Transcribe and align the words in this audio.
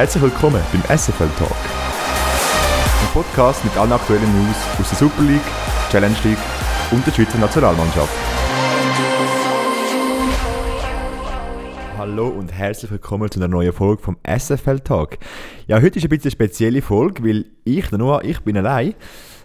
Herzlich 0.00 0.22
willkommen 0.22 0.62
beim 0.72 0.96
SFL 0.96 1.28
Talk. 1.36 1.52
Ein 1.52 3.12
Podcast 3.12 3.62
mit 3.62 3.76
allen 3.76 3.92
aktuellen 3.92 4.32
News 4.32 4.56
aus 4.80 4.88
der 4.88 4.98
Super 4.98 5.22
League, 5.24 5.42
Challenge 5.90 6.16
League 6.24 6.38
und 6.90 7.06
der 7.06 7.12
Schweizer 7.12 7.36
Nationalmannschaft. 7.36 8.08
Hallo 11.98 12.28
und 12.28 12.50
herzlich 12.50 12.90
willkommen 12.90 13.30
zu 13.30 13.40
einer 13.40 13.48
neuen 13.48 13.74
Folge 13.74 14.02
vom 14.02 14.16
SFL 14.26 14.80
Talk. 14.80 15.18
Ja, 15.66 15.82
heute 15.82 15.98
ist 15.98 16.06
ein 16.06 16.08
bisschen 16.08 16.22
eine 16.22 16.30
spezielle 16.30 16.80
Folge, 16.80 17.22
weil 17.22 17.44
ich, 17.64 17.90
Noah, 17.92 18.24
ich 18.24 18.40
bin 18.40 18.56
allein, 18.56 18.94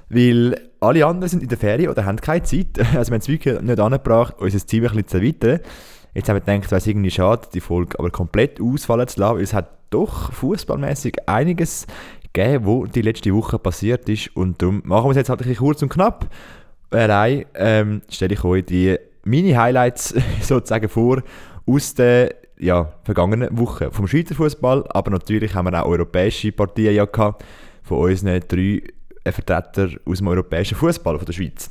weil 0.08 0.58
alle 0.80 1.06
anderen 1.06 1.28
sind 1.28 1.44
in 1.44 1.50
der 1.50 1.58
Ferien 1.58 1.90
oder 1.90 2.06
haben 2.06 2.22
keine 2.22 2.44
Zeit. 2.44 2.78
Also 2.96 3.12
wir 3.12 3.16
haben 3.16 3.22
es 3.22 3.28
wirklich 3.28 3.60
nicht 3.60 3.80
angebracht, 3.82 4.36
unser 4.38 4.66
Team 4.66 4.86
ein 4.86 4.92
bisschen 4.92 5.08
zu 5.10 5.18
erweitern. 5.18 5.60
Jetzt 6.14 6.30
haben 6.30 6.38
wir 6.38 6.40
gedacht, 6.40 6.72
es 6.72 6.72
wäre 6.72 6.92
irgendwie 6.92 7.12
schade, 7.12 7.50
die 7.54 7.60
Folge 7.60 8.00
aber 8.00 8.10
komplett 8.10 8.62
ausfallen 8.62 9.06
zu 9.10 9.20
lassen, 9.20 9.36
weil 9.36 9.44
es 9.44 9.54
hat 9.54 9.75
doch 9.90 10.32
fußballmäßig 10.32 11.28
einiges 11.28 11.88
gegeben, 12.34 12.66
wo 12.66 12.86
die 12.86 13.02
letzte 13.02 13.34
Woche 13.34 13.60
passiert 13.60 14.08
ist. 14.10 14.36
Und 14.36 14.62
darum 14.62 14.82
machen 14.86 15.06
wir 15.06 15.12
es 15.12 15.18
jetzt 15.18 15.30
halt 15.30 15.42
ein 15.42 15.48
bisschen 15.48 15.66
kurz 15.66 15.82
und 15.82 15.90
knapp. 15.90 16.28
Allein 16.92 17.46
ähm, 17.56 18.02
stelle 18.10 18.34
ich 18.34 18.44
euch 18.44 18.66
die 18.66 18.98
Mini-Highlights 19.24 20.16
sozusagen 20.42 20.90
vor 20.90 21.22
aus 21.66 21.96
der 21.96 22.36
ja, 22.58 22.94
vergangenen 23.04 23.58
Woche 23.58 23.92
vom 23.92 24.08
Schweizer 24.08 24.36
Fußball. 24.36 24.86
Aber 24.90 25.12
natürlich 25.12 25.56
haben 25.56 25.72
wir 25.72 25.84
auch 25.84 25.90
europäische 25.90 26.52
Partien 26.52 26.94
ja 26.94 27.06
gehabt 27.06 27.44
von 27.84 28.10
unseren 28.10 28.42
drei 28.48 28.84
Vertretern 29.26 29.98
aus 30.06 30.20
dem 30.20 30.28
europäischen 30.28 30.78
Fußball 30.78 31.18
der 31.20 31.34
Schweiz. 31.34 31.70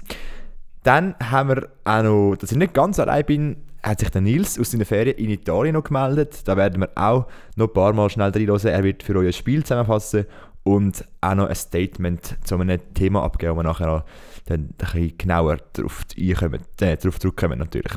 Dann 0.83 1.15
haben 1.19 1.49
wir 1.51 1.69
auch 1.85 2.03
noch, 2.03 2.37
dass 2.37 2.53
ich 2.53 2.59
nicht 2.59 2.75
ganz 2.75 2.99
allein 2.99 3.25
bin, 3.25 3.57
hat 3.85 4.01
sich 4.01 4.09
der 4.09 4.23
Nils 4.23 4.59
aus 4.59 4.71
seiner 4.71 4.87
Ferien 4.87 5.17
in 5.19 5.31
Italien 5.31 5.75
noch 5.75 5.85
gemeldet. 5.85 6.41
Da 6.47 6.57
werden 6.57 6.81
wir 6.81 6.91
auch 6.95 7.27
noch 7.57 7.69
ein 7.69 7.73
paar 7.75 7.93
Mal 7.93 8.09
schnell 8.09 8.31
reinhören. 8.31 8.67
Er 8.67 8.83
wird 8.83 9.03
für 9.03 9.15
euch 9.17 9.27
ein 9.27 9.33
Spiel 9.35 9.63
zusammenfassen 9.63 10.25
und 10.63 11.05
auch 11.21 11.35
noch 11.35 11.49
ein 11.49 11.55
Statement 11.55 12.39
zu 12.45 12.57
einem 12.57 12.81
Thema 12.95 13.23
abgeben, 13.23 13.53
wo 13.53 13.57
wir 13.59 13.65
nachher 13.65 13.87
noch 13.87 14.05
dann 14.47 14.61
ein 14.61 14.75
bisschen 14.79 15.19
genauer 15.19 15.59
darauf, 15.75 16.03
äh, 16.17 16.97
darauf 16.97 17.21
zurückkommen 17.21 17.59
natürlich. 17.59 17.93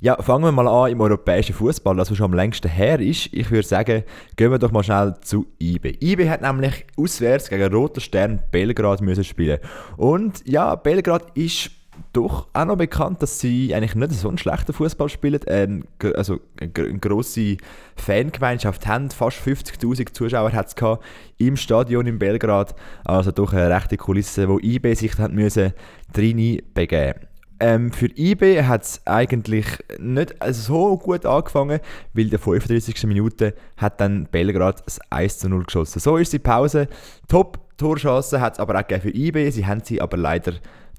Ja, 0.00 0.20
fangen 0.20 0.44
wir 0.44 0.52
mal 0.52 0.68
an 0.68 0.92
im 0.92 1.00
europäischen 1.00 1.54
Fußball, 1.54 1.96
das 1.96 2.10
was 2.10 2.18
schon 2.18 2.26
am 2.26 2.34
längsten 2.34 2.68
her 2.68 3.00
ist. 3.00 3.32
Ich 3.32 3.50
würde 3.50 3.66
sagen, 3.66 4.02
gehen 4.36 4.50
wir 4.50 4.58
doch 4.58 4.70
mal 4.70 4.82
schnell 4.82 5.14
zu 5.22 5.46
IB. 5.58 5.96
IB 6.00 6.28
hat 6.28 6.42
nämlich 6.42 6.84
auswärts 6.98 7.48
gegen 7.48 7.72
Roter 7.72 8.00
Stern 8.00 8.42
Belgrad 8.50 9.00
müssen 9.00 9.24
spielen. 9.24 9.58
Und 9.96 10.46
ja, 10.46 10.74
Belgrad 10.74 11.34
ist 11.34 11.70
doch 12.12 12.48
auch 12.52 12.64
noch 12.64 12.76
bekannt, 12.76 13.22
dass 13.22 13.40
sie 13.40 13.74
eigentlich 13.74 13.94
nicht 13.94 14.12
so 14.12 14.28
einen 14.28 14.38
schlechten 14.38 14.72
Fußball 14.72 15.08
spielen. 15.08 15.40
Ähm, 15.46 15.84
also 16.14 16.40
eine, 16.60 16.70
eine 16.76 16.98
grosse 16.98 17.56
Fangemeinschaft 17.96 18.86
haben, 18.86 19.10
fast 19.10 19.38
50.000 19.38 20.12
Zuschauer 20.12 20.52
hat 20.52 20.68
es 20.68 20.98
im 21.38 21.56
Stadion 21.56 22.06
in 22.06 22.18
Belgrad. 22.18 22.74
Also 23.04 23.32
doch 23.32 23.52
eine 23.52 23.70
rechte 23.70 23.96
Kulisse, 23.96 24.48
wo 24.48 24.58
IB 24.58 24.94
sich 24.94 25.18
hat 25.18 25.32
müssen 25.32 25.72
begeben. 26.12 27.20
Ähm, 27.58 27.90
für 27.90 28.08
IB 28.16 28.62
hat 28.64 28.82
es 28.82 29.00
eigentlich 29.06 29.66
nicht 29.98 30.34
so 30.50 30.98
gut 30.98 31.24
angefangen, 31.24 31.80
weil 32.12 32.24
in 32.24 32.30
der 32.30 32.38
35. 32.38 33.04
Minute 33.04 33.54
hat 33.78 34.00
dann 34.00 34.26
Belgrad 34.26 34.84
das 34.84 35.00
1 35.10 35.38
zu 35.38 35.48
0 35.48 35.64
geschossen. 35.64 36.00
So 36.00 36.18
ist 36.18 36.32
die 36.34 36.38
Pause. 36.38 36.88
Top 37.28 37.58
Torchancen 37.78 38.40
hat 38.40 38.54
es 38.54 38.58
aber 38.58 38.78
auch 38.78 39.00
für 39.00 39.14
IB, 39.14 39.50
sie 39.50 39.66
haben 39.66 39.82
sie 39.82 40.00
aber 40.00 40.16
leider 40.16 40.54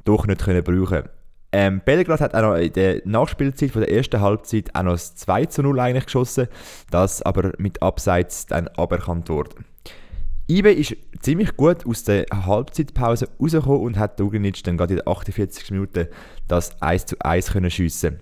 doch 0.07 0.25
nicht 0.27 0.43
können 0.43 0.63
brauchen 0.63 1.03
ähm, 1.53 1.81
Belgrad 1.83 2.19
hat 2.19 2.35
auch 2.35 2.41
noch 2.41 2.55
in 2.55 2.73
der 2.73 3.01
Nachspielzeit 3.05 3.71
von 3.71 3.81
der 3.81 3.91
ersten 3.91 4.19
Halbzeit 4.19 4.75
auch 4.75 4.83
noch 4.83 4.91
das 4.91 5.15
2 5.15 5.45
zu 5.45 5.63
0 5.63 5.79
eigentlich 5.79 6.05
geschossen, 6.05 6.47
das 6.91 7.21
aber 7.21 7.53
mit 7.57 7.81
Abseits 7.81 8.47
dann 8.47 8.67
aberkannt 8.67 9.29
wurde. 9.29 9.55
IB 10.49 10.71
ist 10.71 10.95
ziemlich 11.21 11.55
gut 11.57 11.85
aus 11.85 12.03
der 12.03 12.25
Halbzeitpause 12.31 13.29
rausgekommen 13.39 13.81
und 13.81 13.97
hat 13.97 14.19
Duginic 14.19 14.63
dann 14.63 14.77
gerade 14.77 14.93
in 14.93 14.99
der 14.99 15.07
48. 15.07 15.71
Minute 15.71 16.09
das 16.47 16.81
1 16.81 17.05
zu 17.07 17.15
1 17.19 17.51
können 17.51 17.71
schiessen. 17.71 18.19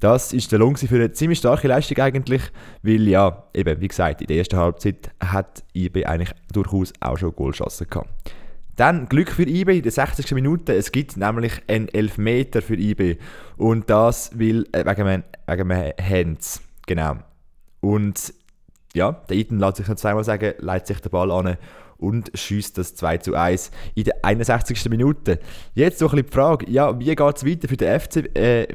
Das 0.00 0.32
ist 0.32 0.50
der 0.50 0.58
Lohn 0.58 0.76
für 0.76 0.94
eine 0.96 1.12
ziemlich 1.12 1.38
starke 1.38 1.68
Leistung 1.68 1.98
eigentlich, 1.98 2.42
weil 2.82 3.06
ja, 3.06 3.44
eben, 3.54 3.80
wie 3.80 3.86
gesagt, 3.88 4.20
in 4.20 4.26
der 4.26 4.38
ersten 4.38 4.56
Halbzeit 4.56 5.10
hat 5.20 5.62
IB 5.74 6.04
eigentlich 6.04 6.32
durchaus 6.52 6.92
auch 7.00 7.16
schon 7.16 7.34
Goalchancen 7.36 7.88
gehabt. 7.88 8.08
Dann 8.76 9.08
Glück 9.08 9.30
für 9.30 9.42
IB 9.42 9.76
in 9.76 9.82
der 9.82 9.92
60. 9.92 10.32
Minute. 10.32 10.74
Es 10.74 10.92
gibt 10.92 11.16
nämlich 11.16 11.52
einen 11.68 11.88
Elfmeter 11.88 12.62
für 12.62 12.74
IB. 12.74 13.18
Und 13.56 13.90
das 13.90 14.38
will, 14.38 14.66
äh, 14.72 14.84
wegen 14.84 15.24
einem, 15.46 15.92
Hands. 16.00 16.62
Genau. 16.86 17.16
Und 17.80 18.32
ja, 18.94 19.12
der 19.28 19.36
Iten 19.36 19.58
lässt 19.58 19.76
sich 19.76 19.88
noch 19.88 19.96
zweimal 19.96 20.24
sagen, 20.24 20.54
leitet 20.58 20.88
sich 20.88 21.00
der 21.00 21.10
Ball 21.10 21.30
an 21.30 21.56
und 22.02 22.30
schießt 22.34 22.76
das 22.76 22.94
2 22.96 23.18
zu 23.18 23.34
1 23.34 23.70
in 23.94 24.04
der 24.04 24.24
61. 24.24 24.88
Minute. 24.90 25.38
Jetzt 25.74 25.98
so 25.98 26.06
ein 26.06 26.10
bisschen 26.10 26.26
die 26.26 26.32
Frage, 26.32 26.70
ja, 26.70 26.98
wie 26.98 27.14
geht 27.14 27.36
es 27.36 27.46
weiter 27.46 27.68
für 27.68 27.76
den 27.76 28.00
FCB, 28.00 28.36
äh, 28.36 28.66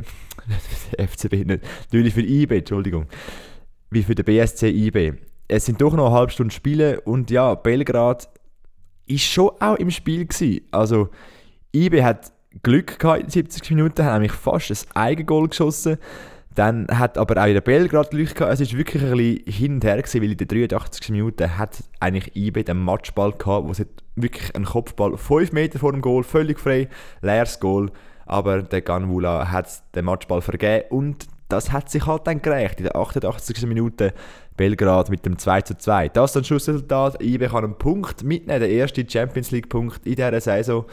FCB 1.07 1.45
nicht, 1.45 1.63
natürlich 1.91 2.13
für 2.13 2.21
IB, 2.21 2.57
Entschuldigung, 2.57 3.05
wie 3.91 4.03
für 4.03 4.15
den 4.15 4.25
BSC 4.25 4.69
IB. 4.69 5.13
Es 5.47 5.65
sind 5.65 5.81
doch 5.81 5.93
noch 5.93 6.07
eine 6.07 6.15
halbe 6.15 6.31
Stunde 6.31 6.53
Spiele 6.53 7.01
und 7.01 7.29
ja, 7.29 7.53
Belgrad 7.55 8.29
ist 9.07 9.23
schon 9.23 9.51
auch 9.59 9.75
im 9.75 9.91
Spiel 9.91 10.25
gewesen. 10.25 10.61
Also 10.71 11.09
IB 11.73 12.03
hat 12.03 12.31
Glück 12.63 12.99
gehabt 12.99 13.19
in 13.19 13.25
den 13.25 13.31
70 13.31 13.69
Minuten, 13.71 14.03
hat 14.03 14.13
nämlich 14.13 14.31
fast 14.31 14.71
ein 14.71 14.95
Eigengoal 14.95 15.47
geschossen. 15.47 15.97
Dann 16.55 16.87
hat 16.87 17.19
aber 17.19 17.41
auch 17.41 17.45
in 17.45 17.53
der 17.53 17.61
Belgrad 17.61 18.09
Glück 18.09 18.33
gehabt. 18.33 18.59
Es 18.59 18.71
war 18.71 18.79
wirklich 18.79 19.03
ein 19.03 19.11
bisschen 19.11 19.45
hin 19.45 19.73
und 19.75 19.83
her 19.83 19.97
gewesen, 19.97 20.21
weil 20.21 20.31
in 20.31 20.37
den 20.37 20.47
83 20.47 21.09
Minuten 21.09 21.57
hat 21.57 21.83
eigentlich 21.99 22.35
IB 22.35 22.63
den 22.63 22.79
Matchball 22.79 23.31
gehabt, 23.33 23.67
wo 23.67 23.71
es 23.71 23.85
wirklich 24.15 24.55
ein 24.55 24.65
Kopfball 24.65 25.17
5 25.17 25.51
Meter 25.51 25.77
vor 25.77 25.91
dem 25.91 26.01
Goal, 26.01 26.23
völlig 26.23 26.59
frei, 26.59 26.89
leeres 27.21 27.59
Goal. 27.59 27.91
Aber 28.25 28.63
der 28.63 28.81
Ganvula 28.81 29.51
hat 29.51 29.83
den 29.93 30.05
Matchball 30.05 30.41
vergeben 30.41 30.85
und 30.89 31.27
das 31.49 31.71
hat 31.71 31.89
sich 31.89 32.05
halt 32.05 32.27
dann 32.27 32.41
gerecht. 32.41 32.79
In 32.79 32.85
der 32.85 32.95
88. 32.95 33.65
Minute 33.65 34.13
Belgrad 34.55 35.09
mit 35.09 35.25
dem 35.25 35.37
2 35.37 35.61
zu 35.61 35.77
2. 35.77 36.09
Das 36.09 36.31
ist 36.31 36.35
dann 36.35 36.43
Schlussresultat. 36.43 37.21
IB 37.23 37.47
kann 37.47 37.63
einen 37.63 37.77
Punkt 37.77 38.23
mitnehmen, 38.23 38.59
der 38.59 38.69
erste 38.69 39.05
Champions 39.07 39.51
League-Punkt 39.51 40.05
in 40.05 40.15
dieser 40.15 40.41
Saison. 40.41 40.85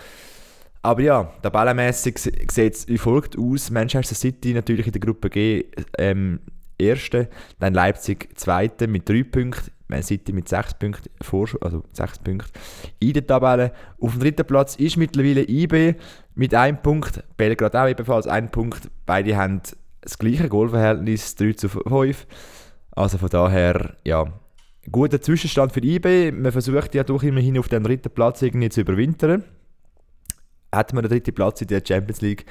Aber 0.82 1.00
ja, 1.00 1.32
tabellenmässig 1.42 2.18
sieht 2.18 2.74
es 2.74 2.88
wie 2.88 2.98
folgt 2.98 3.38
aus. 3.38 3.70
Manchester 3.70 4.14
City 4.14 4.52
natürlich 4.52 4.86
in 4.86 4.92
der 4.92 5.00
Gruppe 5.00 5.30
G 5.30 5.64
ähm, 5.98 6.40
Erste, 6.76 7.28
dann 7.60 7.72
Leipzig 7.72 8.36
Zweite 8.36 8.86
mit 8.86 9.08
3 9.08 9.22
Punkten, 9.22 9.70
Man 9.88 10.02
City 10.02 10.32
mit 10.32 10.48
6 10.48 10.74
Punkten, 10.74 11.08
also 11.60 11.84
6 11.92 12.18
Punkten 12.18 12.50
in 12.98 13.12
der 13.12 13.26
Tabelle. 13.26 13.72
Auf 14.00 14.12
dem 14.12 14.20
dritten 14.20 14.44
Platz 14.44 14.76
ist 14.76 14.96
mittlerweile 14.96 15.48
IB 15.48 15.94
mit 16.34 16.52
1 16.52 16.80
Punkt, 16.82 17.22
Belgrad 17.36 17.76
auch 17.76 17.88
ebenfalls 17.88 18.26
1 18.26 18.50
Punkt. 18.50 18.90
Beide 19.06 19.36
haben 19.36 19.62
das 20.04 20.18
gleiche 20.18 20.48
Goalverhältnis 20.48 21.34
3 21.34 21.52
zu 21.54 21.68
5. 21.68 22.26
Also 22.92 23.18
von 23.18 23.28
daher, 23.28 23.96
ja, 24.04 24.26
guter 24.90 25.20
Zwischenstand 25.20 25.72
für 25.72 25.82
IB. 25.82 26.32
Man 26.32 26.52
versucht 26.52 26.94
ja 26.94 27.02
doch 27.04 27.22
immerhin 27.22 27.58
auf 27.58 27.68
den 27.68 27.82
dritten 27.82 28.10
Platz 28.10 28.42
irgendwie 28.42 28.68
zu 28.68 28.82
überwintern. 28.82 29.44
Hätte 30.72 30.94
man 30.94 31.02
den 31.04 31.10
dritten 31.10 31.34
Platz 31.34 31.60
in 31.62 31.68
der 31.68 31.82
Champions 31.86 32.20
League, 32.20 32.44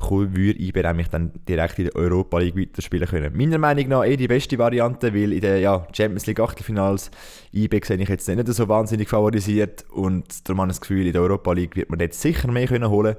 würde 0.00 0.60
IB 0.60 0.82
nämlich 0.82 1.08
dann 1.08 1.32
direkt 1.48 1.78
in 1.78 1.86
der 1.86 1.96
Europa 1.96 2.38
League 2.38 2.56
weiterspielen 2.56 3.08
können. 3.08 3.36
Meiner 3.36 3.58
Meinung 3.58 3.88
nach 3.88 4.04
eh 4.04 4.16
die 4.16 4.28
beste 4.28 4.58
Variante, 4.58 5.12
weil 5.12 5.32
in 5.32 5.40
der 5.40 5.58
ja, 5.58 5.86
Champions 5.92 6.26
League 6.26 6.40
Achtelfinals 6.40 7.10
IB 7.52 7.80
sehe 7.84 7.96
ich 7.96 8.08
jetzt 8.08 8.28
nicht 8.28 8.46
so 8.48 8.68
wahnsinnig 8.68 9.08
favorisiert 9.08 9.86
und 9.90 10.48
darum 10.48 10.60
habe 10.60 10.70
ich 10.70 10.76
das 10.76 10.80
Gefühl, 10.82 11.06
in 11.06 11.12
der 11.12 11.22
Europa 11.22 11.52
League 11.52 11.74
wird 11.74 11.90
man 11.90 11.98
jetzt 11.98 12.20
sicher 12.20 12.50
mehr 12.50 12.68
können 12.68 12.88
holen 12.90 13.16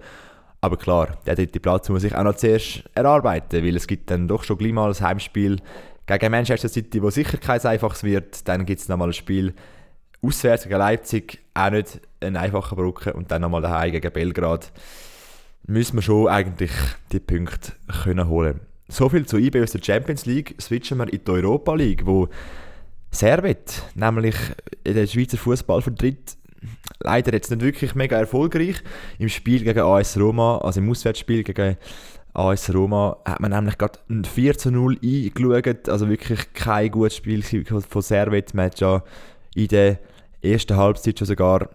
aber 0.62 0.78
klar, 0.78 1.18
der 1.26 1.36
dritte 1.36 1.60
Platz 1.60 1.88
muss 1.90 2.02
sich 2.02 2.16
auch 2.16 2.24
noch 2.24 2.36
zuerst 2.36 2.84
erarbeiten, 2.94 3.64
weil 3.64 3.76
es 3.76 3.88
gibt 3.88 4.12
dann 4.12 4.28
doch 4.28 4.44
schon 4.44 4.58
gleich 4.58 4.74
mal 4.74 4.90
ein 4.90 5.00
Heimspiel 5.00 5.58
gegen 6.06 6.32
Manchester 6.32 6.68
City, 6.68 7.02
wo 7.02 7.10
sicher 7.10 7.38
kein 7.38 7.62
einfaches 7.62 8.04
wird. 8.04 8.48
Dann 8.48 8.66
gibt 8.66 8.82
es 8.82 8.90
nochmal 8.90 9.10
ein 9.10 9.14
Spiel 9.14 9.54
auswärts 10.22 10.64
gegen 10.64 10.78
Leipzig, 10.78 11.40
auch 11.54 11.70
nicht 11.70 12.02
ein 12.20 12.36
einfacher 12.36 12.76
Brücke. 12.76 13.14
Und 13.14 13.32
dann 13.32 13.42
nochmal 13.42 13.62
daheim 13.62 13.92
gegen 13.92 14.12
Belgrad. 14.12 14.72
Müssen 15.66 15.98
wir 15.98 16.02
schon 16.02 16.28
eigentlich 16.28 16.72
die 17.12 17.20
Punkte 17.20 17.74
können 18.04 18.28
holen 18.28 18.60
So 18.88 19.08
viel 19.08 19.26
zu 19.26 19.38
IB 19.38 19.62
aus 19.62 19.72
der 19.72 19.84
Champions 19.84 20.26
League. 20.26 20.56
Switchen 20.60 20.98
wir 20.98 21.14
in 21.14 21.24
die 21.24 21.32
Europa 21.32 21.76
League, 21.76 22.06
wo 22.06 22.28
Servet, 23.12 23.84
nämlich 23.96 24.36
den 24.86 25.08
Schweizer 25.08 25.38
Fußball 25.38 25.82
vertritt, 25.82 26.38
leider 27.00 27.34
jetzt 27.34 27.50
nicht 27.50 27.62
wirklich 27.62 27.96
mega 27.96 28.18
erfolgreich. 28.18 28.78
Im 29.18 29.30
Spiel 29.30 29.64
gegen 29.64 29.80
AS 29.80 30.20
Roma, 30.20 30.58
also 30.60 30.80
im 30.80 30.90
Auswärtsspiel 30.90 31.44
gegen 31.44 31.78
AS 32.34 32.74
Roma 32.74 33.18
hat 33.26 33.40
man 33.40 33.52
nämlich 33.52 33.78
gerade 33.78 34.00
ein 34.10 34.24
4 34.26 34.58
zu 34.58 34.72
0 34.72 34.98
eingeschaut. 35.04 35.90
Also 35.90 36.10
wirklich 36.10 36.54
kein 36.54 36.92
gutes 36.92 37.16
Spiel 37.16 37.44
von 37.44 38.02
Servet. 38.02 38.54
Man 38.54 38.68
hat 38.68 38.80
ja 38.80 39.04
in 39.56 39.68
der 39.68 40.00
ersten 40.42 40.78
Halbzeit 40.78 41.20
schon 41.20 41.28
sogar 41.28 41.70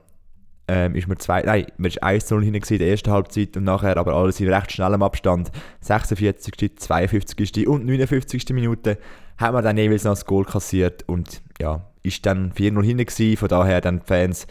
ähm, 0.67 0.95
ist 0.95 1.09
man 1.09 1.19
zwei, 1.19 1.43
nein, 1.43 1.67
man 1.77 1.89
ist 1.89 2.03
1 2.03 2.27
zu 2.27 2.35
0 2.37 2.45
hinten 2.45 2.73
in 2.73 2.79
der 2.79 2.89
ersten 2.89 3.11
Halbzeit 3.11 3.57
und 3.57 3.65
nachher 3.65 3.97
aber 3.97 4.15
alles 4.15 4.41
in 4.41 4.53
recht 4.53 4.73
schnellem 4.73 5.03
Abstand. 5.03 5.51
46., 5.81 6.79
52. 6.79 7.69
und 7.69 7.85
59. 7.85 8.49
Minute 8.51 8.99
hat 9.37 9.53
man 9.53 9.63
dann 9.63 9.77
jeweils 9.77 10.05
noch 10.05 10.13
das 10.13 10.25
Goal 10.25 10.45
kassiert 10.45 11.05
und 11.07 11.43
ja, 11.61 11.85
ist 12.03 12.25
dann 12.25 12.53
4-0 12.53 12.83
hinten 12.83 13.37
von 13.37 13.49
daher 13.49 13.81
dann 13.81 14.01
die 14.01 14.07
Fans, 14.07 14.47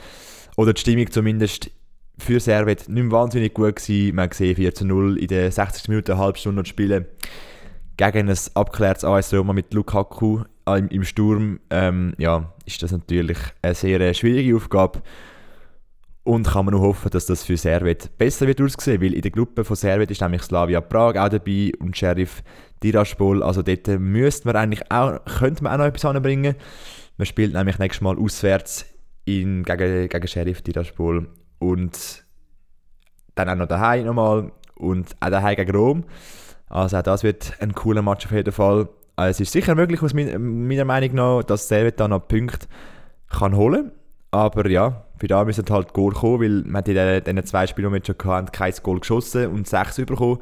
oder 0.57 0.73
die 0.73 0.81
Stimmung 0.81 1.09
zumindest, 1.11 1.71
für 2.17 2.39
Servet 2.39 2.89
nicht 2.89 3.03
mehr 3.03 3.11
wahnsinnig 3.11 3.53
gut 3.53 3.75
gewesen. 3.75 4.15
Man 4.15 4.23
hat 4.23 4.31
gesehen, 4.31 4.55
4 4.55 4.73
0 4.83 5.17
in 5.17 5.27
den 5.27 5.51
60 5.51 5.87
Minuten, 5.89 6.11
eine 6.11 6.21
halbe 6.21 6.37
Stunde 6.37 6.65
spielen. 6.65 7.05
Gegen 7.97 8.29
ein 8.29 8.37
abgeklärtes 8.53 9.03
AS 9.03 9.33
Roma 9.33 9.53
mit 9.53 9.73
Lukaku 9.73 10.43
im, 10.67 10.87
im 10.89 11.03
Sturm, 11.03 11.59
ähm, 11.69 12.13
ja, 12.17 12.53
ist 12.65 12.81
das 12.81 12.91
natürlich 12.91 13.37
eine 13.61 13.75
sehr 13.75 13.99
äh, 14.01 14.13
schwierige 14.13 14.55
Aufgabe. 14.55 15.01
Und 16.23 16.47
kann 16.47 16.65
man 16.65 16.73
nur 16.73 16.81
hoffen, 16.81 17.11
dass 17.11 17.25
das 17.25 17.43
für 17.43 17.57
Servet 17.57 18.17
besser 18.17 18.47
wird 18.47 18.61
aussehen, 18.61 19.01
weil 19.01 19.13
in 19.13 19.21
der 19.21 19.31
Gruppe 19.31 19.65
von 19.65 19.75
Servet 19.75 20.09
ist 20.09 20.21
nämlich 20.21 20.41
Slavia 20.43 20.79
Prag 20.79 21.17
auch 21.17 21.27
dabei 21.27 21.73
und 21.79 21.97
Sheriff 21.97 22.43
Tiraspol. 22.79 23.43
Also 23.43 23.61
dort 23.61 23.87
müsste 23.99 24.47
man 24.47 24.55
eigentlich 24.55 24.89
auch, 24.89 25.19
könnte 25.25 25.63
man 25.63 25.73
auch 25.73 25.77
noch 25.79 25.85
etwas 25.85 26.05
anbringen. 26.05 26.55
Man 27.17 27.25
spielt 27.25 27.53
nämlich 27.53 27.77
nächstes 27.77 28.01
Mal 28.01 28.17
auswärts 28.17 28.85
in, 29.25 29.63
gegen, 29.63 30.09
gegen 30.09 30.27
Sheriff 30.27 30.61
Tiraspol 30.61 31.27
und 31.59 32.25
dann 33.35 33.49
auch 33.49 33.55
noch 33.55 33.67
daheim 33.67 34.05
nochmal 34.05 34.51
und 34.75 35.15
auch 35.19 35.29
daheim 35.29 35.55
gegen 35.55 35.75
Rom. 35.75 36.03
Also 36.67 36.97
auch 36.97 37.03
das 37.03 37.23
wird 37.23 37.53
ein 37.59 37.73
cooler 37.73 38.01
Match 38.01 38.25
auf 38.25 38.31
jeden 38.31 38.51
Fall. 38.51 38.89
Also 39.15 39.29
es 39.29 39.39
ist 39.41 39.51
sicher 39.53 39.75
möglich, 39.75 40.01
aus 40.01 40.13
meiner 40.13 40.85
Meinung 40.85 41.15
nach, 41.15 41.43
dass 41.43 41.67
Servet 41.67 41.99
da 41.99 42.07
noch 42.07 42.27
Punkte 42.27 42.67
kann 43.29 43.55
holen 43.55 43.91
Aber 44.31 44.67
ja, 44.69 45.05
für 45.17 45.27
da 45.27 45.45
müssen 45.45 45.65
halt 45.69 45.93
Goal 45.93 46.13
kommen, 46.13 46.41
weil 46.41 46.63
man 46.65 46.83
in 46.83 47.23
diesen 47.23 47.45
zwei 47.45 47.67
Spielen, 47.67 47.93
die 47.93 47.99
wir 47.99 48.05
schon 48.05 48.31
hatten, 48.31 48.51
kein 48.51 48.73
Goal 48.81 48.99
geschossen 48.99 49.47
und 49.47 49.67
sechs 49.67 49.97
bekommen. 49.97 50.39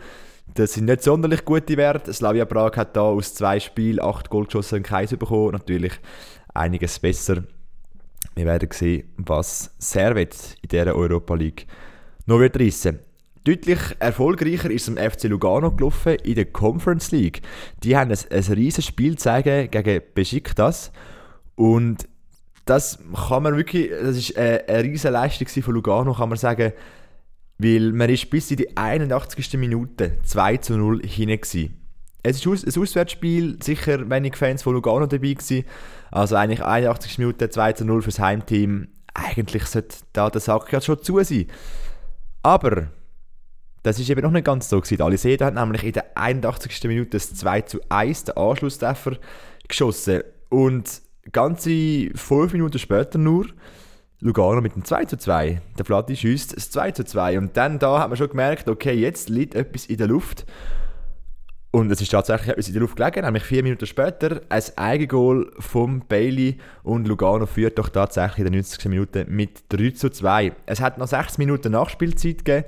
Das 0.54 0.74
sind 0.74 0.86
nicht 0.86 1.04
sonderlich 1.04 1.46
gute 1.46 1.78
Werte. 1.78 2.14
Slavia 2.14 2.46
Prag 2.46 2.76
hat 2.76 2.96
da 2.96 3.02
aus 3.02 3.34
zwei 3.36 3.60
Spielen 3.60 4.02
acht 4.02 4.30
Goal 4.30 4.46
geschossen 4.46 4.78
und 4.78 4.84
keins 4.84 5.16
bekommen. 5.16 5.52
Natürlich 5.52 5.94
einiges 6.54 7.00
besser. 7.00 7.44
Wir 8.36 8.46
werden 8.46 8.70
sehen, 8.72 9.10
was 9.18 9.74
Servet 9.78 10.58
in 10.62 10.70
dieser 10.70 10.96
Europa 10.96 11.36
League 11.36 11.68
noch 12.26 12.40
wird 12.40 12.60
reissen. 12.60 13.00
Deutlich 13.44 13.80
erfolgreicher 14.00 14.70
ist 14.70 14.84
es 14.84 14.88
im 14.88 14.98
FC 14.98 15.24
Lugano 15.24 15.72
gelaufen 15.72 16.16
in 16.24 16.36
der 16.36 16.46
Conference 16.46 17.12
League. 17.12 17.42
Die 17.84 17.98
haben 17.98 18.12
ein, 18.12 18.18
ein 18.30 18.54
riesiges 18.54 18.86
Spiel 18.86 19.18
zeigen 19.18 19.72
gegen 19.72 20.02
Besiktas 20.14 20.92
und 21.56 22.08
das 22.66 23.00
kann 23.28 23.44
man 23.44 23.58
wirklich, 23.58 23.90
das 23.90 24.16
ist 24.16 24.38
eine, 24.38 24.68
eine 24.68 24.84
riesige 24.84 25.12
Leistung 25.12 25.64
von 25.64 25.74
Lugano, 25.74 26.14
kann 26.14 26.30
man 26.30 26.38
sagen, 26.38 26.74
weil 27.58 27.92
man 27.92 28.10
ist 28.10 28.30
bis 28.30 28.52
in 28.52 28.58
die 28.58 28.78
81. 28.78 29.58
Minute 29.58 30.18
2 30.24 30.58
zu 30.58 30.78
0 30.78 31.02
hinein 31.06 31.42
Es 32.24 32.46
ist 32.46 32.46
ein 32.46 32.82
Auswärtsspiel, 32.82 33.58
sicher 33.64 34.10
wenig 34.10 34.36
Fans 34.36 34.62
von 34.64 34.74
Lugano 34.74 35.08
dabei 35.08 35.34
gewesen, 35.34 35.66
also 36.12 36.36
eigentlich 36.36 36.64
81 36.64 37.18
Minuten 37.18 37.50
2 37.50 37.74
zu 37.74 37.86
0 37.86 38.02
fürs 38.04 38.20
Heimteam. 38.20 38.90
Eigentlich 39.14 39.66
sollte 39.66 39.98
da 40.14 40.30
der 40.30 40.42
Sack 40.42 40.72
ja 40.72 40.82
schon 40.82 41.02
zu 41.02 41.24
sein. 41.24 41.48
Aber 42.44 42.88
das 43.84 44.00
ist 44.00 44.10
eben 44.10 44.22
noch 44.22 44.32
nicht 44.32 44.46
ganz 44.46 44.70
so 44.70 44.80
gewesen. 44.80 45.02
Aliseda 45.02 45.48
hat 45.48 45.56
nämlich 45.56 45.84
in 45.84 45.94
der 45.94 46.06
81. 46.16 46.84
Minute 46.84 47.12
das 47.12 47.34
2 47.34 47.62
zu 47.62 47.80
1, 47.90 48.26
den 48.26 48.38
Anschlusstreffer, 48.38 49.18
geschossen. 49.68 50.22
Und 50.50 51.02
ganze 51.32 52.10
5 52.16 52.54
Minuten 52.54 52.78
später 52.78 53.18
nur 53.18 53.48
Lugano 54.20 54.62
mit 54.62 54.76
dem 54.76 54.86
2 54.86 55.06
zu 55.06 55.18
2. 55.18 55.62
Der 55.78 55.86
Flatti 55.86 56.16
schießt 56.16 56.56
das 56.56 56.70
2 56.70 56.92
zu 56.92 57.04
2. 57.04 57.40
Und 57.40 57.58
dann 57.58 57.80
da 57.80 58.00
hat 58.00 58.10
man 58.10 58.18
schon 58.18 58.30
gemerkt, 58.30 58.70
okay, 58.70 58.94
jetzt 58.94 59.30
liegt 59.30 59.56
etwas 59.56 59.88
in 59.88 59.98
der 59.98 60.08
Luft. 60.08 60.46
Und 61.72 61.90
es 61.90 62.02
ist 62.02 62.10
tatsächlich 62.10 62.50
etwas 62.50 62.68
in 62.68 62.74
der 62.74 62.82
Luft 62.82 62.98
gelegen, 62.98 63.24
nämlich 63.24 63.44
vier 63.44 63.64
Minuten 63.64 63.86
später 63.86 64.42
ein 64.50 64.64
Eigengoal 64.76 65.50
vom 65.58 66.02
Bailey 66.02 66.58
und 66.84 67.08
Lugano 67.08 67.46
führt 67.46 67.80
doch 67.80 67.88
tatsächlich 67.88 68.40
in 68.40 68.44
den 68.46 68.54
90. 68.56 68.86
Minuten 68.86 69.34
mit 69.34 69.64
3 69.70 69.92
zu 69.92 70.10
2. 70.10 70.52
Es 70.66 70.82
hat 70.82 70.98
noch 70.98 71.08
6 71.08 71.38
Minuten 71.38 71.72
Nachspielzeit 71.72 72.44
gegeben, 72.44 72.66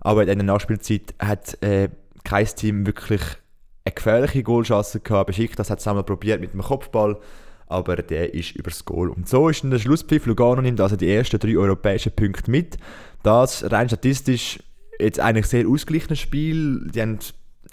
aber 0.00 0.22
in 0.22 0.28
dieser 0.28 0.44
Nachspielzeit 0.44 1.14
hat 1.18 1.60
äh, 1.64 1.88
kein 2.22 2.46
Team 2.46 2.86
wirklich 2.86 3.22
eine 3.84 3.94
gefährliche 3.94 4.44
Goalchance 4.44 5.00
gehabt. 5.00 5.26
Beschickt, 5.26 5.58
das 5.58 5.70
hat 5.70 5.80
es 5.80 5.88
einmal 5.88 6.04
probiert 6.04 6.40
mit 6.40 6.52
dem 6.52 6.62
Kopfball, 6.62 7.18
aber 7.66 7.96
der 7.96 8.34
ist 8.34 8.54
übers 8.54 8.84
Goal. 8.84 9.10
Und 9.10 9.28
so 9.28 9.48
ist 9.48 9.64
dann 9.64 9.72
der 9.72 9.80
Schlusspfiff. 9.80 10.26
Lugano 10.26 10.62
nimmt 10.62 10.80
also 10.80 10.94
die 10.94 11.12
ersten 11.12 11.40
drei 11.40 11.56
europäischen 11.56 12.12
Punkte 12.12 12.52
mit. 12.52 12.76
Das 13.24 13.68
rein 13.68 13.88
statistisch 13.88 14.60
jetzt 15.00 15.18
eigentlich 15.18 15.46
sehr 15.46 15.66
ausgeglichenes 15.66 16.20
Spiel. 16.20 16.88
Die 16.94 17.02
haben 17.02 17.18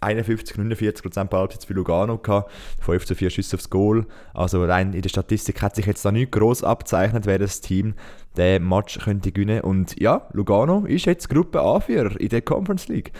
51, 0.01 0.57
49 0.57 1.03
Prozent 1.03 1.29
Ballbesitz 1.29 1.65
für 1.65 1.73
Lugano 1.73 2.17
gehabt, 2.17 2.51
5 2.81 3.05
zu 3.05 3.15
4 3.15 3.29
Schüsse 3.29 3.55
aufs 3.55 3.69
Goal. 3.69 4.05
Also 4.33 4.63
rein 4.63 4.93
in 4.93 5.01
der 5.01 5.09
Statistik 5.09 5.61
hat 5.61 5.75
sich 5.75 5.85
jetzt 5.85 6.03
da 6.05 6.11
nicht 6.11 6.31
groß 6.31 6.63
abzeichnet, 6.63 7.25
wer 7.25 7.39
das 7.39 7.61
Team 7.61 7.93
den 8.37 8.67
Match 8.67 8.99
könnte 8.99 9.31
gewinnen. 9.31 9.61
Und 9.61 9.99
ja, 9.99 10.27
Lugano 10.33 10.85
ist 10.85 11.05
jetzt 11.05 11.29
Gruppe 11.29 11.59
A4 11.59 12.17
in 12.17 12.29
der 12.29 12.41
Conference 12.41 12.87
League. 12.87 13.11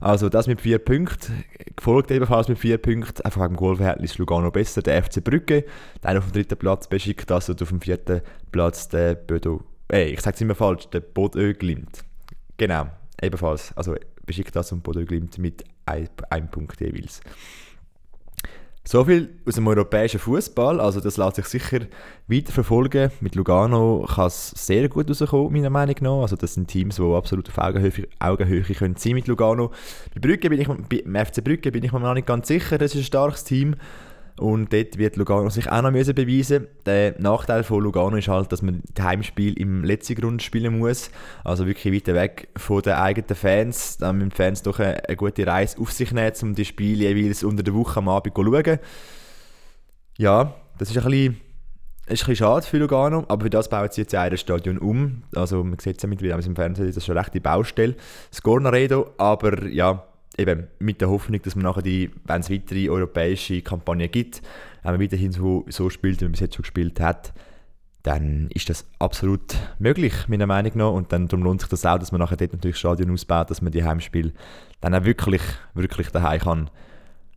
Also 0.00 0.28
das 0.28 0.46
mit 0.46 0.60
4 0.60 0.78
Punkten, 0.78 1.44
gefolgt 1.76 2.10
ebenfalls 2.10 2.48
mit 2.48 2.58
4 2.58 2.78
Punkten. 2.78 3.22
Einfach 3.22 3.42
wegen 3.42 3.54
dem 3.54 3.58
Goalverhältnis 3.58 4.18
Lugano 4.18 4.50
besser. 4.50 4.82
Der 4.82 5.02
FC 5.02 5.22
Brücke, 5.22 5.64
dann 6.00 6.16
auf 6.16 6.24
dem 6.24 6.32
dritten 6.32 6.56
Platz 6.56 6.88
beschickt 6.88 7.30
das 7.30 7.48
und 7.48 7.62
auf 7.62 7.68
dem 7.68 7.80
vierten 7.80 8.20
Platz 8.50 8.88
der 8.88 9.14
Bödo. 9.14 9.62
Ey, 9.88 10.12
ich 10.12 10.20
sage 10.20 10.34
es 10.34 10.40
immer 10.40 10.54
falsch, 10.54 10.88
der 10.88 11.00
Bodö 11.00 11.52
Glimt. 11.54 12.04
Genau, 12.56 12.86
ebenfalls. 13.20 13.72
Also 13.76 13.94
beschickt 14.26 14.56
das 14.56 14.72
und 14.72 14.82
Bodö 14.82 15.04
Glimt 15.04 15.38
mit 15.38 15.64
ein, 15.86 16.08
ein 16.30 16.50
Punkt 16.50 16.80
jeweils. 16.80 17.20
So 18.86 19.02
viel 19.02 19.30
aus 19.46 19.54
dem 19.54 19.66
europäischen 19.66 20.20
Fußball, 20.20 20.78
also 20.78 21.00
das 21.00 21.16
lässt 21.16 21.36
sich 21.36 21.46
sicher 21.46 21.86
weiter 22.28 22.52
verfolgen. 22.52 23.10
Mit 23.20 23.34
Lugano 23.34 24.06
kann 24.06 24.26
es 24.26 24.50
sehr 24.50 24.90
gut 24.90 25.08
rauskommen, 25.08 25.54
meiner 25.54 25.70
Meinung 25.70 25.96
nach. 26.00 26.20
Also 26.20 26.36
das 26.36 26.52
sind 26.52 26.68
Teams, 26.68 26.96
die 26.96 27.02
absolut 27.02 27.48
auf 27.48 27.56
Augenhöhe, 27.56 28.06
Augenhöhe 28.18 28.62
können 28.62 28.96
sein 28.96 29.14
mit 29.14 29.26
Lugano. 29.26 29.70
Bei 30.12 30.20
Brügge 30.20 30.50
bin 30.50 30.60
ich, 30.60 30.68
beim 30.68 31.26
FC 31.26 31.42
Brügge 31.42 31.72
bin 31.72 31.82
ich 31.82 31.92
mir 31.92 32.00
noch 32.00 32.12
nicht 32.12 32.26
ganz 32.26 32.46
sicher, 32.46 32.76
das 32.76 32.94
ist 32.94 33.00
ein 33.00 33.04
starkes 33.04 33.44
Team. 33.44 33.74
Und 34.36 34.72
dort 34.72 34.98
wird 34.98 35.16
Lugano 35.16 35.48
sich 35.48 35.70
auch 35.70 35.82
noch 35.82 35.92
müssen 35.92 36.14
beweisen 36.14 36.66
Der 36.86 37.14
Nachteil 37.20 37.62
von 37.62 37.80
Lugano 37.80 38.16
ist 38.16 38.26
halt, 38.26 38.50
dass 38.50 38.62
man 38.62 38.82
das 38.92 39.04
Heimspiel 39.04 39.56
im 39.58 39.84
letzten 39.84 40.16
Grund 40.16 40.42
spielen 40.42 40.78
muss. 40.78 41.10
Also 41.44 41.66
wirklich 41.66 41.94
weiter 41.94 42.14
weg 42.14 42.48
von 42.56 42.82
den 42.82 42.94
eigenen 42.94 43.36
Fans. 43.36 43.96
Dann 43.98 44.16
müssen 44.18 44.30
die 44.30 44.36
Fans 44.36 44.62
doch 44.62 44.80
eine, 44.80 45.04
eine 45.04 45.16
gute 45.16 45.46
Reise 45.46 45.78
auf 45.78 45.92
sich 45.92 46.10
nehmen, 46.10 46.32
um 46.42 46.54
die 46.54 46.64
Spiele 46.64 47.08
jeweils 47.10 47.44
unter 47.44 47.62
der 47.62 47.74
Woche 47.74 47.98
am 47.98 48.08
Abend 48.08 48.34
zu 48.34 48.42
schauen. 48.42 48.78
Ja, 50.18 50.54
das 50.78 50.90
ist 50.90 50.98
ein 50.98 51.04
bisschen, 51.04 51.34
ist 51.34 51.40
ein 52.06 52.10
bisschen 52.10 52.36
schade 52.36 52.66
für 52.66 52.78
Lugano, 52.78 53.24
aber 53.28 53.44
für 53.44 53.50
das 53.50 53.68
bauen 53.68 53.88
sie 53.92 54.00
jetzt 54.00 54.12
ja 54.12 54.22
ein 54.22 54.36
Stadion 54.36 54.78
um. 54.78 55.22
Also 55.36 55.62
man 55.62 55.78
sieht 55.78 55.98
es 55.98 56.02
ja 56.02 56.08
mittlerweile 56.08 56.44
im 56.44 56.56
Fernsehen, 56.56 56.88
das 56.88 56.96
ist 56.96 57.06
schon 57.06 57.16
recht 57.16 57.34
die 57.34 57.40
Baustelle. 57.40 57.94
Das 58.30 58.42
Gornaredo, 58.42 59.12
aber 59.16 59.64
ja, 59.68 60.04
eben 60.38 60.66
mit 60.78 61.00
der 61.00 61.10
Hoffnung, 61.10 61.40
dass 61.42 61.54
man 61.54 61.64
nachher 61.64 61.82
die, 61.82 62.10
wenn 62.24 62.40
es 62.40 62.50
weitere 62.50 62.88
europäische 62.88 63.62
Kampagnen 63.62 64.10
gibt, 64.10 64.42
wenn 64.82 64.92
man 64.92 65.00
weiterhin 65.00 65.32
so, 65.32 65.64
so 65.68 65.90
spielt, 65.90 66.20
wie 66.20 66.24
man 66.24 66.32
bis 66.32 66.40
jetzt 66.40 66.56
schon 66.56 66.62
gespielt 66.62 67.00
hat, 67.00 67.32
dann 68.02 68.48
ist 68.52 68.68
das 68.68 68.84
absolut 68.98 69.56
möglich, 69.78 70.12
meiner 70.28 70.46
Meinung 70.46 70.72
nach. 70.74 70.92
Und 70.92 71.12
dann 71.12 71.26
darum 71.26 71.44
lohnt 71.44 71.62
sich 71.62 71.70
das 71.70 71.86
auch, 71.86 71.98
dass 71.98 72.12
man 72.12 72.20
nachher 72.20 72.36
dort 72.36 72.52
natürlich 72.52 72.76
Stadion 72.76 73.10
ausbaut, 73.10 73.50
dass 73.50 73.62
man 73.62 73.72
die 73.72 73.82
Heimspiele 73.82 74.32
dann 74.80 74.94
auch 74.94 75.04
wirklich, 75.04 75.42
wirklich 75.72 76.10
daheim 76.10 76.40
kann, 76.40 76.70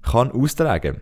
kann 0.04 0.32
austragen 0.32 1.02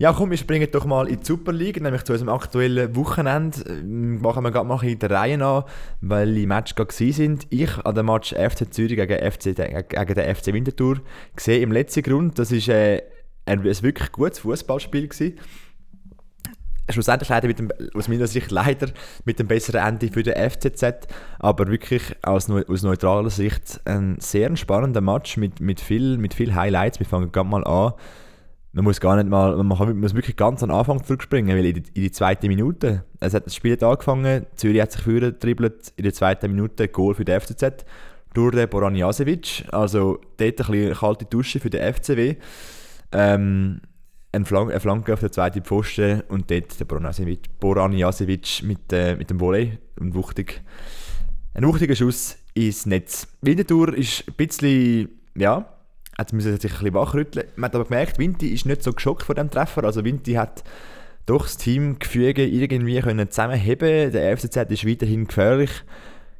ja, 0.00 0.14
komm, 0.14 0.30
wir 0.30 0.38
springen 0.38 0.66
doch 0.72 0.86
mal 0.86 1.06
in 1.08 1.20
die 1.20 1.26
Super 1.26 1.52
League, 1.52 1.78
nämlich 1.78 2.04
zu 2.04 2.14
unserem 2.14 2.30
aktuellen 2.30 2.96
Wochenende. 2.96 3.60
Ähm, 3.68 4.18
machen 4.22 4.42
wir 4.42 4.50
gerade 4.50 4.66
mal 4.66 4.82
in 4.82 4.98
der 4.98 5.10
Reihe 5.10 5.44
an, 5.44 5.64
weil 6.00 6.34
die 6.34 6.46
Matches 6.46 6.74
gerade 6.74 7.12
sind. 7.12 7.46
Ich 7.50 7.76
an 7.84 7.94
dem 7.94 8.06
Match 8.06 8.32
FC 8.32 8.72
Zürich 8.72 8.96
gegen, 8.96 9.30
FC, 9.30 9.54
gegen 9.54 10.14
den 10.14 10.34
FC 10.34 10.54
Winterthur 10.54 11.02
gesehen 11.36 11.64
im 11.64 11.72
letzten 11.72 12.02
Grund. 12.02 12.38
Das 12.38 12.50
war 12.50 12.74
äh, 12.74 13.02
ein, 13.44 13.60
ein 13.60 13.82
wirklich 13.82 14.10
gutes 14.10 14.38
Fußballspiel 14.38 15.10
Schlussendlich 16.88 17.28
leider 17.28 17.48
mit 17.48 17.58
dem, 17.58 17.68
aus 17.92 18.08
meiner 18.08 18.26
Sicht 18.26 18.50
leider 18.50 18.88
mit 19.26 19.38
dem 19.38 19.48
besseren 19.48 19.86
Ende 19.86 20.08
für 20.08 20.22
den 20.22 20.50
FCZ, 20.50 21.08
aber 21.38 21.68
wirklich 21.68 22.16
aus, 22.22 22.48
aus 22.48 22.82
neutraler 22.82 23.28
Sicht 23.28 23.82
ein 23.84 24.16
sehr 24.18 24.56
spannender 24.56 25.02
Match 25.02 25.36
mit, 25.36 25.60
mit, 25.60 25.78
viel, 25.78 26.16
mit 26.16 26.32
viel 26.32 26.54
Highlights. 26.54 27.00
Wir 27.00 27.06
fangen 27.06 27.30
gerade 27.30 27.48
mal 27.50 27.64
an 27.64 27.92
man 28.72 28.84
muss 28.84 29.00
gar 29.00 29.16
nicht 29.16 29.28
mal, 29.28 29.56
man 29.56 29.98
muss 29.98 30.14
wirklich 30.14 30.36
ganz 30.36 30.62
am 30.62 30.70
Anfang 30.70 31.02
zurückspringen, 31.02 31.56
weil 31.56 31.66
in 31.66 31.74
die, 31.74 31.90
in 31.94 32.02
die 32.02 32.12
zweite 32.12 32.48
Minute, 32.48 33.04
es 33.18 33.34
hat 33.34 33.46
das 33.46 33.54
Spiel 33.54 33.72
hat 33.72 33.82
angefangen, 33.82 34.46
Zürich 34.54 34.80
hat 34.80 34.92
sich 34.92 35.02
führen 35.02 35.36
dribbelt, 35.38 35.92
in 35.96 36.04
der 36.04 36.12
zweiten 36.12 36.50
Minute 36.52 36.88
Goal 36.88 37.14
für 37.14 37.24
den 37.24 37.40
FCZ 37.40 37.84
durch 38.32 38.54
den 38.54 38.68
Boran 38.68 38.94
Jasevic, 38.94 39.64
also 39.72 40.20
dort 40.36 40.40
ein 40.40 40.54
bisschen 40.54 40.94
kalte 40.94 41.24
Dusche 41.24 41.58
für 41.58 41.70
den 41.70 41.92
FCW. 41.94 42.36
Ähm, 43.12 43.80
eine, 44.32 44.44
Flanke, 44.44 44.70
eine 44.72 44.80
Flanke 44.80 45.12
auf 45.12 45.20
der 45.20 45.32
zweiten 45.32 45.64
Pfosten 45.64 46.22
und 46.28 46.48
dort 46.50 46.78
der 46.78 46.84
Boran 46.84 47.92
Jasevic 47.92 48.62
mit, 48.62 48.92
äh, 48.92 49.16
mit 49.16 49.30
dem 49.30 49.40
Volley, 49.40 49.78
ein, 50.00 50.14
wuchtig, 50.14 50.62
ein 51.54 51.66
wuchtiger 51.66 51.96
Schuss 51.96 52.38
ins 52.54 52.86
Netz. 52.86 53.26
Winterthur 53.40 53.94
ist 53.94 54.28
ein 54.28 54.34
bisschen, 54.34 55.08
ja, 55.34 55.79
hat 56.20 56.30
sich 56.30 56.46
ein 56.46 56.58
bisschen 56.58 56.94
wachrütteln. 56.94 57.46
Man 57.56 57.68
hat 57.68 57.74
aber 57.74 57.84
gemerkt, 57.84 58.18
Vinti 58.18 58.48
ist 58.48 58.66
nicht 58.66 58.82
so 58.82 58.92
geschockt 58.92 59.24
von 59.24 59.34
dem 59.34 59.50
Treffer. 59.50 59.84
Also 59.84 60.04
Vinti 60.04 60.34
hat 60.34 60.62
doch 61.26 61.42
das 61.44 61.56
Teamgefüge 61.56 62.46
irgendwie 62.46 63.00
können 63.00 63.30
zusammenheben 63.30 64.12
Der 64.12 64.36
FCZ 64.36 64.56
ist 64.70 64.86
weiterhin 64.86 65.26
gefährlich, 65.26 65.70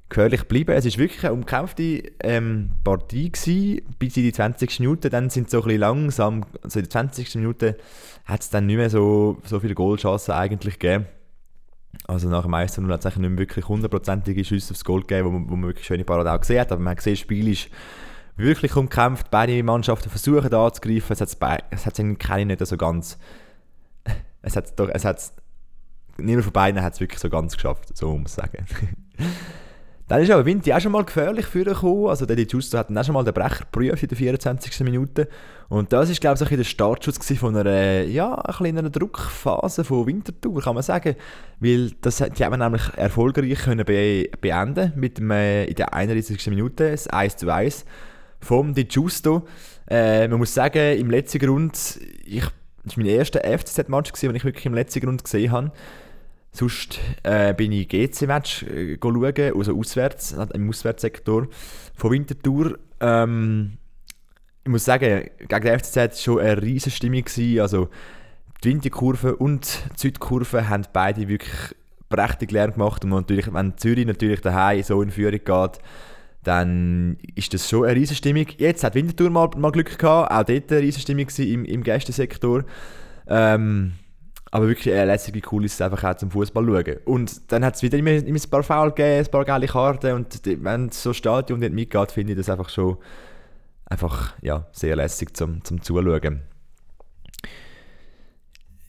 gefährlich 0.08 0.40
geblieben. 0.42 0.72
Es 0.72 0.84
war 0.84 0.98
wirklich 0.98 1.24
eine 1.24 1.32
umkämpfte 1.32 2.02
ähm, 2.22 2.72
Partie 2.84 3.32
gewesen, 3.32 3.82
bis 3.98 4.16
in 4.16 4.24
die 4.24 4.32
20. 4.32 4.80
Minute. 4.80 5.10
Dann 5.10 5.30
sind 5.30 5.48
so 5.50 5.58
ein 5.58 5.64
bisschen 5.64 5.80
langsam, 5.80 6.44
also 6.62 6.78
in 6.78 6.84
der 6.84 6.90
20. 6.90 7.34
Minute 7.36 7.76
hat 8.26 8.42
es 8.42 8.50
dann 8.50 8.66
nicht 8.66 8.76
mehr 8.76 8.90
so, 8.90 9.38
so 9.44 9.60
viele 9.60 9.74
Goalchancen 9.74 10.34
eigentlich 10.34 10.78
gegeben. 10.78 11.06
Also 12.06 12.28
nach 12.28 12.42
dem 12.42 12.54
1 12.54 12.78
0 12.78 12.92
hat 12.92 13.04
es 13.04 13.16
nicht 13.16 13.28
mehr 13.28 13.38
wirklich 13.38 13.66
hundertprozentige 13.66 14.44
Schüsse 14.44 14.72
aufs 14.72 14.84
Goal 14.84 15.00
gegeben, 15.00 15.26
wo 15.26 15.30
man, 15.32 15.50
wo 15.50 15.56
man 15.56 15.70
wirklich 15.70 15.86
schöne 15.86 16.04
Parade 16.04 16.32
auch 16.32 16.40
gesehen 16.40 16.60
hat. 16.60 16.70
Aber 16.70 16.80
man 16.80 16.92
hat 16.92 16.98
gesehen, 16.98 17.14
das 17.14 17.20
Spiel 17.20 17.48
ist 17.48 17.68
wirklich 18.40 18.76
umkämpft. 18.76 19.30
Beide 19.30 19.62
Mannschaften 19.62 20.10
versuchen 20.10 20.52
anzugreifen. 20.52 21.12
Es 21.12 21.20
hat 21.20 21.64
es 21.70 21.86
hat 21.86 22.18
keine 22.18 22.46
nicht 22.46 22.66
so 22.66 22.76
ganz. 22.76 23.18
Es 24.42 24.56
hat 24.56 24.78
doch, 24.80 24.88
es 24.88 25.04
hat 25.04 25.20
niemand 26.16 26.44
von 26.44 26.52
beiden 26.54 26.82
hat 26.82 26.94
es 26.94 27.00
wirklich 27.00 27.20
so 27.20 27.28
ganz 27.28 27.54
geschafft, 27.54 27.94
so 27.94 28.16
muss 28.16 28.38
man 28.38 28.48
sagen. 28.48 28.64
Dann 30.10 30.22
ist 30.22 30.30
aber 30.32 30.44
Vinti 30.44 30.72
auch 30.72 30.80
schon 30.80 30.90
mal 30.90 31.04
gefährlich 31.04 31.46
für 31.46 31.62
gekommen. 31.62 32.08
Also 32.08 32.26
der 32.26 32.34
Giusto 32.44 32.76
hat 32.76 32.90
dann 32.90 32.98
auch 32.98 33.04
schon 33.04 33.14
mal 33.14 33.22
den 33.22 33.32
Brecher 33.32 33.60
geprüft 33.60 34.02
in 34.02 34.08
der 34.08 34.18
24. 34.18 34.80
Minute. 34.80 35.28
Und 35.68 35.92
das 35.92 36.10
ist, 36.10 36.20
glaube 36.20 36.42
ich, 36.42 36.48
der 36.48 36.64
Startschuss 36.64 37.16
von 37.38 37.56
einer, 37.56 38.02
ja, 38.02 38.34
ein 38.34 38.54
kleinen 38.54 38.90
Druckphase 38.90 39.84
von 39.84 40.08
Winterthur, 40.08 40.62
kann 40.62 40.74
man 40.74 40.82
sagen. 40.82 41.14
Weil 41.60 41.92
das, 42.00 42.16
die 42.36 42.44
haben 42.44 42.58
nämlich 42.58 42.82
erfolgreich 42.96 43.60
können 43.60 43.84
be 43.84 44.28
beenden 44.40 44.92
mit 44.96 45.18
dem, 45.18 45.30
äh, 45.30 45.66
in 45.66 45.76
der 45.76 45.94
31. 45.94 46.44
Minute, 46.48 46.90
das 46.90 47.06
1 47.06 47.36
zu 47.36 47.48
1 47.48 47.84
vom 48.40 48.74
Di 48.74 48.84
Giusto. 48.84 49.46
Äh, 49.88 50.28
man 50.28 50.38
muss 50.38 50.54
sagen, 50.54 50.98
im 50.98 51.10
letzten 51.10 51.38
Grund, 51.38 52.00
ich, 52.24 52.44
das 52.84 52.96
war 52.96 53.04
mein 53.04 53.06
erster 53.06 53.40
FCZ-Match, 53.40 54.12
den 54.12 54.34
ich 54.34 54.44
wirklich 54.44 54.66
im 54.66 54.74
letzten 54.74 55.00
Grund 55.00 55.24
gesehen 55.24 55.52
habe. 55.52 55.72
Sonst 56.52 56.98
äh, 57.22 57.54
bin 57.54 57.72
ich 57.72 57.88
GC-Match 57.88 58.64
äh, 58.64 58.98
schauen, 59.00 59.56
also 59.56 59.78
auswärts, 59.78 60.32
im 60.52 60.68
Auswärtssektor 60.68 61.46
von 61.94 62.10
Winterthur. 62.10 62.78
Ähm, 63.00 63.78
ich 64.64 64.70
muss 64.70 64.84
sagen, 64.84 65.30
gegen 65.38 65.64
den 65.64 65.78
FCZ 65.78 65.96
war 65.96 66.10
schon 66.12 66.40
eine 66.40 66.62
riesige 66.62 66.94
Stimmung. 66.94 67.24
Also 67.60 67.88
die 68.62 68.68
Winterkurve 68.68 69.36
und 69.36 69.82
die 69.94 70.00
Südkurve 70.00 70.68
haben 70.68 70.84
beide 70.92 71.28
wirklich 71.28 71.74
prächtig 72.08 72.50
Lärm 72.50 72.72
gemacht. 72.72 73.04
Und 73.04 73.10
natürlich, 73.10 73.52
wenn 73.52 73.78
Zürich 73.78 74.06
natürlich 74.06 74.40
daheim 74.40 74.82
so 74.82 75.00
in 75.00 75.10
Führung 75.10 75.40
geht, 75.44 75.78
dann 76.42 77.18
ist 77.34 77.52
das 77.52 77.68
schon 77.68 77.84
eine 77.84 77.96
riesige 77.96 78.16
Stimmung. 78.16 78.46
Jetzt 78.56 78.82
hat 78.82 78.94
Winterthur 78.94 79.30
mal, 79.30 79.50
mal 79.56 79.72
Glück 79.72 79.98
gehabt, 79.98 80.30
auch 80.30 80.42
dort 80.42 80.72
eine 80.72 80.80
riesige 80.80 81.02
Stimmung 81.02 81.26
im, 81.38 81.64
im 81.64 81.82
Gästesektor. 81.82 82.64
Ähm, 83.26 83.92
aber 84.50 84.66
wirklich 84.66 84.92
eine 84.92 85.04
lässige 85.04 85.40
Kulisse 85.40 85.84
einfach 85.84 86.02
auch 86.02 86.16
zum 86.16 86.30
Fußball 86.30 86.64
schauen. 86.64 86.96
Und 87.04 87.52
dann 87.52 87.64
hat 87.64 87.76
es 87.76 87.82
wieder 87.82 87.98
immer, 87.98 88.10
immer 88.10 88.38
ein 88.38 88.50
paar 88.50 88.62
Foul 88.62 88.90
gegeben, 88.90 89.24
ein 89.24 89.30
paar 89.30 89.44
geile 89.44 89.66
Karten 89.66 90.12
und 90.14 90.40
wenn 90.44 90.90
so 90.90 91.12
Stadion 91.12 91.60
nicht 91.60 91.72
mitgeht, 91.72 92.10
finde 92.10 92.32
ich 92.32 92.38
das 92.38 92.50
einfach 92.50 92.68
schon 92.68 92.96
einfach, 93.86 94.34
ja, 94.40 94.66
sehr 94.72 94.96
lässig 94.96 95.36
zum, 95.36 95.62
zum 95.64 95.82
Zuschauen. 95.82 96.42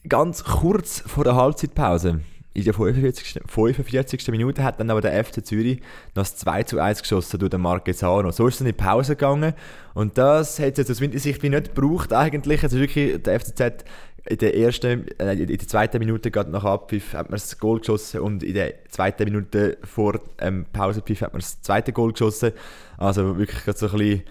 Ganz 0.08 0.42
kurz 0.42 1.00
vor 1.00 1.22
der 1.22 1.36
Halbzeitpause, 1.36 2.22
in 2.54 2.64
der 2.64 2.74
45. 2.74 3.40
45. 3.46 4.28
Minute, 4.28 4.62
hat 4.62 4.78
dann 4.78 4.90
aber 4.90 5.00
der 5.00 5.24
FC 5.24 5.44
Zürich 5.44 5.80
noch 6.14 6.22
das 6.22 6.36
2 6.36 6.62
zu 6.64 6.80
1 6.80 7.02
geschossen 7.02 7.38
durch 7.38 7.50
den 7.50 7.60
Marquezano. 7.60 8.30
So 8.30 8.46
ist 8.46 8.56
es 8.56 8.60
in 8.60 8.66
die 8.66 8.72
Pause 8.72 9.16
gegangen 9.16 9.54
und 9.94 10.18
das 10.18 10.58
hat 10.58 10.78
es 10.78 10.90
aus 10.90 11.00
Wintersicht 11.00 11.42
wie 11.42 11.48
nicht 11.48 11.74
gebraucht 11.74 12.12
eigentlich. 12.12 12.62
Also 12.62 12.78
wirklich, 12.78 13.22
der 13.22 13.40
FCZ 13.40 13.84
in 14.24 14.38
der 14.38 14.56
ersten, 14.56 15.08
äh, 15.18 15.32
in 15.32 15.46
der 15.46 15.68
zweiten 15.68 15.98
Minute 15.98 16.30
gerade 16.30 16.50
nach 16.50 16.64
Abpfiff 16.64 17.12
hat 17.14 17.30
man 17.30 17.38
das 17.38 17.58
Goal 17.58 17.80
geschossen 17.80 18.20
und 18.20 18.42
in 18.42 18.54
der 18.54 18.84
zweiten 18.88 19.24
Minute 19.24 19.78
vor 19.82 20.20
ähm, 20.38 20.66
Pausepfiff 20.72 21.22
hat 21.22 21.32
man 21.32 21.40
das 21.40 21.60
zweite 21.62 21.92
Goal 21.92 22.12
geschossen. 22.12 22.52
Also 22.98 23.36
wirklich 23.36 23.64
gerade 23.64 23.78
so 23.78 23.86
ein 23.86 23.98
bisschen, 23.98 24.22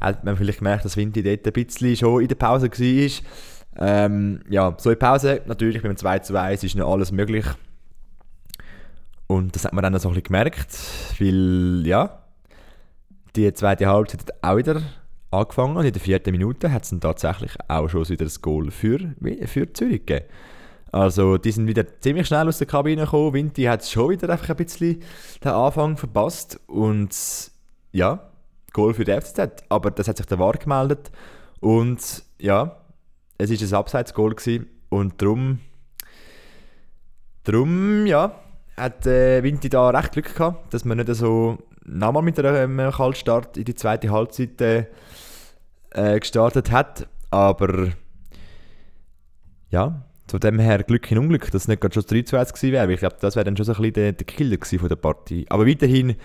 hat 0.00 0.24
man 0.24 0.36
vielleicht 0.36 0.58
gemerkt, 0.58 0.84
dass 0.84 0.96
Vinti 0.96 1.22
dort 1.22 1.46
ein 1.46 1.52
bisschen 1.52 1.96
schon 1.96 2.22
in 2.22 2.28
der 2.28 2.34
Pause 2.36 2.70
war. 2.70 3.10
Ähm, 3.78 4.40
ja, 4.48 4.74
so 4.78 4.90
in 4.90 4.98
Pause, 4.98 5.42
natürlich 5.46 5.82
beim 5.82 5.96
2 5.96 6.18
zu 6.20 6.38
1 6.38 6.62
ist 6.64 6.76
noch 6.76 6.90
alles 6.90 7.12
möglich. 7.12 7.46
Und 9.26 9.54
das 9.54 9.64
hat 9.64 9.72
man 9.72 9.82
dann 9.82 9.98
so 9.98 10.08
ein 10.08 10.14
bisschen 10.14 10.24
gemerkt, 10.24 10.76
weil, 11.18 11.86
ja, 11.86 12.22
die 13.34 13.52
zweite 13.54 13.86
Halbzeit 13.86 14.20
hat 14.20 14.34
auch 14.42 14.56
wieder 14.58 14.82
angefangen 15.30 15.76
und 15.76 15.86
in 15.86 15.92
der 15.92 16.02
vierten 16.02 16.32
Minute 16.32 16.70
hat 16.70 16.84
es 16.84 16.90
dann 16.90 17.00
tatsächlich 17.00 17.52
auch 17.68 17.88
schon 17.88 18.06
wieder 18.08 18.24
das 18.24 18.42
Goal 18.42 18.70
für, 18.70 18.98
für 19.46 19.72
Zürich 19.72 20.04
gegeben. 20.04 20.26
Also 20.90 21.38
die 21.38 21.50
sind 21.50 21.66
wieder 21.66 21.86
ziemlich 22.00 22.26
schnell 22.26 22.46
aus 22.46 22.58
der 22.58 22.66
Kabine 22.66 23.04
gekommen. 23.04 23.32
Vinti 23.32 23.62
hat 23.62 23.86
schon 23.86 24.10
wieder 24.10 24.28
einfach 24.28 24.50
ein 24.50 24.56
bisschen 24.56 25.02
den 25.42 25.50
Anfang 25.52 25.96
verpasst 25.96 26.60
und 26.66 27.16
ja, 27.92 28.30
Goal 28.74 28.92
für 28.92 29.04
die 29.04 29.18
FCZ. 29.18 29.64
Aber 29.70 29.90
das 29.90 30.08
hat 30.08 30.18
sich 30.18 30.26
der 30.26 30.38
War 30.38 30.52
gemeldet 30.52 31.10
und 31.60 32.22
ja, 32.38 32.81
es 33.38 33.50
ist 33.50 33.62
ein 33.62 33.74
Abseits-Goal 33.74 34.34
und 34.88 35.20
darum, 35.20 35.58
darum 37.44 38.06
ja, 38.06 38.38
hat 38.76 39.06
äh, 39.06 39.42
Vinti 39.42 39.68
da 39.68 39.90
recht 39.90 40.12
Glück 40.12 40.34
gehabt, 40.34 40.72
dass 40.72 40.84
man 40.84 40.98
nicht 40.98 41.14
so 41.14 41.58
nochmal 41.84 42.22
mit 42.22 42.38
einem 42.38 42.90
Kaltstart 42.90 43.56
in 43.56 43.64
die 43.64 43.74
zweite 43.74 44.10
Halbzeit 44.10 44.60
äh, 44.60 44.86
äh, 45.90 46.18
gestartet 46.20 46.70
hat. 46.70 47.08
Aber 47.30 47.88
ja, 49.70 50.02
von 50.28 50.40
dem 50.40 50.58
her 50.58 50.82
Glück 50.82 51.10
in 51.10 51.18
Unglück, 51.18 51.50
dass 51.50 51.62
es 51.62 51.68
nicht 51.68 51.80
gerade 51.80 51.94
schon 51.94 52.04
3 52.04 52.22
zu 52.22 52.38
1 52.38 52.52
gewesen 52.52 52.72
wäre. 52.72 52.92
Ich 52.92 53.00
glaube, 53.00 53.16
das 53.20 53.36
wäre 53.36 53.44
dann 53.44 53.56
schon 53.56 53.66
so 53.66 53.72
ein 53.72 53.76
bisschen 53.76 53.94
der, 53.94 54.12
der 54.12 54.26
Killer 54.26 54.58
von 54.62 54.88
der 54.88 54.96
Partie. 54.96 55.46
Aber 55.48 55.66
weiterhin 55.66 56.16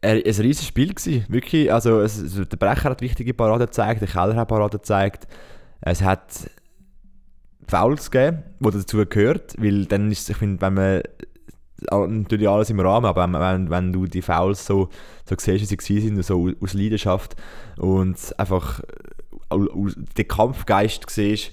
äh, 0.00 0.22
ein 0.22 0.22
riesiges 0.22 0.66
Spiel 0.66 0.94
gewesen. 0.94 1.24
Wirklich, 1.28 1.72
also 1.72 2.00
es, 2.00 2.22
der 2.34 2.56
Brecher 2.56 2.90
hat 2.90 3.00
wichtige 3.00 3.34
Paraden 3.34 3.66
gezeigt, 3.66 4.00
der 4.00 4.08
Keller 4.08 4.36
hat 4.36 4.48
Paraden 4.48 4.78
gezeigt. 4.78 5.26
Es 5.80 6.02
hat 6.02 6.50
Fouls 7.68 8.10
gegeben, 8.10 8.42
die 8.60 8.70
dazu 8.70 9.04
gehört, 9.04 9.54
weil 9.58 9.86
dann 9.86 10.10
ist, 10.10 10.28
ich 10.30 10.36
finde, 10.36 10.60
wenn 10.60 10.74
man 10.74 11.02
natürlich 11.90 12.48
alles 12.48 12.70
im 12.70 12.80
Rahmen, 12.80 13.06
aber 13.06 13.28
wenn, 13.28 13.70
wenn 13.70 13.92
du 13.92 14.06
die 14.06 14.22
Fouls 14.22 14.64
so, 14.64 14.88
so 15.28 15.36
siehst, 15.38 15.70
wie 15.70 15.76
sie 15.80 16.00
sind, 16.00 16.22
so 16.24 16.50
aus 16.60 16.74
Leidenschaft 16.74 17.36
und 17.76 18.16
einfach 18.38 18.80
den 19.50 20.28
Kampfgeist 20.28 21.08
siehst, 21.08 21.52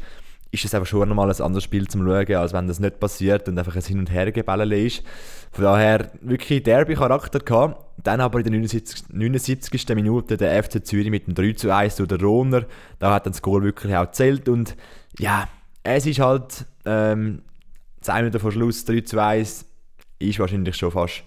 ist 0.54 0.66
es 0.66 0.74
einfach 0.76 0.88
schon 0.88 1.10
nochmal 1.10 1.32
ein 1.32 1.42
anderes 1.42 1.64
Spiel 1.64 1.88
zum 1.88 2.06
Schauen, 2.06 2.36
als 2.36 2.54
wenn 2.54 2.68
das 2.68 2.80
nicht 2.80 3.00
passiert 3.00 3.50
und 3.50 3.58
einfach 3.58 3.76
ein 3.76 3.82
Hin- 3.82 3.98
und 3.98 4.12
Hergebälle 4.12 4.80
ist. 4.80 5.04
Von 5.52 5.64
daher 5.64 6.12
wirklich 6.22 6.62
Derby-Charakter 6.62 7.40
gehabt. 7.40 7.84
Dann 7.98 8.22
aber 8.22 8.40
in 8.40 8.44
der 8.44 8.52
79, 8.52 9.10
79. 9.10 9.96
Minute 9.96 10.38
der 10.38 10.64
FC 10.64 10.86
Zürich 10.86 11.10
mit 11.10 11.26
dem 11.26 11.34
3 11.34 11.54
zu 11.54 11.74
1 11.74 11.96
durch 11.96 12.10
den 12.10 12.22
Rohner. 12.22 12.66
Da 13.00 13.14
hat 13.14 13.26
dann 13.26 13.34
das 13.34 13.42
Goal 13.42 13.64
wirklich 13.64 13.96
auch 13.96 14.06
gezählt 14.06 14.48
und 14.48 14.76
ja, 15.18 15.48
es 15.82 16.06
ist 16.06 16.20
halt 16.20 16.66
ähm, 16.86 17.42
10 18.02 18.16
Minuten 18.16 18.40
vor 18.40 18.52
Schluss 18.52 18.86
3 18.86 19.02
zu 19.02 19.22
1 19.22 19.66
ist 20.20 20.40
wahrscheinlich 20.40 20.76
schon 20.76 20.92
fast 20.92 21.24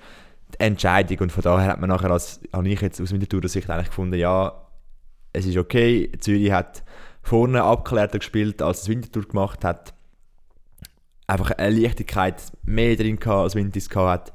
die 0.54 0.60
Entscheidung. 0.60 1.18
Und 1.18 1.32
von 1.32 1.42
daher 1.42 1.72
hat 1.72 1.80
man 1.80 1.90
nachher, 1.90 2.10
als, 2.10 2.40
habe 2.52 2.68
ich 2.68 2.80
jetzt 2.80 3.00
aus 3.00 3.12
Winterthur 3.12 3.48
Sicht 3.48 3.68
eigentlich 3.68 3.88
gefunden, 3.88 4.14
ja, 4.14 4.52
es 5.32 5.46
ist 5.46 5.56
okay. 5.56 6.10
Zürich 6.20 6.52
hat 6.52 6.82
vorne 7.26 7.62
abgeklärter 7.62 8.18
gespielt, 8.18 8.62
als 8.62 8.82
es 8.82 8.88
Winterthur 8.88 9.24
gemacht 9.24 9.64
hat. 9.64 9.94
Einfach 11.26 11.50
eine 11.50 11.76
Leichtigkeit 11.76 12.40
mehr 12.64 12.94
drin 12.94 13.18
gehabt, 13.18 13.42
als 13.42 13.54
Wintis 13.56 13.90
hat. 13.94 14.32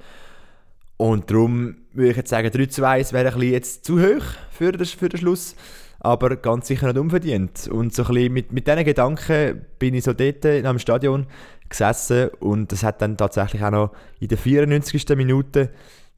Und 0.97 1.31
darum 1.31 1.77
würde 1.93 2.11
ich 2.11 2.17
jetzt 2.17 2.29
sagen, 2.29 2.51
3 2.51 2.65
zu 2.65 2.85
1 2.85 3.13
wäre 3.13 3.33
ein 3.33 3.41
jetzt 3.41 3.85
zu 3.85 3.99
hoch 4.01 4.23
für 4.51 4.73
den, 4.73 4.85
für 4.85 5.09
den 5.09 5.19
Schluss. 5.19 5.55
Aber 5.99 6.35
ganz 6.35 6.67
sicher 6.67 6.87
nicht 6.87 6.99
unverdient. 6.99 7.67
Und 7.69 7.93
so 7.93 8.03
ein 8.03 8.13
bisschen 8.13 8.33
mit, 8.33 8.51
mit 8.51 8.67
diesen 8.67 8.83
Gedanken 8.83 9.65
bin 9.79 9.93
ich 9.93 10.03
so 10.03 10.13
dort 10.13 10.45
am 10.45 10.79
Stadion 10.79 11.27
gesessen 11.69 12.29
und 12.39 12.73
es 12.73 12.83
hat 12.83 13.01
dann 13.01 13.17
tatsächlich 13.17 13.63
auch 13.63 13.71
noch 13.71 13.91
in 14.19 14.27
der 14.27 14.37
94. 14.37 15.07
Minute 15.15 15.69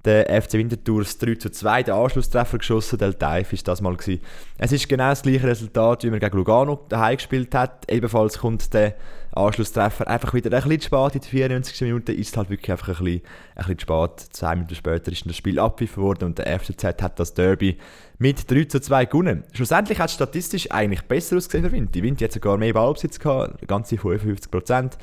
der 0.05 0.41
FC 0.41 0.53
Winterthur 0.53 1.03
3 1.03 1.35
zu 1.35 1.49
2 1.49 1.83
den 1.83 1.93
Anschlusstreffer 1.93 2.57
geschossen, 2.57 2.99
Del 2.99 3.13
Taif 3.13 3.53
ist 3.53 3.67
das 3.67 3.81
mal 3.81 3.95
gewesen. 3.95 4.21
Es 4.57 4.71
ist 4.71 4.89
genau 4.89 5.09
das 5.09 5.21
gleiche 5.21 5.47
Resultat, 5.47 6.03
wie 6.03 6.09
man 6.09 6.19
gegen 6.19 6.37
Lugano 6.37 6.85
daheim 6.89 7.15
gespielt 7.15 7.55
hat. 7.55 7.89
Ebenfalls 7.89 8.39
kommt 8.39 8.73
der 8.73 8.95
Anschlusstreffer 9.31 10.07
einfach 10.07 10.33
wieder 10.33 10.51
ein 10.51 10.63
bisschen 10.63 10.81
zu 10.81 10.87
spät. 10.87 11.15
In 11.15 11.21
der 11.21 11.29
94. 11.29 11.81
Minute 11.81 12.13
ist 12.13 12.35
halt 12.35 12.49
wirklich 12.49 12.71
einfach 12.71 12.89
ein 12.89 13.03
bisschen, 13.05 13.21
ein 13.55 13.65
bisschen 13.65 13.79
zu 13.79 13.83
spät. 13.83 14.19
Zwei 14.31 14.55
Minuten 14.55 14.75
später 14.75 15.11
ist 15.11 15.25
das 15.25 15.37
Spiel 15.37 15.59
abgepfiffen 15.59 16.03
worden 16.03 16.25
und 16.25 16.37
der 16.37 16.59
FCZ 16.59 17.01
hat 17.01 17.19
das 17.19 17.33
Derby 17.33 17.77
mit 18.17 18.49
3 18.49 18.65
zu 18.65 18.81
2 18.81 19.05
gewonnen. 19.05 19.43
Schlussendlich 19.53 19.99
hat 19.99 20.09
es 20.09 20.15
statistisch 20.15 20.69
eigentlich 20.71 21.03
besser 21.03 21.37
ausgesehen 21.37 21.63
für 21.63 21.71
Winti. 21.71 22.03
Winti 22.03 22.25
hat 22.25 22.33
sogar 22.33 22.57
mehr 22.57 22.73
Ballbesitz 22.73 23.19
gehabt, 23.19 23.67
ganze 23.67 23.97
55 23.97 24.51
Prozent. 24.51 24.97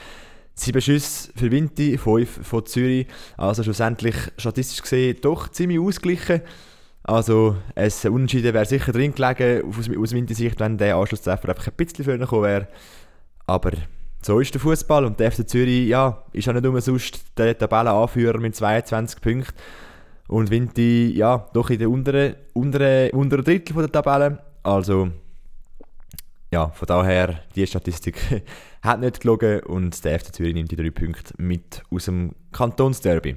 Sieben 0.60 0.82
Schüsse 0.82 1.30
für 1.34 1.50
Winti, 1.50 1.96
fünf 1.96 2.46
von 2.46 2.66
Zürich. 2.66 3.06
Also 3.38 3.62
schlussendlich 3.62 4.14
statistisch 4.36 4.82
gesehen 4.82 5.16
doch 5.22 5.48
ziemlich 5.48 5.80
ausgeglichen. 5.80 6.42
Also 7.02 7.56
ein 7.74 7.90
Unentschieden 8.12 8.52
wäre 8.52 8.66
sicher 8.66 8.92
drin 8.92 9.14
gelegen, 9.14 9.66
aus, 9.66 9.88
aus 9.88 10.12
Winti 10.12 10.34
Sicht, 10.34 10.60
wenn 10.60 10.76
der 10.76 10.96
Anschlusstreffer 10.96 11.48
einfach 11.48 11.68
ein 11.68 11.72
bisschen 11.78 12.04
früher 12.04 12.18
gekommen 12.18 12.42
wäre. 12.42 12.68
Aber 13.46 13.70
so 14.20 14.38
ist 14.38 14.52
der 14.52 14.60
Fußball 14.60 15.06
und 15.06 15.18
der 15.18 15.32
FC 15.32 15.48
Zürich 15.48 15.88
ja, 15.88 16.22
ist 16.34 16.46
ja 16.46 16.52
nicht 16.52 16.66
umsonst 16.66 17.24
der 17.38 17.56
Tabellenanführer 17.56 18.38
mit 18.38 18.54
22 18.54 19.18
Punkten 19.22 19.54
und 20.28 20.50
winnt 20.50 20.76
die 20.76 21.14
ja, 21.16 21.48
doch 21.54 21.70
in 21.70 21.78
der 21.78 21.88
unteren, 21.88 22.34
unteren, 22.52 23.10
unteren 23.12 23.44
Drittel 23.44 23.76
der 23.76 23.90
Tabelle. 23.90 24.40
Also 24.62 25.08
ja, 26.52 26.68
von 26.68 26.86
daher, 26.86 27.40
die 27.56 27.66
Statistik 27.66 28.16
hat 28.82 29.00
nicht 29.00 29.20
gelogen 29.20 29.60
und 29.60 30.04
der 30.04 30.18
FC 30.18 30.34
Zürich 30.34 30.54
nimmt 30.54 30.70
die 30.70 30.76
drei 30.76 30.90
Punkte 30.90 31.34
mit 31.38 31.82
aus 31.90 32.06
dem 32.06 32.34
Kantonsderby. 32.52 33.36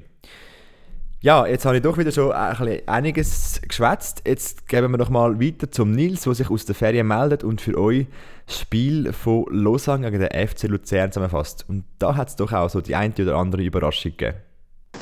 Ja, 1.23 1.47
jetzt 1.47 1.63
habe 1.65 1.77
ich 1.77 1.81
doch 1.81 1.97
wieder 1.97 2.11
schon 2.11 2.33
ein 2.33 2.81
einiges 2.85 3.61
geschwätzt. 3.65 4.23
Jetzt 4.27 4.67
geben 4.67 4.91
wir 4.91 4.97
noch 4.97 5.09
mal 5.09 5.39
weiter 5.39 5.71
zum 5.71 5.91
Nils, 5.91 6.23
der 6.23 6.33
sich 6.33 6.49
aus 6.49 6.65
der 6.65 6.75
Ferien 6.75 7.07
meldet 7.07 7.45
und 7.45 7.61
für 7.61 7.77
euch 7.77 8.07
das 8.45 8.59
Spiel 8.59 9.13
von 9.13 9.45
Lausanne 9.49 10.11
gegen 10.11 10.21
den 10.21 10.47
FC 10.47 10.63
Luzern 10.63 11.13
zusammenfasst. 11.13 11.63
Und 11.69 11.85
da 11.97 12.17
hat 12.17 12.27
es 12.27 12.35
doch 12.35 12.51
auch 12.51 12.69
so 12.69 12.81
die 12.81 12.95
eine 12.95 13.13
oder 13.17 13.37
andere 13.37 13.63
Überraschung 13.63 14.11
gegeben. 14.17 14.37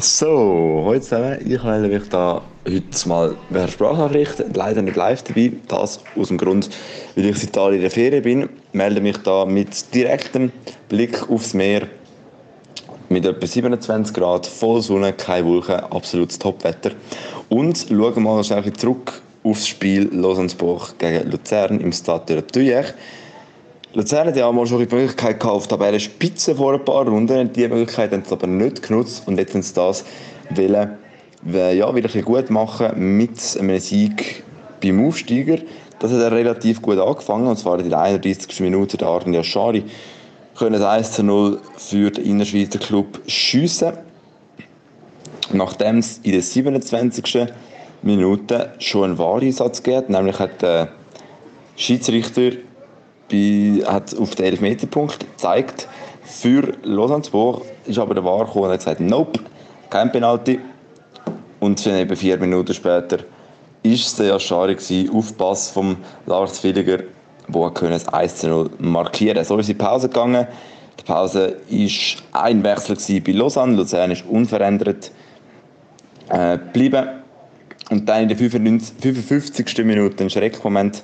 So, 0.02 0.82
heute 0.84 1.02
zusammen. 1.02 1.38
Ich 1.46 1.62
melde 1.62 1.88
mich 1.88 2.10
da 2.10 2.42
heute 2.68 3.08
mal 3.08 3.36
per 3.52 3.68
Sprachnachricht, 3.68 4.44
leider 4.56 4.82
nicht 4.82 4.96
live 4.96 5.22
dabei. 5.22 5.52
Das 5.68 6.00
aus 6.16 6.30
dem 6.30 6.40
Grund, 6.40 6.72
weil 7.16 7.26
ich 7.26 7.38
seit 7.38 7.56
Jahren 7.56 7.76
in 7.76 7.82
der 7.82 7.92
Ferien 7.92 8.24
bin. 8.24 8.50
Melde 8.74 9.00
mich 9.00 9.18
da 9.18 9.46
mit 9.46 9.94
direktem 9.94 10.52
Blick 10.90 11.30
aufs 11.30 11.54
Meer 11.54 11.88
mit 13.10 13.28
etwa 13.28 13.46
27 13.46 14.12
Grad, 14.16 14.48
voll 14.48 14.82
Sonne, 14.82 15.14
keine 15.14 15.46
Wolken, 15.46 15.76
absolutes 15.76 16.40
Topwetter. 16.40 16.92
Und 17.50 17.86
schauen 17.88 18.24
mal 18.24 18.44
schnell 18.44 18.74
zurück 18.74 19.22
aufs 19.44 19.68
Spiel 19.68 20.10
Lausanne-Buch 20.12 20.94
gegen 20.98 21.30
Luzern 21.30 21.80
im 21.80 21.92
Stade 21.92 22.42
de 22.42 22.42
Tuyech. 22.42 22.92
Luzern 23.94 24.28
hat 24.28 24.38
ja 24.38 24.50
mal 24.50 24.66
schon 24.66 24.80
die 24.80 24.96
Möglichkeit 24.96 25.42
gehabt, 25.42 25.54
auf 25.54 25.68
der 25.68 26.00
Spitze 26.00 26.56
vor 26.56 26.74
ein 26.74 26.86
paar 26.86 27.06
Runden. 27.06 27.52
Die 27.52 27.68
Möglichkeit 27.68 28.14
haben 28.14 28.24
sie 28.24 28.32
aber 28.32 28.48
nicht 28.48 28.84
genutzt 28.84 29.24
und 29.26 29.38
jetzt 29.38 29.54
haben 29.54 29.62
sie 29.62 29.74
das 29.74 30.06
wollen, 30.50 30.98
ja, 31.54 31.94
wieder 31.94 32.10
ein 32.14 32.22
gut 32.24 32.50
machen 32.50 33.18
mit 33.18 33.58
einem 33.60 33.80
Sieg 33.80 34.46
beim 34.82 35.06
Aufsteiger. 35.06 35.58
Das 36.00 36.10
hat 36.10 36.22
er 36.22 36.32
relativ 36.32 36.82
gut 36.82 37.00
angefangen, 37.00 37.48
und 37.48 37.58
zwar 37.58 37.80
in 37.80 37.90
der 37.90 38.00
31. 38.00 38.62
Minute 38.62 38.96
der 38.96 39.10
Arne 39.10 39.36
Yashari 39.36 39.84
können 40.58 40.82
1 40.82 41.12
zu 41.12 41.24
0 41.24 41.60
für 41.76 42.12
den 42.12 42.24
Innerschweizer 42.24 42.80
Club 42.80 43.20
schiessen. 43.28 43.92
Nachdem 45.52 45.98
es 45.98 46.20
in 46.24 46.32
der 46.32 46.42
27. 46.42 47.48
Minute 48.04 48.72
schon 48.80 49.04
einen 49.04 49.18
Wahreinsatz 49.18 49.84
gibt, 49.84 50.10
nämlich 50.10 50.40
hat 50.40 50.62
der 50.62 50.94
Schiedsrichter 51.76 52.52
bei, 53.32 53.84
hat 53.86 54.16
auf 54.18 54.36
den 54.36 54.46
Elfmeterpunkt 54.46 55.20
gezeigt 55.20 55.88
für 56.24 56.74
Lausanne-Sport, 56.84 57.64
ist 57.86 58.00
aber 58.00 58.14
der 58.14 58.24
Wahr 58.24 58.46
gekommen 58.46 58.66
und 58.66 58.72
hat 58.72 58.80
gesagt, 58.80 59.00
nope, 59.00 59.40
kein 59.90 60.12
Penalty. 60.12 60.60
Und 61.60 61.86
dann 61.86 61.98
eben 61.98 62.16
vier 62.16 62.38
Minuten 62.38 62.74
später 62.74 63.20
ist 63.84 64.08
es 64.08 64.16
der 64.16 64.28
Yashari 64.28 64.78
auf 65.14 65.38
Pass 65.38 65.72
von 65.72 65.98
Lars 66.26 66.64
Villiger 66.64 67.00
wo 67.54 67.70
können 67.70 67.92
das 67.92 68.08
1 68.08 68.38
zu 68.38 68.48
0 68.48 68.70
markieren. 68.80 69.44
So 69.44 69.58
ist 69.58 69.70
die 69.70 69.74
Pause 69.74 70.08
gegangen. 70.08 70.48
Die 71.00 71.04
Pause 71.04 71.58
war 71.70 72.44
ein 72.44 72.64
Wechsel 72.64 73.22
bei 73.22 73.32
Lausanne. 73.32 73.76
Luzern 73.76 74.12
ist 74.12 74.26
unverändert 74.26 75.12
äh, 76.30 76.58
geblieben. 76.58 77.08
Und 77.90 78.08
dann 78.08 78.24
in 78.24 78.30
der 78.30 78.38
55. 78.38 79.86
Minute 79.86 80.24
ein 80.24 80.30
Schreckmoment 80.30 81.04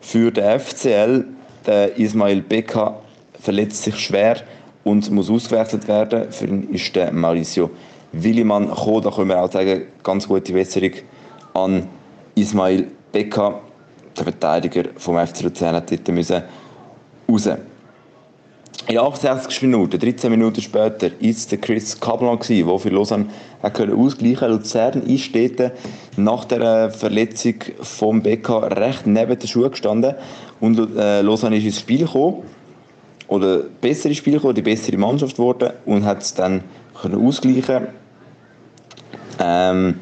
für 0.00 0.30
den 0.30 0.60
FCL. 0.60 1.24
Der 1.68 1.98
Ismail 1.98 2.40
Beka 2.40 2.96
verletzt 3.38 3.82
sich 3.82 4.00
schwer 4.00 4.38
und 4.84 5.10
muss 5.10 5.28
ausgewechselt 5.28 5.86
werden. 5.86 6.32
Für 6.32 6.46
ihn 6.46 6.70
ist 6.70 6.96
der 6.96 7.12
Mauricio 7.12 7.68
Willimann 8.12 8.70
gekommen. 8.70 9.02
Da 9.02 9.10
können 9.10 9.28
wir 9.28 9.42
auch 9.42 9.52
sagen, 9.52 9.82
ganz 10.02 10.26
gute 10.26 10.54
Besserung 10.54 10.92
an 11.52 11.86
Ismail 12.34 12.86
Beka 13.12 13.60
der 14.16 14.24
Verteidiger 14.24 14.84
vom 14.96 15.18
FC 15.18 15.42
Luzern 15.42 15.74
hat 15.74 15.90
dort 15.90 16.08
raus. 17.28 17.48
In 18.86 18.98
68 18.98 19.60
Minuten, 19.60 19.98
13 19.98 20.30
Minuten 20.30 20.62
später, 20.62 21.10
es 21.20 21.46
der 21.48 21.58
Chris 21.58 22.00
Kablan, 22.00 22.38
der 22.48 22.78
für 22.78 22.88
Lausanne 22.88 23.26
ausgleichen 23.60 24.38
konnte. 24.38 24.46
Luzern 24.46 25.02
ist 25.02 25.34
dort 25.34 25.72
nach 26.16 26.46
der 26.46 26.90
Verletzung 26.90 27.56
vom 27.82 28.22
BK 28.22 28.68
recht 28.68 29.06
neben 29.06 29.38
der 29.38 29.46
Schuhe 29.46 29.68
gestanden 29.68 30.14
und 30.60 30.96
äh, 30.96 31.22
Lausanne 31.22 31.56
ist 31.56 31.64
ins 31.64 31.80
Spiel 31.80 32.00
gekommen 32.00 32.42
oder 33.28 33.58
besser 33.80 34.08
ins 34.08 34.18
Spiel 34.18 34.34
gekommen, 34.34 34.54
die 34.54 34.62
bessere 34.62 34.96
Mannschaft 34.96 35.36
geworden 35.36 35.72
und 35.86 36.04
hat 36.04 36.22
es 36.22 36.34
dann 36.34 36.62
können 37.00 37.26
ausgleichen 37.26 37.88
ähm, 39.38 40.00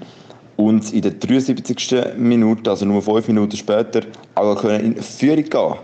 und 0.56 0.92
in 0.92 1.02
der 1.02 1.12
73. 1.12 2.16
Minute, 2.16 2.70
also 2.70 2.86
nur 2.86 3.02
fünf 3.02 3.28
Minuten 3.28 3.56
später, 3.56 4.00
auch 4.34 4.64
in 4.64 4.96
Führung 4.96 5.44
gehen. 5.44 5.74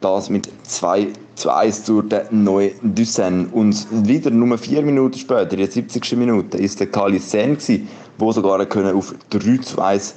Das 0.00 0.30
mit 0.30 0.48
2 0.64 1.08
zu 1.34 1.50
1 1.50 1.84
durch 1.84 2.08
den 2.08 2.44
neuen 2.44 2.72
Dussen. 2.82 3.46
Und 3.46 3.86
wieder 4.08 4.30
nur 4.30 4.58
vier 4.58 4.82
Minuten 4.82 5.18
später, 5.18 5.52
in 5.52 5.58
der 5.58 5.70
70. 5.70 6.16
Minute, 6.16 6.56
ist 6.58 6.78
der 6.78 6.88
Kali 6.88 7.18
Sen, 7.18 7.56
der 7.68 8.32
sogar 8.32 8.60
auf 8.94 9.14
3 9.30 9.56
zu 9.58 9.80
1 9.80 10.14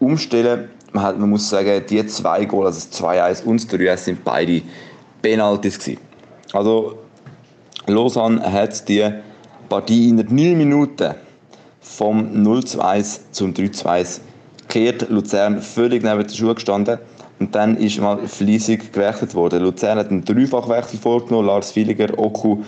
umstellen 0.00 0.68
man, 0.92 1.04
hat, 1.04 1.18
man 1.18 1.30
muss 1.30 1.48
sagen, 1.48 1.82
die 1.88 2.06
zwei 2.06 2.44
Goal, 2.44 2.66
also 2.66 2.88
2-1 2.88 3.44
und 3.44 3.60
3-1, 3.60 3.96
sind 3.96 4.24
beide 4.24 4.62
Penalties 5.20 5.78
gewesen. 5.78 6.00
Also 6.52 6.98
Lausanne 7.86 8.40
hat 8.50 8.88
die 8.88 9.08
Partie 9.68 10.08
in 10.08 10.16
9 10.16 10.28
Minuten 10.58 11.14
vom 11.80 12.42
0 12.42 12.64
zu 12.64 12.80
1 12.80 13.32
zum 13.32 13.54
3 13.54 13.68
zu 13.68 13.88
1 13.88 14.20
kehrt 14.72 15.10
Luzern 15.10 15.60
völlig 15.60 16.02
neben 16.02 16.26
der 16.26 16.34
Schuhe 16.34 16.54
gestanden. 16.54 16.98
Und 17.38 17.54
dann 17.54 17.76
ist 17.76 18.00
mal 18.00 18.26
fließig 18.26 18.92
gerechnet 18.92 19.34
worden. 19.34 19.62
Luzern 19.62 19.98
hat 19.98 20.10
einen 20.10 20.24
Dreifachwechsel 20.24 20.98
vorgenommen. 20.98 21.48
Lars 21.48 21.72
Filiger, 21.72 22.16
Oku 22.18 22.58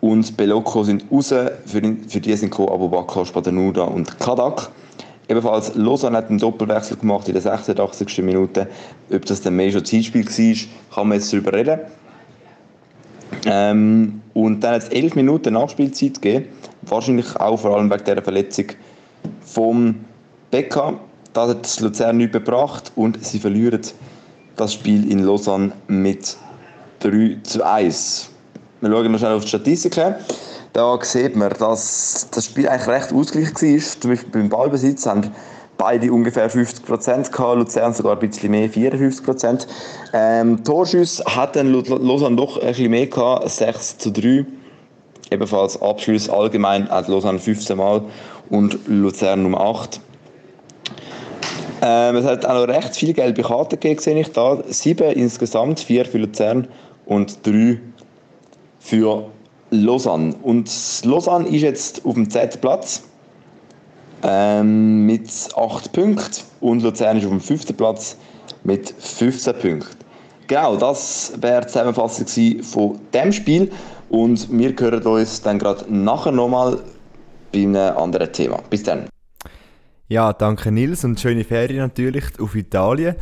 und 0.00 0.36
Belocco 0.36 0.84
sind 0.84 1.04
raus. 1.10 1.28
Für, 1.28 1.82
für 2.08 2.20
die 2.20 2.36
sind 2.36 2.58
Abubakar, 2.58 3.26
Spadenuda 3.26 3.82
und 3.82 4.18
Kadak. 4.20 4.70
Ebenfalls 5.28 5.74
Lausanne 5.74 6.18
hat 6.18 6.28
einen 6.28 6.38
Doppelwechsel 6.38 6.98
gemacht 6.98 7.28
in 7.28 7.34
der 7.34 7.42
86. 7.42 8.18
Minute. 8.22 8.68
Ob 9.10 9.24
das 9.24 9.40
dann 9.40 9.56
mehr 9.56 9.72
schon 9.72 9.84
Zeitspiel 9.84 10.26
war, 10.26 10.94
kann 10.94 11.08
man 11.08 11.18
jetzt 11.18 11.32
darüber 11.32 11.52
reden. 11.52 11.80
Ähm, 13.46 14.20
und 14.34 14.60
dann 14.60 14.74
hat 14.74 14.82
es 14.82 14.88
elf 14.88 15.14
Minuten 15.14 15.54
Nachspielzeit 15.54 16.20
gegeben. 16.20 16.46
Wahrscheinlich 16.82 17.36
auch 17.36 17.58
vor 17.58 17.76
allem 17.76 17.90
wegen 17.90 18.04
dieser 18.04 18.22
Verletzung 18.22 18.66
vom 19.40 19.96
Becker. 20.50 21.00
Das 21.32 21.48
hat 21.48 21.80
Luzern 21.80 22.18
nicht 22.18 22.32
gebracht 22.32 22.92
und 22.94 23.24
sie 23.24 23.38
verlieren 23.38 23.80
das 24.56 24.74
Spiel 24.74 25.10
in 25.10 25.20
Lausanne 25.24 25.72
mit 25.88 26.36
3 27.00 27.38
zu 27.42 27.64
1. 27.66 28.30
Wir 28.80 28.90
schauen 28.90 29.10
noch 29.12 29.18
schnell 29.18 29.32
auf 29.32 29.42
die 29.42 29.48
Statistiken. 29.48 30.14
Da 30.74 30.98
sieht 31.02 31.36
man, 31.36 31.50
dass 31.50 32.26
das 32.32 32.46
Spiel 32.46 32.68
eigentlich 32.68 32.88
recht 32.88 33.12
ausgeglichen 33.12 33.54
war. 33.54 34.00
Zum 34.00 34.10
Beispiel 34.10 34.30
beim 34.32 34.48
Ballbesitz 34.48 35.06
haben 35.06 35.30
beide 35.78 36.12
ungefähr 36.12 36.50
50 36.50 36.84
Prozent 36.84 37.30
gehabt, 37.30 37.58
Luzern 37.58 37.94
sogar 37.94 38.14
ein 38.14 38.18
bisschen 38.18 38.50
mehr, 38.50 38.68
54 38.68 39.24
Prozent. 39.24 39.68
Ähm, 40.12 40.64
Torschüsse 40.64 41.24
hat 41.26 41.54
dann 41.54 41.72
Lausanne 41.72 42.34
doch 42.34 42.60
ein 42.60 42.66
bisschen 42.66 42.90
mehr 42.90 43.06
gehabt, 43.06 43.48
6 43.48 43.98
zu 43.98 44.10
3. 44.10 44.44
Ebenfalls 45.30 45.80
Abschluss 45.80 46.28
allgemein 46.28 46.88
hat 46.88 47.06
Lausanne 47.06 47.38
15 47.38 47.76
Mal 47.76 48.02
und 48.50 48.76
Luzern 48.88 49.44
Nummer 49.44 49.60
8. 49.60 50.00
Ähm, 51.82 52.16
es 52.16 52.24
hat 52.24 52.44
auch 52.46 52.66
noch 52.66 52.74
recht 52.74 52.96
viele 52.96 53.12
gelbe 53.12 53.42
Karten 53.42 53.78
gegeben, 53.78 54.00
sehe 54.00 54.20
ich 54.20 54.32
da. 54.32 54.58
Sieben 54.66 55.12
insgesamt, 55.12 55.78
vier 55.78 56.04
für 56.04 56.18
Luzern 56.18 56.66
und 57.06 57.46
drei 57.46 57.78
für 58.80 59.30
Lausanne. 59.82 60.34
Und 60.42 60.70
Lausanne 61.04 61.48
ist 61.48 61.62
jetzt 61.62 62.04
auf 62.04 62.14
dem 62.14 62.30
zehnten 62.30 62.60
Platz 62.60 63.02
ähm, 64.22 65.06
mit 65.06 65.30
8 65.56 65.92
Punkten 65.92 66.42
und 66.60 66.82
Luzern 66.82 67.18
ist 67.18 67.24
auf 67.24 67.30
dem 67.30 67.40
5. 67.40 67.76
Platz 67.76 68.16
mit 68.64 68.94
15 68.98 69.52
Punkten. 69.58 70.04
Genau, 70.46 70.76
das 70.76 71.32
wäre 71.40 71.62
die 71.62 71.68
Zusammenfassung 71.68 72.62
von 72.62 72.98
dem 73.12 73.32
Spiel 73.32 73.70
und 74.08 74.48
wir 74.50 74.74
hören 74.78 75.02
uns 75.02 75.42
dann 75.42 75.58
gerade 75.58 75.84
nachher 75.92 76.32
nochmal 76.32 76.78
bei 77.52 77.62
einem 77.62 77.96
anderen 77.96 78.32
Thema. 78.32 78.60
Bis 78.68 78.82
dann. 78.82 79.08
Ja, 80.08 80.32
danke 80.32 80.70
Nils 80.70 81.04
und 81.04 81.18
schöne 81.18 81.44
Ferien 81.44 81.78
natürlich 81.78 82.24
auf 82.38 82.54
Italien. 82.54 83.16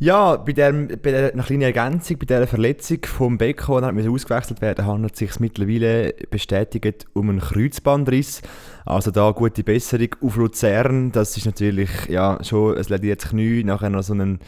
Ja, 0.00 0.36
bei 0.36 0.52
der, 0.52 0.72
bei 0.72 1.10
der 1.10 1.32
eine 1.32 1.42
kleine 1.42 1.64
Ergänzung, 1.64 2.18
bei 2.18 2.26
dieser 2.26 2.46
Verletzung 2.46 2.98
vom 3.04 3.36
Beko, 3.36 3.80
der 3.80 4.10
ausgewechselt 4.10 4.60
werden 4.60 4.86
handelt 4.86 5.14
es 5.14 5.18
sich 5.18 5.40
mittlerweile 5.40 6.14
bestätigt 6.30 7.06
um 7.14 7.30
einen 7.30 7.40
Kreuzbandriss. 7.40 8.42
Also 8.84 9.10
da 9.10 9.32
gute 9.32 9.64
Besserung 9.64 10.14
auf 10.20 10.36
Luzern. 10.36 11.10
Das 11.10 11.36
ist 11.36 11.46
natürlich 11.46 11.90
ja, 12.08 12.38
schon 12.44 12.78
ein 12.78 12.84
lediertes 12.84 13.30
Knie, 13.30 13.64
nachher 13.64 13.90
noch 13.90 14.02
so 14.04 14.12
einen, 14.12 14.38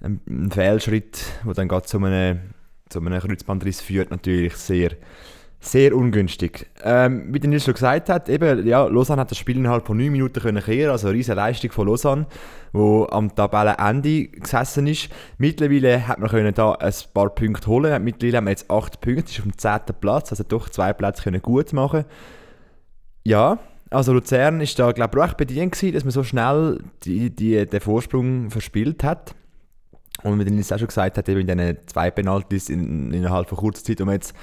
einen 0.00 0.50
Fehlschritt, 0.50 1.24
wo 1.44 1.52
dann 1.52 1.68
gerade 1.68 1.86
zu 1.86 1.98
einem 1.98 2.40
zu 2.88 3.00
einem 3.00 3.20
Kreuzbandriss 3.20 3.80
führt, 3.80 4.10
natürlich 4.10 4.56
sehr, 4.56 4.92
sehr 5.60 5.94
ungünstig. 5.94 6.66
Ähm, 6.84 7.32
wie 7.32 7.40
der 7.40 7.50
Nils 7.50 7.64
schon 7.64 7.74
gesagt 7.74 8.08
hat, 8.08 8.28
eben, 8.28 8.66
ja, 8.66 8.86
Lausanne 8.86 9.22
hat 9.22 9.30
das 9.30 9.38
Spiel 9.38 9.56
innerhalb 9.56 9.86
von 9.86 9.96
9 9.96 10.12
Minuten 10.12 10.40
können 10.40 10.62
kehren, 10.62 10.90
also 10.90 11.08
eine 11.08 11.16
riesige 11.16 11.34
Leistung 11.34 11.72
von 11.72 11.88
Lausanne, 11.88 12.26
wo 12.72 13.06
am 13.10 13.34
Tabellenende 13.34 14.28
gesessen 14.28 14.86
ist. 14.86 15.08
Mittlerweile 15.36 16.06
hat 16.06 16.20
man 16.20 16.30
können 16.30 16.54
da 16.54 16.72
ein 16.72 16.92
paar 17.12 17.30
Punkte 17.30 17.66
holen. 17.66 18.04
Mittlerweile 18.04 18.36
haben 18.36 18.44
wir 18.44 18.50
jetzt 18.50 18.70
8 18.70 19.00
Punkte, 19.00 19.30
ist 19.30 19.38
auf 19.40 19.44
dem 19.44 19.58
10. 19.58 19.80
Platz, 20.00 20.30
also 20.30 20.44
doch 20.44 20.68
zwei 20.68 20.92
Plätze 20.92 21.22
können 21.22 21.42
gut 21.42 21.72
machen. 21.72 22.04
Ja, 23.24 23.58
also 23.90 24.12
Luzern 24.12 24.60
ist 24.60 24.78
da 24.78 24.92
glaube 24.92 25.18
ich 25.18 25.24
auch 25.24 25.34
bedient 25.34 25.72
gewesen, 25.72 25.94
dass 25.94 26.04
man 26.04 26.12
so 26.12 26.22
schnell 26.22 26.78
die, 27.02 27.30
die, 27.30 27.66
den 27.66 27.80
Vorsprung 27.80 28.50
verspielt 28.50 29.02
hat. 29.02 29.34
Und 30.22 30.38
wie 30.38 30.50
Nils 30.50 30.72
auch 30.72 30.78
schon 30.78 30.88
gesagt 30.88 31.16
hat, 31.16 31.28
eben 31.28 31.40
in 31.40 31.46
diesen 31.46 31.78
zwei 31.86 32.10
Penalties 32.10 32.70
in, 32.70 33.12
innerhalb 33.12 33.48
von 33.48 33.58
kurzer 33.58 33.84
Zeit, 33.84 34.00
man 34.00 34.14
jetzt 34.14 34.34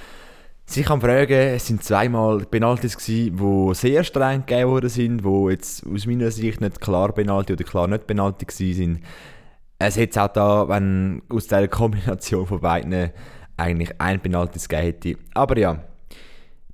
sich 0.65 0.86
kann 0.86 1.01
fragen, 1.01 1.34
es 1.34 1.67
sind 1.67 1.84
zweimal 1.84 2.39
Penalties 2.45 2.97
gewesen, 2.97 3.38
die 3.38 3.75
sehr 3.75 4.04
streng 4.04 4.45
gegeben 4.45 4.69
worden 4.69 4.89
sind, 4.89 5.23
die 5.23 5.51
jetzt 5.51 5.86
aus 5.86 6.06
meiner 6.06 6.32
Sicht 6.32 6.60
nicht 6.60 6.82
klar 6.82 7.12
Penalty 7.12 7.54
oder 7.54 7.63
klar 7.63 7.88
nicht 7.88 8.08
Penalty 8.08 8.73
sind. 8.73 9.01
Es 9.78 9.97
hätte 9.97 10.23
auch 10.23 10.28
da, 10.30 10.67
wenn 10.67 11.21
aus 11.30 11.43
dieser 11.43 11.67
Kombination 11.67 12.47
von 12.47 12.62
beiden 12.62 13.12
eigentlich 13.58 13.93
ein 13.99 14.19
Penalty 14.19 14.60
gegeben 14.60 14.82
hätte. 14.82 15.15
Aber 15.34 15.58
ja, 15.58 15.84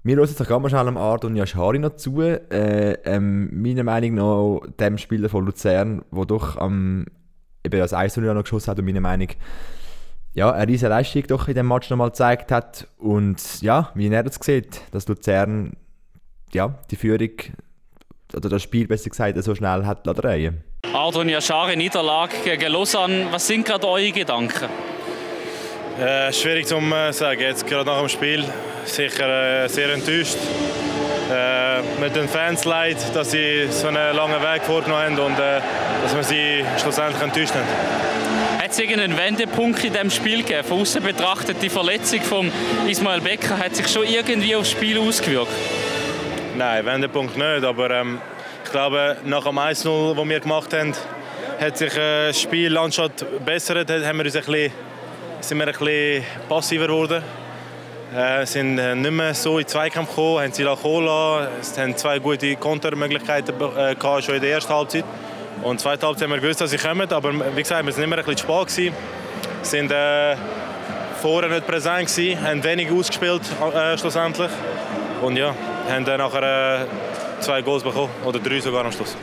wir 0.04 0.16
hören 0.16 0.36
doch 0.36 0.48
ganz 0.48 0.70
schnell 0.70 0.88
am 0.88 0.98
Art 0.98 1.26
und 1.26 1.36
Yashari 1.36 1.78
noch 1.78 1.96
zu. 1.96 2.22
Äh, 2.22 2.94
ähm, 3.06 3.62
meiner 3.62 3.84
Meinung 3.84 4.16
nach 4.16 4.72
dem 4.80 4.98
Spieler 4.98 5.30
von 5.30 5.46
Luzern, 5.46 6.04
der 6.12 6.26
doch 6.26 6.58
am, 6.58 7.06
eben 7.64 7.80
das 7.80 7.94
1 7.94 8.18
noch 8.18 8.42
geschossen 8.44 8.72
hat 8.72 8.80
und 8.80 8.86
meiner 8.86 9.02
Meinung 9.02 9.28
ja, 10.34 10.52
eine 10.52 10.72
riesige 10.72 10.90
Leistung 10.90 11.24
doch 11.28 11.48
in 11.48 11.56
dem 11.56 11.68
Match 11.68 11.90
nochmal 11.90 12.10
gezeigt 12.10 12.52
hat. 12.52 12.88
Und 12.98 13.62
ja, 13.62 13.92
wie 13.96 14.08
er 14.08 14.24
das 14.24 14.36
sieht, 14.42 14.82
dass 14.92 15.08
Luzern 15.08 15.74
ja, 16.54 16.74
die 16.90 16.96
Führung 16.96 17.32
oder 18.36 18.50
das 18.50 18.64
Spiel 18.64 18.88
besser 18.88 19.10
gesagt 19.10 19.42
so 19.44 19.56
schnell 19.56 19.86
hat 19.86 20.06
drehen 20.06 20.64
Ardon 20.94 21.30
Yashari, 21.30 21.76
Niederlage 21.76 22.36
gegen 22.44 22.72
Lausanne. 22.72 23.28
Was 23.32 23.48
sind 23.48 23.66
gerade 23.66 23.88
eure 23.88 24.12
Gedanken? 24.12 24.70
Äh, 26.00 26.34
schwierig 26.34 26.66
zu 26.66 26.78
äh, 26.78 27.12
sagen, 27.12 27.42
jetzt 27.42 27.68
gerade 27.68 27.90
nach 27.90 28.00
dem 28.00 28.10
Spiel. 28.10 28.44
Sicher 28.86 29.64
äh, 29.64 29.68
sehr 29.68 29.94
enttäuscht. 29.94 30.38
Äh, 31.32 31.82
mit 32.02 32.16
den 32.16 32.28
Fans 32.28 32.66
leid, 32.66 32.98
dass 33.14 33.32
sie 33.32 33.68
so 33.70 33.88
einen 33.88 34.16
langen 34.16 34.42
Weg 34.42 34.64
vorgenommen 34.64 35.18
haben 35.18 35.20
und 35.20 35.40
äh, 35.40 35.62
dass 36.04 36.16
wir 36.16 36.24
sie 36.24 36.66
schlussendlich 36.78 37.22
enttäuscht 37.22 37.54
haben. 37.54 38.41
Hat 38.72 38.78
es 38.80 38.84
irgendeinen 38.86 39.18
Wendepunkt 39.18 39.84
in 39.84 39.92
diesem 39.92 40.10
Spiel 40.10 40.44
gegeben? 40.44 40.64
Von 40.64 40.80
außen 40.80 41.04
betrachtet, 41.04 41.62
die 41.62 41.68
Verletzung 41.68 42.22
von 42.22 42.50
Ismail 42.88 43.20
Becker 43.20 43.58
hat 43.58 43.76
sich 43.76 43.86
schon 43.90 44.06
irgendwie 44.06 44.56
aufs 44.56 44.72
Spiel 44.72 44.98
ausgewirkt? 44.98 45.52
Nein, 46.56 46.86
Wendepunkt 46.86 47.36
nicht, 47.36 47.66
aber 47.66 47.92
ähm, 47.92 48.22
ich 48.64 48.72
glaube, 48.72 49.18
nach 49.26 49.44
dem 49.44 49.60
1-0, 49.60 50.16
das 50.16 50.30
wir 50.30 50.40
gemacht 50.40 50.74
haben, 50.74 50.94
hat 51.60 51.78
sich 51.78 51.98
äh, 51.98 52.32
die 52.32 52.40
Spiellandschaft 52.40 53.26
bessert, 53.44 53.92
haben 53.92 54.24
wir 54.24 54.32
sind 55.42 55.58
wir 55.58 55.68
ein 55.68 55.74
bisschen 55.74 56.24
passiver 56.48 56.88
geworden. 56.88 57.22
Äh, 58.16 58.46
sind 58.46 58.80
äh, 58.80 58.96
nicht 58.96 59.12
mehr 59.12 59.34
so 59.34 59.60
in 59.60 59.68
Zweikampf 59.68 60.12
gekommen, 60.12 60.44
haben 60.44 60.54
sie 60.54 60.64
lassen. 60.64 61.48
Es 61.60 61.78
haben 61.78 61.98
zwei 61.98 62.20
gute 62.20 62.56
Kontermöglichkeiten 62.56 63.54
äh, 63.60 64.22
schon 64.22 64.36
in 64.36 64.42
der 64.42 64.52
ersten 64.52 64.74
Halbzeit. 64.74 65.04
Und 65.64 65.80
zweiten 65.80 66.06
Halbzeit 66.06 66.24
haben 66.24 66.34
wir 66.36 66.42
gewusst, 66.42 66.62
dass 66.62 66.72
sie 66.72 66.78
kommen, 66.78 67.12
aber 67.12 67.34
wie 67.56 67.62
gesagt, 67.62 67.86
wir 67.86 67.94
sind 67.94 68.04
immer 68.04 68.18
ein 68.18 68.26
bisschen 68.26 68.40
spät 68.40 68.68
gewesen. 68.68 68.96
sind 69.62 69.92
äh, 69.92 70.36
vorher 71.22 71.52
nicht 71.52 71.68
präsent 71.68 72.08
gewesen, 72.08 72.42
haben 72.42 72.64
wenig 72.64 72.92
ausgespielt 72.92 73.42
äh, 73.74 73.98
schlussendlich. 73.98 74.50
Und 75.22 75.38
ja, 75.38 75.54
haben 75.88 76.04
dann 76.04 76.18
nachher 76.18 76.82
äh, 76.82 77.42
zwei 77.42 77.62
Goals 77.62 77.84
bekommen, 77.84 78.10
oder 78.26 78.40
drei 78.40 78.60
sogar 78.60 78.86
am 78.86 78.92
Schluss. 78.92 79.16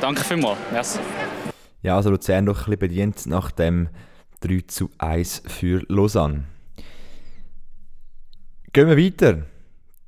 Danke 0.00 0.22
vielmals. 0.22 0.58
Yes. 0.74 0.98
Ja, 1.80 1.96
also 1.96 2.10
Luzern 2.10 2.46
doch 2.46 2.58
ein 2.58 2.64
bisschen 2.64 2.78
bedient 2.78 3.26
nach 3.26 3.50
dem 3.50 3.88
3 4.40 4.60
zu 4.66 4.90
1 4.98 5.42
für 5.46 5.82
Lausanne. 5.88 6.44
Gehen 8.72 8.88
wir 8.88 8.96
weiter 8.96 9.42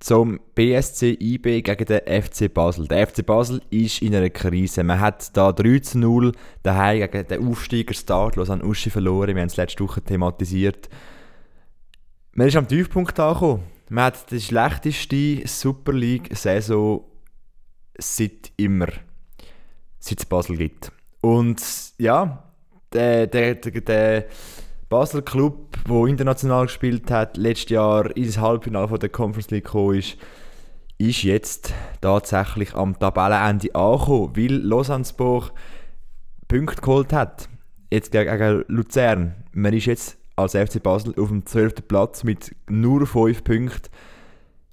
zum 0.05 0.38
BSC 0.55 1.17
IB 1.19 1.62
gegen 1.62 1.87
den 1.87 2.23
FC 2.23 2.53
Basel. 2.53 2.87
Der 2.87 3.07
FC 3.07 3.25
Basel 3.25 3.62
ist 3.71 4.03
in 4.03 4.14
einer 4.14 4.29
Krise. 4.29 4.85
Man 4.85 5.01
hat 5.01 5.35
da 5.35 5.51
3 5.51 5.79
zu 5.79 5.99
0 5.99 6.33
daheim 6.62 7.11
gegen 7.11 7.27
den 7.27 7.49
Aufsteiger 7.49 7.95
Start 7.95 8.37
Lausanne 8.37 8.62
Uschi 8.62 8.90
verloren. 8.90 9.35
Wir 9.35 9.40
haben 9.40 9.49
es 9.49 9.57
letzte 9.57 9.83
Woche 9.83 10.03
thematisiert. 10.03 10.90
Man 12.33 12.49
ist 12.49 12.57
am 12.57 12.69
Tiefpunkt 12.69 13.19
angekommen. 13.19 13.62
Man 13.88 14.05
hat 14.05 14.31
die 14.31 14.43
schlechteste 14.43 15.49
Super 15.49 15.95
League-Saison 15.95 17.03
seit 17.97 18.53
immer, 18.59 18.88
seit 20.01 20.19
es 20.19 20.27
Basel 20.27 20.59
gibt. 20.59 20.93
Und 21.23 21.62
ja, 21.97 22.45
der, 22.93 23.27
der, 23.27 23.55
der, 23.55 23.81
der 23.81 24.27
Basel 24.94 25.22
Club, 25.22 25.76
der 25.88 26.07
international 26.07 26.66
gespielt 26.66 27.11
hat, 27.11 27.37
letztes 27.37 27.70
Jahr 27.70 28.16
ins 28.16 28.38
Halbfinale 28.38 28.96
der 28.96 29.09
Conference 29.09 29.50
League 29.50 29.64
gekommen 29.64 29.98
ist, 29.98 30.16
ist 30.98 31.24
jetzt 31.24 31.74
tatsächlich 32.00 32.76
am 32.76 32.96
Tabellenende 32.96 33.74
angekommen, 33.74 34.37
weil 34.37 34.52
Lausanne-Sport 34.52 35.52
Punkte 36.46 36.80
geholt 36.80 37.12
hat. 37.12 37.48
Jetzt 37.90 38.12
gegen 38.12 38.64
Luzern. 38.68 39.35
Man 39.52 39.74
ist 39.74 39.87
jetzt 39.87 40.16
als 40.37 40.52
FC 40.52 40.80
Basel 40.80 41.12
auf 41.18 41.26
dem 41.26 41.44
12. 41.44 41.88
Platz 41.88 42.22
mit 42.22 42.54
nur 42.70 43.04
5 43.04 43.42
Punkten, 43.42 43.90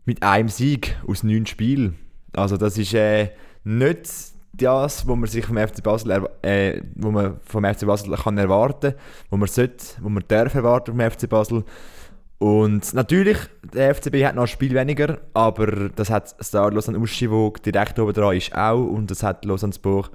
mit 0.06 0.22
einem 0.22 0.50
Sieg 0.50 0.98
aus 1.08 1.24
9 1.24 1.48
Spielen. 1.48 1.98
Also 2.34 2.58
das 2.58 2.78
ist 2.78 2.94
äh, 2.94 3.32
nicht 3.64 4.08
das, 4.62 5.08
was 5.08 5.16
man 5.16 5.28
sich 5.28 5.46
vom 5.46 5.58
FC 5.58 5.84
Basel, 5.84 6.28
äh, 6.42 6.82
wo 6.96 7.12
man 7.12 7.38
vom 7.44 7.64
FC 7.64 7.86
Basel 7.86 8.16
kann 8.16 8.38
erwarten, 8.38 8.94
wo 9.30 9.38
man 9.38 9.48
sollte, 9.48 9.86
wo 10.02 10.10
man 10.10 10.24
darf 10.28 10.54
erwarten 10.54 10.92
vom 10.92 11.12
FC 11.12 11.28
Basel. 11.30 11.64
Und 12.42 12.96
natürlich, 12.96 13.38
der 13.62 13.94
FCB 13.94 14.26
hat 14.26 14.34
noch 14.34 14.44
ein 14.44 14.48
Spiel 14.48 14.74
weniger, 14.74 15.20
aber 15.36 15.90
das 15.90 16.10
hat 16.10 16.36
Star 16.44 16.72
Lausanne 16.72 16.98
Uschi, 16.98 17.28
der 17.28 17.52
direkt 17.72 18.00
oben 18.00 18.14
dran 18.14 18.36
ist, 18.36 18.56
auch. 18.56 18.84
Und 18.84 19.12
das 19.12 19.22
hat 19.22 19.46
Lausanne-Sport, 19.46 20.10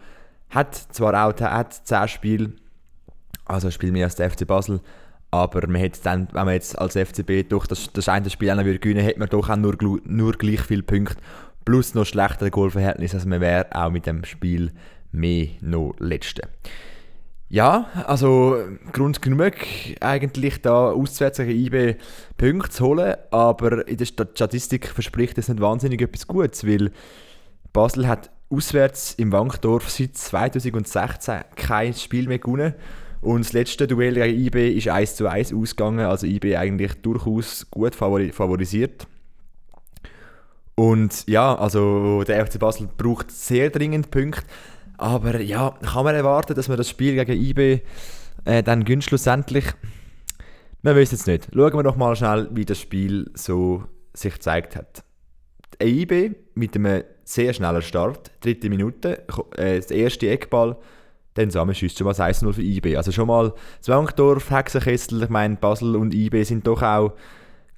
hat 0.51 0.75
zwar 0.75 1.25
auch 1.25 1.41
hat 1.41 1.73
10 1.73 2.09
Spiele, 2.09 2.53
also 3.45 3.69
ein 3.69 3.73
Spiel 3.73 3.93
mehr 3.93 4.07
als 4.07 4.17
der 4.17 4.29
FC 4.29 4.45
Basel, 4.45 4.81
aber 5.31 5.69
man 5.69 5.81
hat 5.81 6.05
dann, 6.05 6.27
wenn 6.33 6.47
man 6.47 6.55
jetzt 6.55 6.77
als 6.77 6.97
FCB 6.97 7.49
durch 7.49 7.69
das, 7.69 7.93
das 7.93 8.09
eine 8.09 8.29
Spiel 8.29 8.49
gewinnen 8.49 8.67
würde, 8.83 9.03
hätte 9.03 9.19
man 9.21 9.29
doch 9.29 9.49
auch 9.49 9.57
nur, 9.57 9.77
nur 10.05 10.33
gleich 10.33 10.63
viele 10.63 10.83
Punkte 10.83 11.17
plus 11.67 11.95
noch 11.95 12.07
schlechtere 12.07 12.51
Goalverhältnis, 12.51 13.13
also 13.13 13.29
man 13.29 13.43
wäre 13.43 13.67
auch 13.73 13.91
mit 13.91 14.07
dem 14.07 14.25
Spiel 14.25 14.73
mehr 15.13 15.49
noch 15.61 15.95
Letzte. 15.99 16.49
Ja, 17.49 17.87
also 18.07 18.59
Grund 18.93 19.21
genug, 19.21 19.53
eigentlich 20.01 20.63
da 20.63 20.91
auswärts 20.91 21.39
gegen 21.39 21.51
IB 21.51 21.97
Punkte 22.39 22.71
zu 22.71 22.87
holen, 22.87 23.17
aber 23.31 23.87
in 23.87 23.99
der 23.99 24.07
Statistik 24.07 24.89
verspricht 24.89 25.37
das 25.39 25.49
nicht 25.49 25.61
wahnsinnig 25.61 26.01
etwas 26.01 26.27
Gutes, 26.27 26.67
weil 26.67 26.91
Basel 27.73 28.09
hat 28.09 28.31
auswärts 28.49 29.15
im 29.15 29.33
Wankdorf 29.33 29.91
seit 29.91 30.17
2016 30.17 31.41
kein 31.57 31.95
Spiel 31.95 32.29
mehr 32.29 32.39
gewonnen 32.39 32.75
und 33.21 33.45
das 33.45 33.53
letzte 33.53 33.89
Duell 33.89 34.15
gegen 34.15 34.39
IB 34.39 34.73
ist 34.73 34.89
1 34.89 35.17
zu 35.17 35.29
1 35.29 35.53
ausgegangen, 35.53 36.07
also 36.07 36.27
IB 36.27 36.57
eigentlich 36.57 36.95
durchaus 37.03 37.69
gut 37.71 37.97
favorisiert. 37.97 39.09
Und 40.77 41.27
ja, 41.27 41.55
also 41.57 42.23
der 42.23 42.47
FC 42.47 42.59
Basel 42.59 42.89
braucht 42.97 43.31
sehr 43.31 43.71
dringend 43.71 44.11
Punkte. 44.11 44.43
Aber 44.99 45.41
ja, 45.41 45.75
kann 45.83 46.05
man 46.05 46.15
erwarten, 46.15 46.55
dass 46.55 46.69
man 46.69 46.77
das 46.77 46.89
Spiel 46.89 47.15
gegen 47.15 47.43
IB 47.43 47.81
äh, 48.45 48.63
dann 48.63 48.85
gönnt 48.85 49.05
schlussendlich? 49.05 49.65
Wir 50.83 50.95
wissen 50.95 51.17
es 51.17 51.27
nicht. 51.27 51.49
Schauen 51.53 51.75
wir 51.75 51.83
doch 51.83 51.97
mal 51.97 52.15
schnell, 52.15 52.49
wie 52.53 52.65
das 52.65 52.79
Spiel 52.79 53.31
so 53.35 53.85
sich 54.13 54.35
gezeigt 54.35 54.77
hat. 54.77 55.03
Der 55.81 55.89
IB 55.89 56.35
mit 56.55 56.77
einem 56.77 57.03
sehr 57.25 57.53
schnellen 57.53 57.83
Start, 57.83 58.31
dritte 58.41 58.71
Minute, 58.71 59.25
äh, 59.57 59.77
das 59.77 59.91
erste 59.91 60.29
Eckball, 60.31 60.77
dann 61.35 61.51
zusammenschießt 61.51 61.99
schon 61.99 62.07
mal 62.07 62.15
1-0 62.15 62.53
für 62.53 62.63
IB. 62.63 62.97
Also 62.97 63.13
schon 63.13 63.29
mal 63.29 63.53
Zwangdorf, 63.81 64.51
Hexenkessel, 64.51 65.23
ich 65.23 65.29
meine 65.29 65.57
Basel 65.57 65.97
und 65.97 66.15
IB 66.15 66.43
sind 66.45 66.67
doch 66.67 66.83
auch 66.83 67.13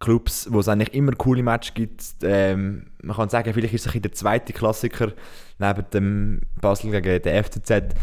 Clubs, 0.00 0.48
wo 0.50 0.60
es 0.60 0.68
eigentlich 0.68 0.94
immer 0.94 1.12
coole 1.12 1.42
Matches 1.42 1.74
gibt. 1.74 2.02
Ähm, 2.22 2.86
man 3.02 3.16
kann 3.16 3.28
sagen, 3.28 3.52
vielleicht 3.52 3.74
ist 3.74 3.86
es 3.86 4.00
der 4.00 4.12
zweite 4.12 4.52
Klassiker 4.52 5.12
neben 5.58 5.90
dem 5.92 6.40
Basel 6.60 6.90
gegen 6.90 7.22
den 7.22 7.44
FCZ. 7.44 7.94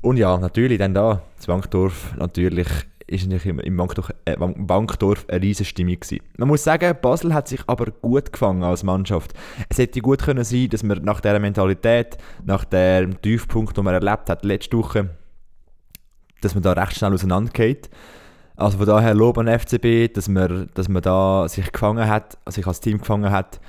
Und 0.00 0.16
ja, 0.16 0.36
natürlich 0.36 0.78
dann 0.78 0.94
da, 0.94 1.22
das 1.36 1.46
Bankdorf, 1.46 2.14
natürlich 2.16 2.68
ist 3.06 3.28
natürlich 3.28 3.66
im 3.66 3.76
Bankdorf, 3.76 4.10
äh, 4.24 4.36
Bankdorf 4.36 5.26
eine 5.28 5.42
riesige 5.42 5.68
Stimmung 5.68 6.00
gewesen. 6.00 6.20
Man 6.38 6.48
muss 6.48 6.64
sagen, 6.64 6.96
Basel 7.00 7.34
hat 7.34 7.48
sich 7.48 7.60
aber 7.66 7.86
gut 7.86 8.32
gefangen 8.32 8.62
als 8.62 8.82
Mannschaft. 8.82 9.32
Es 9.68 9.78
hätte 9.78 10.00
gut 10.00 10.22
können 10.22 10.44
sein, 10.44 10.68
dass 10.70 10.82
man 10.82 11.02
nach 11.04 11.20
dieser 11.20 11.38
Mentalität, 11.38 12.16
nach 12.44 12.64
dem 12.64 13.20
Tiefpunkt, 13.20 13.76
den 13.76 13.84
man 13.84 13.94
erlebt 13.94 14.30
hat 14.30 14.44
letzte 14.44 14.78
Woche, 14.78 15.10
dass 16.40 16.54
man 16.54 16.62
da 16.62 16.72
recht 16.72 16.96
schnell 16.96 17.12
auseinandergeht. 17.12 17.90
Also 18.56 18.78
von 18.78 18.86
daher 18.86 19.14
Lob 19.14 19.38
an 19.38 19.46
FCB, 19.46 20.12
dass 20.14 20.28
man, 20.28 20.68
dass 20.74 20.88
man 20.88 21.02
da 21.02 21.48
sich 21.48 21.72
gefangen 21.72 22.08
hat, 22.08 22.38
sich 22.48 22.66
als 22.66 22.80
Team 22.80 22.98
gefangen 22.98 23.30
hat, 23.30 23.60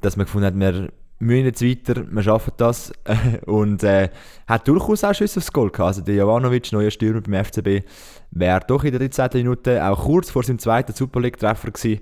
dass 0.00 0.16
man 0.16 0.26
gefunden 0.26 0.46
hat, 0.46 0.58
wir 0.58 0.90
müssen 1.20 1.44
jetzt 1.44 1.62
weiter, 1.62 2.04
wir 2.10 2.22
schaffen 2.22 2.52
das 2.56 2.92
und 3.46 3.82
äh, 3.82 4.08
hat 4.46 4.66
durchaus 4.66 5.04
auch 5.04 5.14
Schüsse 5.14 5.38
aufs 5.38 5.52
Goal 5.52 5.70
gehabt. 5.70 5.88
Also 5.88 6.00
der 6.02 6.14
Jovanovic, 6.14 6.72
neuer 6.72 6.90
Stürmer 6.90 7.20
beim 7.20 7.44
FCB, 7.44 7.86
wäre 8.30 8.60
doch 8.66 8.84
in 8.84 8.96
der 8.96 9.08
13. 9.08 9.42
Minute 9.42 9.84
auch 9.84 10.04
kurz 10.04 10.30
vor 10.30 10.42
seinem 10.42 10.58
zweiten 10.58 10.92
Super 10.92 11.20
League-Treffer 11.20 11.70
gewesen. 11.70 12.00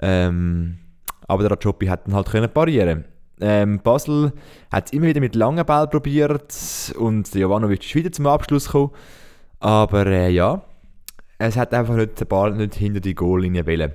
Ähm, 0.00 0.78
aber 1.28 1.48
der 1.48 1.52
Rajopi 1.52 1.86
hat 1.86 2.06
dann 2.06 2.14
halt 2.14 2.28
können 2.28 2.52
parieren. 2.52 3.04
Ähm, 3.40 3.80
Basel 3.80 4.32
hat 4.72 4.92
immer 4.92 5.06
wieder 5.06 5.20
mit 5.20 5.34
langen 5.34 5.64
Ball 5.64 5.86
probiert 5.88 6.94
und 6.98 7.32
der 7.34 7.42
Jovanovic 7.42 7.84
ist 7.84 7.94
wieder 7.94 8.10
zum 8.10 8.26
Abschluss 8.26 8.66
gekommen. 8.66 8.90
Aber 9.60 10.06
äh, 10.06 10.30
ja, 10.30 10.62
es 11.38 11.56
hat 11.56 11.74
einfach 11.74 11.94
nicht 11.94 12.18
den 12.18 12.26
Ball 12.26 12.52
nicht 12.52 12.74
hinter 12.74 13.00
die 13.00 13.14
Goallinie 13.14 13.66
wollen. 13.66 13.92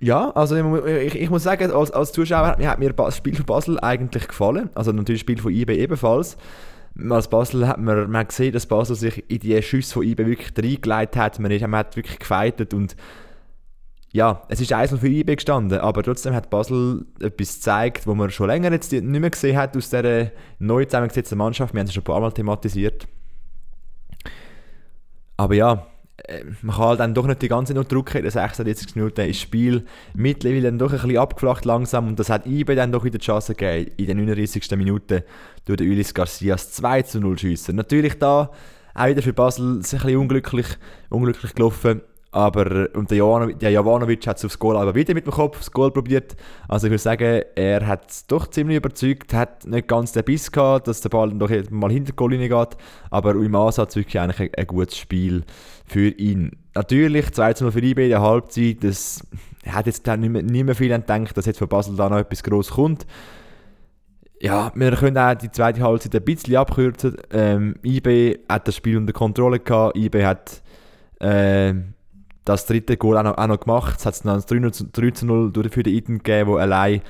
Ja, 0.00 0.30
also 0.30 0.56
ich, 0.86 1.14
ich, 1.14 1.30
muss 1.30 1.44
sagen, 1.44 1.70
als, 1.70 1.90
als 1.90 2.12
Zuschauer 2.12 2.58
hat 2.58 2.78
mir 2.78 2.92
das 2.92 3.16
Spiel 3.16 3.36
von 3.36 3.46
Basel 3.46 3.80
eigentlich 3.80 4.28
gefallen. 4.28 4.68
Also 4.74 4.92
natürlich 4.92 5.20
das 5.20 5.24
Spiel 5.24 5.40
von 5.40 5.52
IB 5.52 5.74
ebenfalls. 5.74 6.36
Als 7.08 7.28
Basel 7.28 7.66
hat 7.66 7.78
man, 7.78 8.10
man 8.10 8.26
gesehen, 8.26 8.52
dass 8.52 8.66
Basel 8.66 8.96
sich 8.96 9.24
in 9.30 9.38
die 9.38 9.60
Schüsse 9.62 9.94
von 9.94 10.02
IB 10.02 10.26
wirklich 10.26 10.52
reingelegt 10.56 11.16
hat. 11.16 11.38
Man, 11.38 11.50
ist, 11.50 11.62
man 11.62 11.76
hat 11.76 11.96
wirklich 11.96 12.18
gefeitet 12.18 12.74
und 12.74 12.96
ja, 14.12 14.42
es 14.48 14.60
ist 14.60 14.72
eins 14.72 14.96
für 14.96 15.08
IB 15.08 15.34
gestanden, 15.34 15.80
aber 15.80 16.04
trotzdem 16.04 16.34
hat 16.34 16.48
Basel 16.48 17.04
etwas 17.18 17.56
gezeigt, 17.56 18.06
wo 18.06 18.14
man 18.14 18.30
schon 18.30 18.46
länger 18.46 18.70
jetzt 18.70 18.92
nicht 18.92 19.04
mehr 19.04 19.30
gesehen 19.30 19.56
hat 19.56 19.76
aus 19.76 19.90
dieser 19.90 20.30
neu 20.60 20.84
zusammengesetzten 20.84 21.36
Mannschaft. 21.36 21.74
Wir 21.74 21.80
haben 21.80 21.88
es 21.88 21.94
schon 21.94 22.02
ein 22.02 22.04
paar 22.04 22.20
Mal 22.20 22.30
thematisiert. 22.30 23.08
Aber 25.36 25.54
ja, 25.54 25.86
äh, 26.16 26.44
man 26.62 26.76
kann 26.76 26.84
halt 26.86 27.00
dann 27.00 27.14
doch 27.14 27.26
nicht 27.26 27.42
die 27.42 27.48
ganze 27.48 27.74
Zeit 27.74 27.92
drücken. 27.92 28.18
In 28.18 28.22
den 28.24 28.30
46 28.30 28.96
Minuten 28.96 29.20
ist 29.22 29.30
das 29.30 29.42
Spiel 29.42 29.84
mittlerweile 30.14 30.62
dann 30.62 30.78
doch 30.78 30.92
ein 30.92 30.98
bisschen 30.98 31.18
abgeflacht 31.18 31.64
langsam 31.64 32.08
und 32.08 32.18
das 32.18 32.30
hat 32.30 32.46
IB 32.46 32.74
dann 32.74 32.92
doch 32.92 33.04
wieder 33.04 33.18
die 33.18 33.24
Chance 33.24 33.54
gegeben, 33.54 33.92
in 33.96 34.06
den 34.06 34.16
39. 34.18 34.70
Minute 34.76 35.24
durch 35.64 35.78
den 35.78 35.90
Ulis 35.90 36.14
Garcias 36.14 36.72
2 36.72 37.02
zu 37.02 37.20
0 37.20 37.38
schiessen. 37.38 37.76
Natürlich 37.76 38.18
da 38.18 38.50
auch 38.94 39.06
wieder 39.06 39.22
für 39.22 39.32
Basel 39.32 39.76
ein 39.76 39.78
bisschen 39.80 40.16
unglücklich, 40.16 40.66
unglücklich 41.10 41.54
gelaufen. 41.54 42.02
Aber 42.34 42.88
und 42.94 43.12
der, 43.12 43.18
Jovanovic, 43.18 43.60
der 43.60 43.70
Jovanovic 43.70 44.26
hat 44.26 44.38
es 44.38 44.44
aufs 44.44 44.58
Goal 44.58 44.76
aber 44.76 44.96
wieder 44.96 45.14
mit 45.14 45.24
dem 45.24 45.32
Kopf 45.32 45.56
aufs 45.56 45.70
Goal 45.70 45.92
probiert. 45.92 46.34
Also 46.66 46.88
ich 46.88 46.90
würde 46.90 46.98
sagen, 46.98 47.42
er 47.54 47.86
hat 47.86 48.10
es 48.10 48.26
doch 48.26 48.48
ziemlich 48.48 48.78
überzeugt, 48.78 49.32
hat 49.32 49.64
nicht 49.68 49.86
ganz 49.86 50.10
den 50.10 50.24
Biss 50.24 50.50
gehabt, 50.50 50.88
dass 50.88 51.00
der 51.00 51.10
Ball 51.10 51.30
doch 51.30 51.48
mal 51.70 51.92
hinter 51.92 52.10
die 52.10 52.16
Goallinie 52.16 52.48
geht. 52.48 52.76
Aber 53.10 53.36
im 53.36 53.54
Ansatz 53.54 53.94
wirklich 53.94 54.18
eigentlich 54.18 54.40
ein, 54.40 54.50
ein 54.56 54.66
gutes 54.66 54.98
Spiel 54.98 55.44
für 55.86 56.08
ihn. 56.08 56.56
Natürlich 56.74 57.26
2-0 57.26 57.70
für 57.70 57.78
IB 57.78 58.02
in 58.02 58.10
der 58.10 58.20
Halbzeit, 58.20 58.82
das 58.82 59.24
hat 59.64 59.86
jetzt 59.86 60.04
nicht 60.04 60.28
mehr, 60.28 60.42
nicht 60.42 60.64
mehr 60.64 60.74
viel 60.74 60.88
gedacht, 60.88 61.36
dass 61.36 61.46
jetzt 61.46 61.60
von 61.60 61.68
Basel 61.68 61.94
da 61.94 62.08
noch 62.08 62.18
etwas 62.18 62.42
groß 62.42 62.70
kommt. 62.70 63.06
Ja, 64.40 64.72
wir 64.74 64.90
können 64.96 65.18
auch 65.18 65.34
die 65.34 65.52
zweite 65.52 65.82
Halbzeit 65.82 66.16
ein 66.16 66.24
bisschen 66.24 66.56
abkürzen. 66.56 67.16
Ähm, 67.30 67.76
IB 67.84 68.40
hat 68.48 68.66
das 68.66 68.74
Spiel 68.74 68.96
unter 68.96 69.12
Kontrolle 69.12 69.60
gehabt. 69.60 69.96
IB 69.96 70.24
hat 70.24 70.62
äh, 71.20 71.74
das 72.44 72.66
dritte 72.66 72.96
Goal 72.96 73.18
auch 73.18 73.22
noch, 73.22 73.38
auch 73.38 73.46
noch 73.46 73.60
gemacht. 73.60 73.98
Es 73.98 74.06
hat 74.06 74.24
dann 74.24 74.40
3, 74.40 74.70
3 74.92 75.10
zu 75.10 75.26
0 75.26 75.52
für 75.70 75.82
den 75.82 75.94
Eden 75.94 76.18
gegeben, 76.18 76.52
der 76.52 76.60
allein 76.60 77.02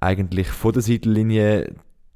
eigentlich 0.00 0.48
vor 0.48 0.72
der 0.72 0.82
Seitenlinie 0.82 1.74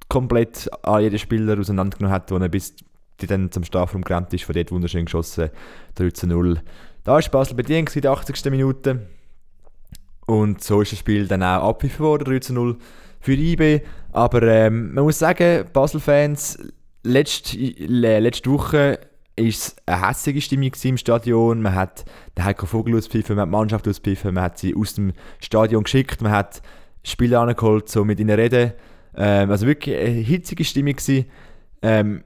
komplett 0.08 0.70
an 0.84 1.02
jeden 1.02 1.18
Spieler 1.18 1.58
auseinandergenommen 1.58 2.14
hat, 2.14 2.30
wo 2.30 2.36
er 2.36 2.48
bis 2.48 2.74
dann 3.18 3.50
zum 3.50 3.64
Strafraum 3.64 4.02
gerannt 4.02 4.32
ist, 4.34 4.44
von 4.44 4.54
dort 4.54 4.72
wunderschön 4.72 5.04
geschossen, 5.04 5.50
3 5.94 6.10
zu 6.10 6.26
0. 6.26 6.60
Da 7.04 7.18
ist 7.18 7.30
Basel 7.30 7.54
bedient 7.54 7.94
in 7.94 8.02
der 8.02 8.12
80. 8.12 8.50
Minute. 8.50 9.06
Und 10.26 10.62
so 10.62 10.82
ist 10.82 10.92
das 10.92 10.98
Spiel 10.98 11.26
dann 11.26 11.42
auch 11.42 11.68
abgepfiffen 11.68 12.04
worden, 12.04 12.24
3 12.24 12.38
zu 12.38 12.52
0 12.54 12.76
für 13.20 13.32
IB. 13.32 13.80
Aber 14.12 14.42
ähm, 14.42 14.94
man 14.94 15.04
muss 15.04 15.18
sagen, 15.18 15.64
Basel-Fans, 15.72 16.58
letzte, 17.02 17.58
letzte 17.58 18.50
Woche 18.50 18.98
ist 19.36 19.80
eine 19.86 20.08
hässliche 20.08 20.40
Stimmung 20.40 20.72
im 20.82 20.96
Stadion. 20.96 21.62
Man 21.62 21.74
hat 21.74 22.04
den 22.36 22.44
Heiko 22.44 22.66
Vogel 22.66 22.96
auspfiffen, 22.96 23.36
man 23.36 23.42
hat 23.42 23.48
die 23.48 23.56
Mannschaft 23.56 23.88
auspfiffen, 23.88 24.34
man 24.34 24.44
hat 24.44 24.58
sie 24.58 24.74
aus 24.74 24.94
dem 24.94 25.12
Stadion 25.40 25.84
geschickt, 25.84 26.20
man 26.22 26.32
hat 26.32 26.62
Spieler 27.04 27.40
angeholt, 27.40 27.88
so 27.88 28.04
mit 28.04 28.20
ihnen 28.20 28.38
reden. 28.38 28.72
Ähm, 29.16 29.50
also 29.50 29.66
wirklich 29.66 29.96
eine 29.96 30.08
hitzige 30.08 30.64
Stimmung. 30.64 30.96
Ähm, 31.82 32.24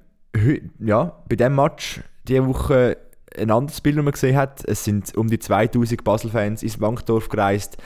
ja, 0.78 1.22
bei 1.28 1.36
diesem 1.36 1.54
Match 1.54 2.00
diese 2.26 2.46
Woche 2.46 2.98
ein 3.36 3.50
anderes 3.50 3.80
Bild, 3.80 3.96
das 3.96 4.04
man 4.04 4.12
gesehen 4.12 4.36
hat. 4.36 4.64
Es 4.66 4.84
sind 4.84 5.16
um 5.16 5.28
die 5.28 5.38
2000 5.38 6.02
Basel-Fans 6.02 6.62
ins 6.62 6.78
Bankdorf 6.78 7.28
gereist. 7.28 7.76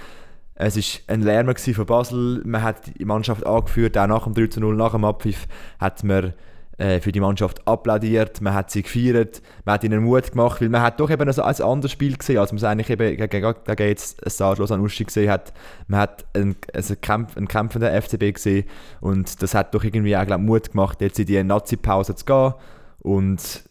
Es 0.55 0.77
war 0.77 1.15
ein 1.15 1.23
Lärm 1.23 1.55
von 1.57 1.87
Basel. 1.87 2.43
Man 2.45 2.63
hat 2.63 2.99
die 2.99 3.05
Mannschaft 3.05 3.47
angeführt, 3.47 3.97
auch 3.97 4.07
nach 4.07 4.25
dem 4.25 4.35
3 4.35 4.61
0, 4.61 4.77
nach 4.77 4.93
dem 4.93 5.05
Abpfiff 5.05 5.47
hat 5.79 6.05
man 6.05 6.35
äh, 6.81 7.01
für 7.01 7.13
die 7.13 7.21
Mannschaft 7.21 7.69
applaudiert, 7.69 8.41
man 8.41 8.55
hat 8.55 8.71
sie 8.71 8.83
gefeiert, 8.83 9.43
man 9.67 9.75
hat 9.75 9.85
ihnen 9.85 10.03
Mut 10.03 10.31
gemacht, 10.31 10.63
weil 10.63 10.71
man 10.71 10.81
hat 10.81 10.99
doch 10.99 11.11
eben 11.11 11.29
ein, 11.29 11.39
anderes 11.39 11.93
Spiel 11.93 12.17
gesehen, 12.17 12.39
als 12.39 12.53
man 12.53 12.57
es 12.57 12.65
eigentlich 12.65 12.89
eben 12.89 13.19
gegen, 13.19 13.55
gegen 13.67 13.89
jetzt 13.89 14.19
Stars 14.27 14.73
an 14.73 14.81
Uschi 14.81 15.05
gesehen 15.05 15.31
hat. 15.31 15.53
Man 15.89 16.01
hat 16.01 16.25
einen, 16.33 16.57
also 16.73 16.97
Kämpf, 16.97 17.37
einen 17.37 17.49
kämpfenden 17.49 18.01
FCB 18.01 18.33
gesehen 18.33 18.65
und 19.03 19.43
das 19.43 19.55
hat 19.55 19.75
doch 19.75 19.85
irgendwie 19.85 20.17
auch 20.17 20.25
glaub, 20.25 20.41
Mut 20.41 20.71
gemacht, 20.71 21.03
jetzt 21.03 21.19
in 21.19 21.27
die 21.27 21.43
Nazi-Pause 21.43 22.15
zu 22.15 22.25
gehen 22.25 22.55
und 23.01 23.65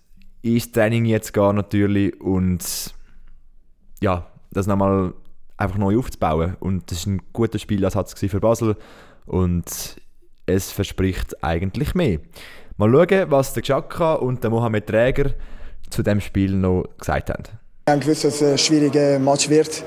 ins 0.43 0.71
Training 0.71 1.05
jetzt 1.05 1.33
gehen 1.33 1.55
natürlich 1.55 2.21
und 2.21 2.93
ja, 4.01 4.27
das 4.51 4.67
nochmal 4.67 5.15
einfach 5.57 5.79
neu 5.79 5.97
aufzubauen 5.97 6.57
und 6.59 6.91
das 6.91 6.99
ist 6.99 7.07
ein 7.07 7.23
guter 7.33 7.57
Spielersatz 7.57 8.13
für 8.13 8.39
Basel 8.39 8.75
und 9.25 9.99
es 10.45 10.71
verspricht 10.71 11.43
eigentlich 11.43 11.95
mehr. 11.95 12.19
Mal 12.79 12.89
schauen, 12.93 13.25
was 13.29 13.51
der 13.51 13.61
Xhaka 13.61 14.13
und 14.13 14.41
der 14.41 14.49
Mohamed 14.49 14.87
Träger 14.87 15.31
zu 15.89 16.01
dem 16.01 16.21
Spiel 16.21 16.53
noch 16.53 16.85
gesagt 16.97 17.29
haben. 17.29 17.43
Ich 17.93 17.99
gewusst, 17.99 18.23
dass 18.23 18.35
es 18.35 18.41
ein 18.41 18.57
schwieriger 18.57 19.19
Match 19.19 19.49
wird. 19.49 19.83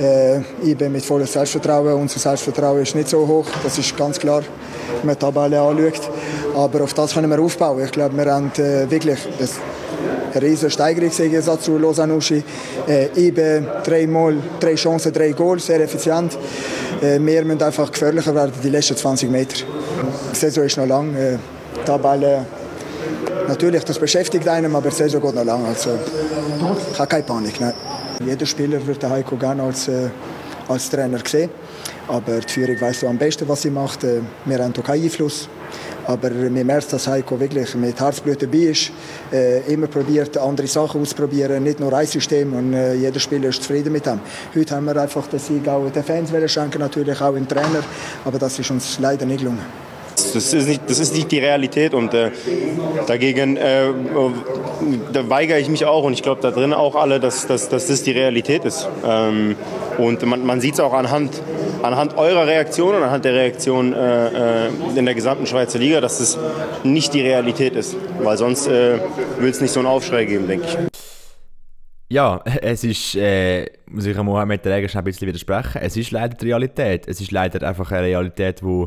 Äh, 0.00 0.38
ich 0.62 0.74
bin 0.74 0.92
mit 0.92 1.04
vollem 1.04 1.26
Selbstvertrauen. 1.26 1.92
Unser 1.92 2.18
Selbstvertrauen 2.18 2.80
ist 2.80 2.94
nicht 2.94 3.10
so 3.10 3.28
hoch, 3.28 3.44
das 3.62 3.76
ist 3.76 3.94
ganz 3.98 4.18
klar, 4.18 4.40
wenn 5.00 5.08
man 5.08 5.14
die 5.14 5.18
Tabelle 5.18 5.60
anschaut. 5.60 6.10
Aber 6.56 6.84
auf 6.84 6.94
das 6.94 7.12
können 7.12 7.28
wir 7.28 7.38
aufbauen. 7.38 7.84
Ich 7.84 7.92
glaube, 7.92 8.16
wir 8.16 8.32
haben 8.32 8.50
äh, 8.56 8.90
wirklich 8.90 9.18
eine 10.32 10.42
riesige 10.42 10.70
Steigerung 10.70 11.10
gesehen 11.10 11.60
zu 11.60 11.76
Lausanne. 11.76 12.18
Äh, 12.88 13.08
eben 13.14 13.66
drei 13.84 14.06
Mal, 14.06 14.36
drei 14.58 14.76
Chancen, 14.76 15.12
drei 15.12 15.32
Goals, 15.32 15.66
sehr 15.66 15.82
effizient. 15.82 16.38
Wir 17.02 17.20
müssen 17.20 17.62
einfach 17.62 17.92
gefährlicher 17.92 18.34
werden 18.34 18.52
die 18.62 18.70
letzten 18.70 18.96
20 18.96 19.30
Meter. 19.30 19.66
Die 20.32 20.36
Saison 20.36 20.64
ist 20.64 20.78
noch 20.78 20.86
lang. 20.86 21.14
Äh, 21.80 21.84
Tabelle. 21.84 22.46
Natürlich, 23.48 23.84
das 23.84 23.98
beschäftigt 23.98 24.46
einen, 24.48 24.74
aber 24.74 24.90
die 24.90 25.02
geht 25.02 25.22
noch 25.22 25.44
lange. 25.44 25.68
Also, 25.68 25.90
ich 26.92 26.98
habe 26.98 27.08
keine 27.08 27.22
Panik. 27.24 27.60
Nein. 27.60 27.74
Jeder 28.24 28.46
Spieler 28.46 28.86
wird 28.86 29.02
Heiko 29.04 29.36
gerne 29.36 29.62
als, 29.64 29.88
äh, 29.88 30.08
als 30.68 30.88
Trainer 30.88 31.18
sehen. 31.24 31.50
Aber 32.08 32.40
die 32.40 32.52
Führung 32.52 32.80
weiß 32.80 33.04
am 33.04 33.18
besten, 33.18 33.48
was 33.48 33.62
sie 33.62 33.70
macht. 33.70 34.04
Äh, 34.04 34.20
wir 34.44 34.58
haben 34.58 34.72
hier 34.72 34.84
keinen 34.84 35.02
Einfluss. 35.02 35.48
Aber 36.06 36.30
wir 36.34 36.50
merken, 36.50 36.86
dass 36.90 37.06
Heiko 37.06 37.38
wirklich 37.38 37.74
mit 37.74 37.98
Herzblut 38.00 38.42
dabei 38.42 38.58
ist. 38.58 38.90
Äh, 39.32 39.72
immer 39.72 39.86
probiert, 39.86 40.36
andere 40.36 40.66
Sachen 40.66 41.00
auszuprobieren, 41.02 41.62
nicht 41.62 41.80
nur 41.80 41.92
ein 41.92 42.06
System. 42.06 42.52
Und 42.52 42.74
äh, 42.74 42.94
jeder 42.94 43.20
Spieler 43.20 43.48
ist 43.48 43.62
zufrieden 43.62 43.92
mit 43.92 44.06
dem. 44.06 44.20
Heute 44.54 44.74
haben 44.76 44.86
wir 44.86 44.96
einfach 44.96 45.26
den 45.28 45.38
Sieg 45.38 45.66
auch 45.68 45.90
den 45.90 46.02
Fans 46.02 46.30
schenken, 46.50 46.80
natürlich 46.80 47.20
auch 47.20 47.34
im 47.34 47.46
Trainer. 47.46 47.82
Aber 48.24 48.38
das 48.38 48.58
ist 48.58 48.70
uns 48.70 48.98
leider 49.00 49.26
nicht 49.26 49.40
gelungen. 49.40 49.91
Das 50.16 50.52
ist 50.52 50.68
nicht, 50.68 50.82
das 50.88 50.98
ist 50.98 51.14
nicht 51.14 51.30
die 51.30 51.38
Realität 51.38 51.94
und 51.94 52.14
äh, 52.14 52.30
dagegen 53.06 53.56
äh, 53.56 53.88
da 55.12 55.28
weigere 55.28 55.58
ich 55.58 55.68
mich 55.68 55.84
auch 55.84 56.04
und 56.04 56.12
ich 56.12 56.22
glaube 56.22 56.40
da 56.40 56.50
drin 56.50 56.72
auch 56.72 56.94
alle, 56.94 57.20
dass, 57.20 57.46
dass, 57.46 57.68
dass 57.68 57.86
das 57.86 58.02
die 58.02 58.12
Realität 58.12 58.64
ist. 58.64 58.88
Ähm, 59.06 59.56
und 59.98 60.24
man, 60.24 60.44
man 60.44 60.60
sieht 60.60 60.74
es 60.74 60.80
auch 60.80 60.94
anhand, 60.94 61.42
anhand 61.82 62.16
eurer 62.16 62.46
Reaktion 62.46 62.94
und 62.94 63.02
anhand 63.02 63.24
der 63.24 63.34
Reaktion 63.34 63.92
äh, 63.92 64.66
äh 64.66 64.68
in 64.96 65.04
der 65.04 65.14
gesamten 65.14 65.46
Schweizer 65.46 65.78
Liga, 65.78 66.00
dass 66.00 66.20
es 66.20 66.38
nicht 66.84 67.14
die 67.14 67.22
Realität 67.22 67.76
ist, 67.76 67.96
weil 68.20 68.36
sonst 68.36 68.66
äh, 68.66 68.98
will 69.38 69.50
es 69.50 69.60
nicht 69.60 69.72
so 69.72 69.80
einen 69.80 69.88
Aufschrei 69.88 70.24
geben, 70.24 70.46
denke 70.46 70.66
ich. 70.66 70.78
Ja, 72.08 72.42
es 72.60 72.84
ist, 72.84 73.16
äh, 73.16 73.70
muss 73.86 74.04
ich 74.04 74.14
Mohamed 74.16 74.62
Träger 74.62 74.98
ein 74.98 75.04
bisschen 75.04 75.28
widersprechen, 75.28 75.80
es 75.80 75.96
ist 75.96 76.10
leider 76.10 76.34
die 76.34 76.46
Realität. 76.46 77.08
Es 77.08 77.22
ist 77.22 77.30
leider 77.30 77.66
einfach 77.66 77.90
eine 77.90 78.02
Realität, 78.02 78.60
die 78.60 78.86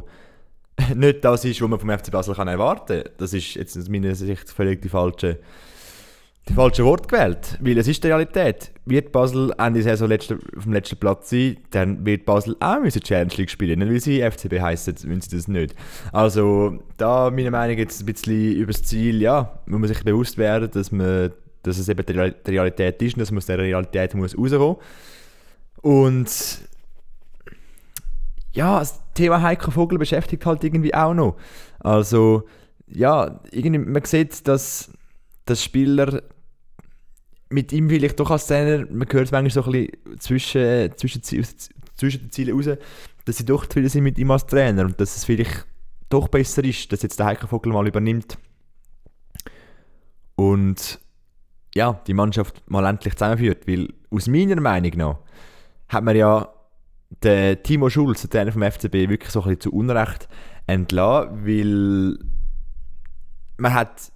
nicht 0.96 1.24
das 1.24 1.46
ist, 1.46 1.62
was 1.62 1.70
man 1.70 1.80
vom 1.80 1.90
FC 1.90 2.12
Basel 2.12 2.36
kann 2.36 2.48
erwarten 2.48 3.04
kann. 3.04 3.12
Das 3.18 3.34
ist 3.34 3.56
jetzt 3.56 3.78
aus 3.78 3.90
meiner 3.90 4.16
Sicht 4.16 4.50
völlig 4.50 4.82
die 4.82 4.90
falsche, 4.90 5.40
die 6.48 6.54
falsche 6.54 6.84
Wort 6.84 7.08
gewählt. 7.08 7.58
Weil 7.62 7.78
es 7.78 7.88
ist 7.88 8.04
die 8.04 8.08
Realität. 8.08 8.72
Wird 8.86 9.12
Basel 9.12 9.54
Ende 9.58 9.82
Saison 9.82 10.10
letzte, 10.10 10.38
dem 10.38 10.74
letzten 10.74 10.98
Platz 10.98 11.30
sein, 11.30 11.58
dann 11.72 12.06
wird 12.06 12.26
Basel 12.26 12.56
auch 12.60 12.80
müssen 12.82 13.02
Challenge 13.02 13.34
League 13.36 13.50
spielen. 13.50 13.80
Nicht 13.80 13.92
weil 13.92 14.00
sie 14.00 14.22
FCB 14.22 14.60
heißen, 14.60 14.96
wenn 15.06 15.22
sie 15.22 15.36
das 15.36 15.48
nicht. 15.48 15.76
Also 16.12 16.80
da, 16.98 17.32
meiner 17.32 17.52
Meinung 17.52 17.78
jetzt 17.78 18.02
ein 18.02 18.06
bisschen 18.06 18.54
übers 18.54 18.84
Ziel, 18.84 19.22
ja, 19.22 19.60
muss 19.66 19.80
man 19.80 19.88
sich 19.88 20.04
bewusst 20.04 20.38
werden, 20.38 20.70
dass 20.72 20.92
man 20.92 21.32
dass 21.66 21.80
es 21.80 21.90
eben 21.90 22.06
die 22.06 22.52
Realität 22.52 23.02
ist 23.02 23.16
und 23.16 23.22
dass 23.22 23.32
man 23.32 23.40
aus 23.40 23.48
dieser 23.48 23.58
Realität 23.58 24.14
muss 24.14 24.38
rauskommen 24.38 24.78
Und 25.82 26.30
ja, 28.56 28.80
das 28.80 29.02
Thema 29.14 29.42
Heiko 29.42 29.70
Vogel 29.70 29.98
beschäftigt 30.00 30.46
halt 30.46 30.64
irgendwie 30.64 30.94
auch 30.94 31.14
noch. 31.14 31.36
Also, 31.80 32.44
ja, 32.88 33.40
irgendwie, 33.52 33.80
man 33.80 34.04
sieht, 34.06 34.48
dass, 34.48 34.92
dass 35.46 35.64
Spieler 35.64 36.24
mit 37.50 37.72
ihm 37.74 37.90
vielleicht 37.90 38.20
doch 38.20 38.32
als 38.32 38.48
Trainer, 38.48 38.86
man 38.90 39.08
hört 39.12 39.26
es 39.26 39.32
manchmal 39.32 39.52
so 39.52 39.64
ein 39.64 39.88
bisschen 40.20 40.20
zwischen, 40.20 41.22
zwischen, 41.22 41.46
zwischen 41.96 42.22
den 42.22 42.32
Zielen 42.32 42.56
raus, 42.56 42.78
dass 43.26 43.38
sie 43.38 43.46
doch 43.46 43.66
zufrieden 43.66 43.90
sind 43.90 44.04
mit 44.04 44.18
ihm 44.18 44.32
als 44.32 44.46
Trainer 44.46 44.86
und 44.86 45.00
dass 45.00 45.16
es 45.16 45.26
vielleicht 45.26 45.66
doch 46.10 46.28
besser 46.30 46.64
ist, 46.64 46.92
dass 46.92 47.02
jetzt 47.02 47.20
der 47.20 47.28
Heiko 47.28 47.48
Vogel 47.48 47.74
mal 47.74 47.88
übernimmt. 47.88 48.38
Und 50.36 51.00
ja, 51.76 52.02
die 52.08 52.14
Mannschaft 52.14 52.64
mal 52.70 52.86
endlich 52.86 53.16
zusammenführt. 53.16 53.68
Weil 53.68 53.94
aus 54.10 54.28
meiner 54.28 54.60
Meinung 54.62 54.92
nach 54.96 55.20
hat 55.90 56.04
man 56.04 56.16
ja 56.16 56.55
den 57.24 57.62
Timo 57.64 57.90
Schulz, 57.90 58.22
der 58.22 58.30
Trainer 58.30 58.52
vom 58.52 58.64
FCB, 58.64 59.10
wirklich 59.10 59.32
so 59.32 59.42
ein 59.42 59.46
bisschen 59.46 59.62
zu 59.62 59.74
Unrecht 59.74 60.28
entlassen, 60.68 61.46
weil 61.46 62.20
man 63.58 63.74
hat 63.74 64.12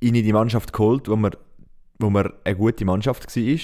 ihn 0.00 0.14
in 0.14 0.24
die 0.24 0.32
Mannschaft 0.32 0.72
geholt, 0.72 1.08
wo 1.08 1.16
man, 1.16 1.32
wo 1.98 2.10
man 2.10 2.32
eine 2.44 2.56
gute 2.56 2.84
Mannschaft 2.84 3.34
war. 3.34 3.58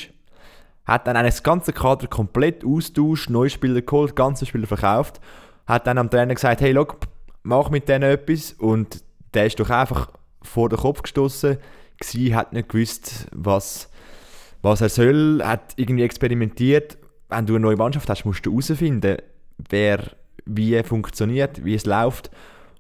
Hat 0.85 1.07
dann 1.07 1.15
das 1.15 1.43
ganze 1.43 1.73
Kader 1.73 2.07
komplett 2.07 2.65
austauscht, 2.65 3.31
neue 3.31 3.51
Spieler 3.51 3.83
geholt, 3.83 4.17
ganze 4.17 4.47
Spieler 4.47 4.67
verkauft. 4.67 5.21
Hat 5.67 5.87
dann 5.87 5.99
am 5.99 6.11
Trainer 6.11 6.35
gesagt, 6.35 6.61
hey, 6.63 6.73
look, 6.73 6.97
mach 7.43 7.71
mit 7.71 7.89
denen 7.89 8.11
etwas. 8.11 8.55
Und 8.55 9.05
der 9.35 9.47
ist 9.47 9.61
doch 9.61 9.71
einfach 9.71 10.11
vor 10.43 10.69
den 10.69 10.79
Kopf 10.79 11.03
gestoßen 11.03 11.59
hat 12.33 12.53
nicht 12.53 12.69
gewusst, 12.69 13.27
was, 13.33 13.91
was 14.63 14.81
er 14.81 14.89
soll, 14.89 15.43
hat 15.45 15.75
irgendwie 15.77 16.05
experimentiert. 16.05 16.99
Wenn 17.31 17.47
du 17.47 17.55
eine 17.55 17.63
neue 17.63 17.77
Mannschaft 17.77 18.09
hast, 18.09 18.25
musst 18.25 18.45
du 18.45 18.51
herausfinden, 18.51 19.19
wer 19.69 20.01
wie 20.47 20.83
funktioniert, 20.83 21.65
wie 21.65 21.75
es 21.75 21.87
läuft. 21.87 22.31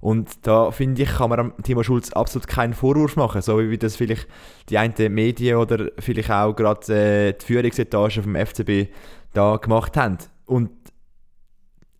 Und 0.01 0.47
da 0.47 0.71
finde 0.71 1.03
ich, 1.03 1.11
kann 1.11 1.29
man 1.29 1.53
Timo 1.63 1.83
Schulz 1.83 2.11
absolut 2.13 2.49
keinen 2.49 2.73
Vorwurf 2.73 3.17
machen, 3.17 3.43
so 3.43 3.59
wie 3.59 3.77
das 3.77 3.97
vielleicht 3.97 4.27
die 4.71 4.79
einen 4.79 4.95
Medien 5.13 5.59
oder 5.59 5.91
vielleicht 5.99 6.31
auch 6.31 6.55
gerade 6.55 7.29
äh, 7.29 7.33
die 7.35 7.45
Führungsetage 7.45 8.23
vom 8.23 8.35
FCB 8.35 8.91
da 9.35 9.57
gemacht 9.57 9.97
haben. 9.99 10.17
Und 10.47 10.71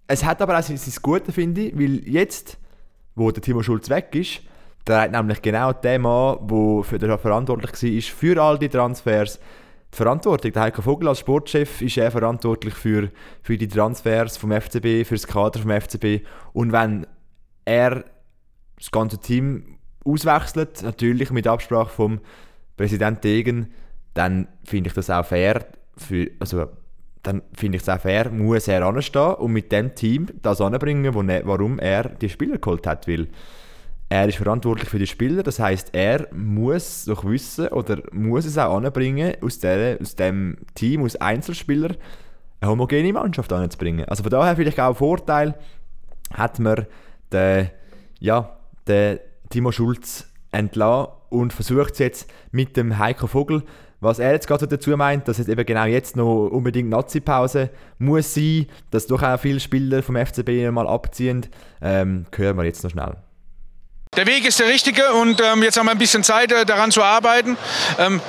es 0.07 0.25
hat 0.25 0.41
aber 0.41 0.59
auch 0.59 0.63
sein, 0.63 0.79
sein 0.79 0.95
Gute, 1.03 1.31
finde 1.31 1.61
ich, 1.61 1.79
weil 1.79 2.09
jetzt, 2.09 2.59
wo 3.15 3.31
der 3.31 3.43
Timo 3.43 3.63
Schulz 3.63 3.91
weg 3.91 4.15
ist, 4.15 4.41
der 4.87 5.03
hat 5.03 5.13
nämlich 5.13 5.43
genau 5.43 5.73
der 5.75 5.99
Mann, 5.99 6.39
der 6.49 6.83
für 6.83 6.99
den 6.99 7.19
verantwortlich 7.19 7.73
war 7.73 8.17
für 8.17 8.43
all 8.43 8.59
die 8.59 8.69
Transfers, 8.71 9.39
die 9.93 9.97
Verantwortung. 9.97 10.53
Der 10.53 10.63
Heiko 10.63 10.83
Vogel 10.83 11.09
als 11.09 11.21
Sportchef 11.21 11.83
ist 11.83 11.97
er 11.97 12.11
verantwortlich 12.11 12.75
für, 12.75 13.11
für 13.43 13.59
die 13.59 13.69
Transfers 13.69 14.37
vom 14.37 14.53
FCB, 14.53 15.05
für 15.05 15.15
das 15.15 15.27
Kader 15.27 15.61
vom 15.61 15.71
FCB. 15.71 16.25
Und 16.53 16.73
wenn 16.73 17.07
er 17.65 18.05
das 18.79 18.91
ganze 18.91 19.19
Team 19.19 19.79
auswechselt, 20.05 20.83
natürlich 20.83 21.31
mit 21.31 21.47
Absprache 21.47 21.91
vom 21.91 22.21
Präsident 22.77 23.23
Degen, 23.25 23.73
dann 24.15 24.49
finde 24.65 24.89
ich 24.89 24.95
das 24.95 25.11
auch 25.11 25.25
fair. 25.25 25.67
Für, 25.97 26.31
also, 26.39 26.67
dann 27.23 27.43
finde 27.53 27.77
ich 27.77 27.83
es 27.83 27.89
auch 27.89 28.01
fair, 28.01 28.31
muss 28.31 28.67
er 28.69 28.87
anstehen 28.87 29.35
und 29.35 29.53
mit 29.53 29.71
dem 29.71 29.95
Team 29.95 30.29
das 30.41 30.61
anbringen, 30.61 31.15
warum 31.15 31.79
er 31.79 32.09
die 32.09 32.31
Spieler 32.31 32.59
geholt 32.59 32.87
hat. 32.87 33.07
Weil 33.07 33.29
er 34.11 34.29
ist 34.29 34.39
verantwortlich 34.39 34.89
für 34.89 34.99
die 34.99 35.07
Spieler, 35.07 35.45
das 35.45 35.61
heißt, 35.61 35.91
er 35.93 36.27
muss 36.35 37.05
doch 37.05 37.25
wissen 37.25 37.69
oder 37.69 38.03
muss 38.11 38.45
es 38.45 38.59
auch 38.59 38.77
anbringen, 38.77 39.35
aus, 39.41 39.61
der, 39.61 40.01
aus 40.01 40.17
dem 40.17 40.57
Team, 40.75 41.05
aus 41.05 41.15
Einzelspielern, 41.15 41.97
eine 42.61 42.71
homogene 42.71 43.13
Mannschaft 43.13 43.53
anzubringen. 43.53 44.05
Also 44.07 44.25
von 44.25 44.31
daher 44.31 44.57
vielleicht 44.57 44.81
auch 44.81 44.89
ein 44.89 44.95
Vorteil, 44.97 45.55
hat 46.35 46.59
man 46.59 46.87
den, 47.33 47.71
ja, 48.19 48.57
den 48.89 49.21
Timo 49.49 49.71
Schulz 49.71 50.29
entlassen 50.51 51.13
und 51.29 51.53
versucht 51.53 51.93
es 51.93 51.99
jetzt 52.01 52.31
mit 52.51 52.77
dem 52.77 52.99
Heiko 52.99 53.29
Vogel, 53.29 53.63
was 54.01 54.19
er 54.19 54.33
jetzt 54.33 54.49
gerade 54.49 54.67
dazu 54.67 54.91
meint, 54.97 55.29
dass 55.29 55.39
es 55.39 55.47
eben 55.47 55.65
genau 55.65 55.85
jetzt 55.85 56.17
noch 56.17 56.49
unbedingt 56.49 56.89
Nazi-Pause 56.89 57.71
muss 57.99 58.35
sein, 58.35 58.67
dass 58.91 59.07
doch 59.07 59.23
auch 59.23 59.39
viele 59.39 59.61
Spieler 59.61 60.03
vom 60.03 60.17
FCB 60.17 60.73
mal 60.73 60.89
abziehen, 60.89 61.47
ähm, 61.81 62.25
hören 62.35 62.57
wir 62.57 62.65
jetzt 62.65 62.83
noch 62.83 62.91
schnell. 62.91 63.15
Der 64.17 64.27
Weg 64.27 64.45
ist 64.45 64.59
der 64.59 64.67
richtige 64.67 65.13
und 65.13 65.41
ähm, 65.41 65.63
jetzt 65.63 65.79
haben 65.79 65.87
wir 65.87 65.93
ein 65.93 65.99
bisschen 65.99 66.25
Zeit, 66.25 66.51
äh, 66.51 66.67
daran 66.67 66.91
zu 66.91 67.01
arbeiten. 67.01 67.57
Ähm, 67.97 68.21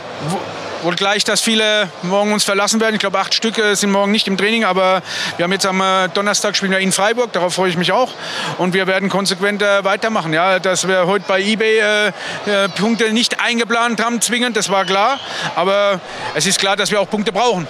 wohl 0.84 0.94
gleich, 0.94 1.24
dass 1.24 1.42
viele 1.42 1.90
morgen 2.04 2.34
uns 2.34 2.44
verlassen 2.44 2.80
werden. 2.80 2.94
Ich 2.94 3.00
glaube, 3.00 3.18
acht 3.18 3.34
Stück 3.34 3.58
äh, 3.58 3.74
sind 3.74 3.90
morgen 3.90 4.12
nicht 4.12 4.28
im 4.28 4.38
Training, 4.38 4.64
aber 4.64 5.02
wir 5.38 5.44
haben 5.44 5.52
jetzt 5.52 5.66
am 5.66 5.82
äh, 5.82 6.08
Donnerstag 6.10 6.56
spielen 6.56 6.72
wir 6.72 6.78
in 6.78 6.92
Freiburg, 6.92 7.34
darauf 7.34 7.56
freue 7.56 7.72
ich 7.72 7.78
mich 7.78 7.92
auch. 7.92 8.14
Und 8.60 8.76
wir 8.76 8.86
werden 8.86 9.10
konsequent 9.10 9.64
äh, 9.64 9.84
weitermachen. 9.84 10.34
Ja, 10.34 10.60
dass 10.60 10.88
wir 10.88 11.08
heute 11.08 11.26
bei 11.28 11.42
eBay 11.42 11.80
äh, 11.80 12.70
Punkte 12.78 13.12
nicht 13.12 13.40
eingeplant 13.40 14.06
haben, 14.06 14.22
zwingend, 14.22 14.58
das 14.58 14.70
war 14.70 14.86
klar. 14.86 15.20
Aber 15.56 16.00
es 16.36 16.46
ist 16.46 16.60
klar, 16.60 16.76
dass 16.76 16.92
wir 16.92 17.02
auch 17.02 17.10
Punkte 17.10 17.32
brauchen. 17.32 17.68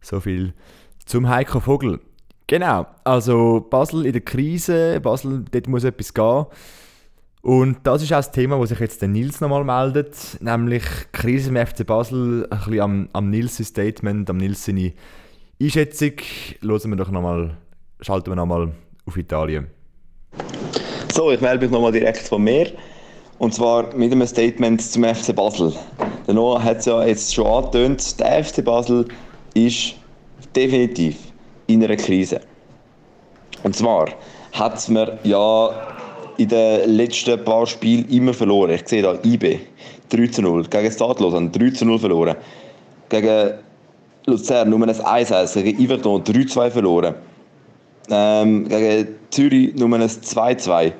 So 0.00 0.20
viel 0.20 0.54
zum 1.06 1.28
Heiko 1.28 1.58
Vogel. 1.58 1.98
Genau, 2.50 2.84
also 3.04 3.64
Basel 3.70 4.06
in 4.06 4.12
der 4.12 4.22
Krise, 4.22 4.98
Basel, 5.00 5.44
dort 5.52 5.68
muss 5.68 5.84
etwas 5.84 6.12
gehen. 6.12 6.46
Und 7.42 7.76
das 7.84 8.02
ist 8.02 8.12
auch 8.12 8.16
das 8.16 8.32
Thema, 8.32 8.58
wo 8.58 8.66
sich 8.66 8.80
jetzt 8.80 9.00
der 9.00 9.08
Nils 9.08 9.40
nochmal 9.40 9.62
meldet, 9.62 10.16
nämlich 10.40 10.82
Krise 11.12 11.50
im 11.50 11.64
FC 11.64 11.86
Basel, 11.86 12.48
ein 12.50 12.58
bisschen 12.58 12.80
am, 12.80 13.08
am 13.12 13.30
Nils 13.30 13.56
Statement, 13.58 14.28
am 14.28 14.38
Nils 14.38 14.64
seine 14.64 14.92
Einschätzung. 15.62 16.14
Hören 16.60 16.90
wir 16.90 16.96
doch 16.96 17.12
nochmal, 17.12 17.56
schalten 18.00 18.32
wir 18.32 18.34
nochmal 18.34 18.72
auf 19.06 19.16
Italien. 19.16 19.68
So, 21.14 21.30
ich 21.30 21.40
melde 21.40 21.66
mich 21.66 21.70
nochmal 21.70 21.92
direkt 21.92 22.26
von 22.26 22.42
mir. 22.42 22.72
Und 23.38 23.54
zwar 23.54 23.94
mit 23.94 24.10
einem 24.10 24.26
Statement 24.26 24.82
zum 24.82 25.04
FC 25.04 25.36
Basel. 25.36 25.72
Der 26.26 26.34
Noah 26.34 26.64
hat 26.64 26.78
es 26.78 26.86
ja 26.86 27.04
jetzt 27.04 27.32
schon 27.32 27.46
angetönt, 27.46 28.18
der 28.18 28.42
FC 28.42 28.64
Basel 28.64 29.06
ist 29.54 29.94
definitiv 30.56 31.29
in 31.72 31.84
einer 31.84 31.96
Krise. 31.96 32.40
Und 33.62 33.76
zwar 33.76 34.08
hat 34.52 34.88
man 34.88 35.18
ja 35.22 35.70
in 36.36 36.48
den 36.48 36.90
letzten 36.90 37.44
paar 37.44 37.66
Spielen 37.66 38.08
immer 38.08 38.32
verloren. 38.32 38.70
Ich 38.70 38.88
sehe 38.88 39.02
da 39.02 39.18
IB 39.22 39.60
3 40.08 40.26
zu 40.28 40.42
0, 40.42 40.64
gegen 40.64 40.90
Stadlosen 40.90 41.52
3 41.52 41.70
zu 41.70 41.84
0 41.84 41.98
verloren, 41.98 42.36
gegen 43.08 43.52
Luzern 44.26 44.70
nur 44.70 44.82
ein 44.82 44.90
1-1, 44.90 45.62
gegen 45.62 45.84
Yverdon 45.84 46.22
3-2 46.22 46.70
verloren, 46.70 47.14
ähm, 48.10 48.68
gegen 48.68 49.08
Zürich 49.30 49.74
nur 49.74 49.92
ein 49.94 50.02
2-2, 50.02 50.92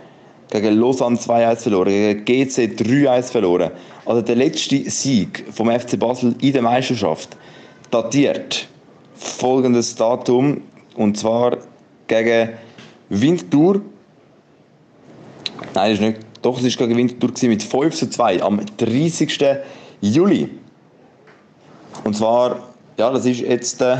gegen 0.50 0.78
Lausanne 0.78 1.16
2-1 1.16 1.56
verloren, 1.56 1.88
gegen 1.88 2.24
GC 2.24 2.76
3-1 2.76 3.32
verloren. 3.32 3.70
Also 4.04 4.22
der 4.22 4.36
letzte 4.36 4.88
Sieg 4.90 5.44
vom 5.52 5.70
FC 5.70 5.98
Basel 5.98 6.34
in 6.40 6.52
der 6.52 6.62
Meisterschaft 6.62 7.36
datiert 7.90 8.68
folgendes 9.20 9.94
Datum 9.94 10.62
und 10.96 11.18
zwar 11.18 11.58
gegen 12.08 12.50
Winterthur. 13.10 13.82
Nein, 15.74 15.92
ist 15.92 16.00
nicht. 16.00 16.20
Doch, 16.42 16.58
es 16.60 16.80
war 16.80 16.86
gegen 16.86 16.98
Winterthur 16.98 17.48
mit 17.48 17.62
5 17.62 17.94
zu 17.94 18.08
2 18.08 18.42
am 18.42 18.60
30. 18.78 19.40
Juli. 20.00 20.48
Und 22.04 22.16
zwar, 22.16 22.68
ja, 22.96 23.10
das 23.10 23.26
ist 23.26 23.40
jetzt, 23.40 23.82
äh, 23.82 23.98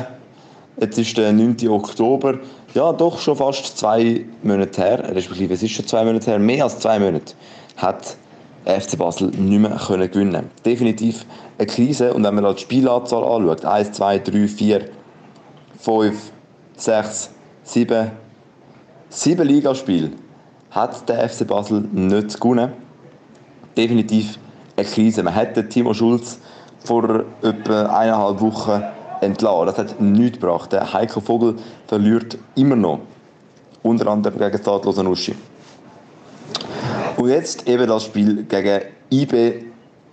jetzt 0.80 0.98
ist 0.98 1.16
der 1.16 1.32
9. 1.32 1.68
Oktober. 1.68 2.38
Ja, 2.74 2.92
doch 2.92 3.18
schon 3.18 3.36
fast 3.36 3.76
zwei 3.76 4.24
Monate 4.42 4.80
her, 4.80 5.14
respektive 5.14 5.54
es 5.54 5.62
ist 5.62 5.72
schon 5.72 5.86
zwei 5.86 6.04
Monate 6.04 6.30
her, 6.30 6.38
mehr 6.38 6.64
als 6.64 6.78
zwei 6.78 6.98
Monate, 6.98 7.34
hat 7.76 8.16
FC 8.64 8.96
Basel 8.96 9.28
nicht 9.28 9.58
mehr 9.58 9.78
können 9.86 10.50
Definitiv 10.64 11.26
eine 11.58 11.66
Krise. 11.66 12.14
Und 12.14 12.24
wenn 12.24 12.34
man 12.34 12.54
die 12.54 12.62
Spielanzahl 12.62 13.24
anschaut, 13.24 13.64
1, 13.64 13.92
2, 13.92 14.18
3, 14.18 14.48
4, 14.48 14.88
5, 15.80 16.32
6, 16.76 17.30
7, 17.64 18.10
7 19.08 19.46
Ligaspiele 19.46 20.10
hat 20.70 21.08
der 21.08 21.28
FC 21.28 21.46
Basel 21.46 21.80
nicht 21.92 22.38
gewonnen. 22.38 22.72
Definitiv 23.76 24.38
eine 24.76 24.86
Krise. 24.86 25.22
Man 25.22 25.34
hätte 25.34 25.68
Timo 25.68 25.94
Schulz 25.94 26.38
vor 26.84 27.24
etwa 27.42 27.86
eineinhalb 27.86 28.40
Wochen 28.40 28.82
entlassen. 29.22 29.66
Das 29.66 29.78
hat 29.78 30.00
nichts 30.00 30.38
gebracht. 30.38 30.72
Der 30.72 30.92
Heiko 30.92 31.20
Vogel 31.20 31.56
verliert 31.86 32.36
immer 32.56 32.76
noch. 32.76 33.00
Unter 33.82 34.08
anderem 34.08 34.38
gegen 34.38 34.58
Stadlosen 34.58 35.06
Uschi. 35.06 35.34
Und 37.16 37.28
jetzt 37.30 37.66
eben 37.66 37.86
das 37.86 38.04
Spiel 38.04 38.44
gegen 38.44 38.82
IB, 39.10 39.64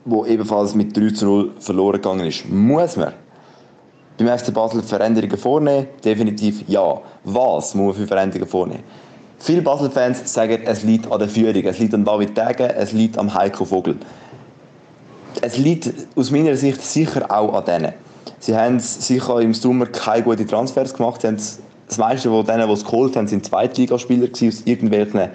wo 0.05 0.25
ebenfalls 0.25 0.73
mit 0.73 0.95
3 0.95 1.09
zu 1.09 1.25
0 1.25 1.51
verloren 1.59 2.01
gegangen 2.01 2.25
ist. 2.25 2.49
Muss 2.49 2.95
man 2.95 3.13
beim 4.17 4.37
FC 4.37 4.53
Basel 4.53 4.81
Veränderungen 4.81 5.37
vornehmen? 5.37 5.87
Definitiv 6.03 6.63
ja. 6.67 7.01
Was 7.23 7.75
muss 7.75 7.95
man 7.95 7.95
für 7.95 8.07
Veränderungen 8.07 8.49
vornehmen? 8.49 8.83
Viele 9.39 9.61
Basel-Fans 9.61 10.33
sagen, 10.33 10.59
es 10.65 10.83
liegt 10.83 11.11
an 11.11 11.19
der 11.19 11.29
Führung, 11.29 11.63
es 11.63 11.77
liegt 11.77 11.93
an 11.93 12.03
David 12.03 12.35
Degen, 12.35 12.71
es 12.71 12.91
liegt 12.91 13.17
am 13.17 13.33
Heiko 13.33 13.65
Vogel. 13.65 13.95
es 15.41 15.57
liegt 15.57 15.93
aus 16.15 16.31
meiner 16.31 16.55
Sicht 16.55 16.81
sicher 16.81 17.29
auch 17.29 17.53
an 17.53 17.65
denen. 17.65 17.93
Sie 18.39 18.55
haben 18.55 18.79
sicher 18.79 19.39
im 19.41 19.53
Sommer 19.53 19.85
keine 19.85 20.23
guten 20.23 20.47
Transfers 20.47 20.93
gemacht. 20.93 21.21
Sie 21.21 21.27
haben 21.27 21.37
das 21.37 21.97
meiste 21.97 22.29
von 22.29 22.45
denen, 22.45 22.67
die 22.67 22.73
es 22.73 22.83
geholt 22.83 23.15
haben, 23.15 23.27
sind 23.27 23.45
Zweitligaspieler 23.45 24.29
aus 24.29 24.61
irgendwelchen 24.65 25.29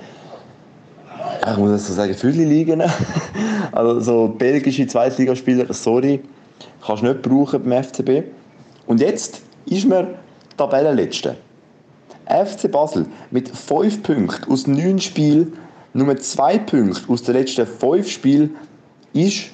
ich 1.50 1.56
muss 1.56 1.72
das 1.72 1.86
so 1.86 1.94
sagen, 1.94 2.14
viele 2.14 2.44
liegen. 2.44 2.82
Also 3.72 4.00
so 4.00 4.28
belgische 4.28 4.86
Zweitligaspieler, 4.86 5.72
sorry, 5.72 6.20
kannst 6.86 7.02
du 7.02 7.06
nicht 7.06 7.22
brauchen 7.22 7.62
beim 7.62 7.82
FCB. 7.82 8.24
Und 8.92 9.00
jetzt 9.00 9.40
ist 9.64 9.88
man 9.88 10.08
Tabellenletzter. 10.58 11.34
FC 12.26 12.70
Basel 12.70 13.06
mit 13.30 13.48
5 13.48 14.02
Punkten 14.02 14.52
aus 14.52 14.66
9 14.66 14.98
Spielen, 14.98 15.54
nur 15.94 16.14
2 16.14 16.58
Punkte 16.58 17.00
aus 17.08 17.22
den 17.22 17.36
letzten 17.36 17.66
5 17.66 18.06
Spielen, 18.06 18.54
ist 19.14 19.44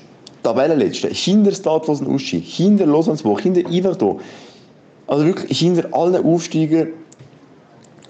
Tabellenletzter. 0.42 1.10
Hinter 1.10 1.52
Stadlosen 1.52 2.08
Uschi, 2.08 2.40
hinter 2.40 2.86
Lausanne-Woch, 2.86 3.38
hinter 3.38 3.60
Iverdo. 3.70 4.18
Also 5.06 5.24
wirklich 5.24 5.56
hinter 5.56 5.86
allen 5.92 6.26
Aufsteigern. 6.26 6.88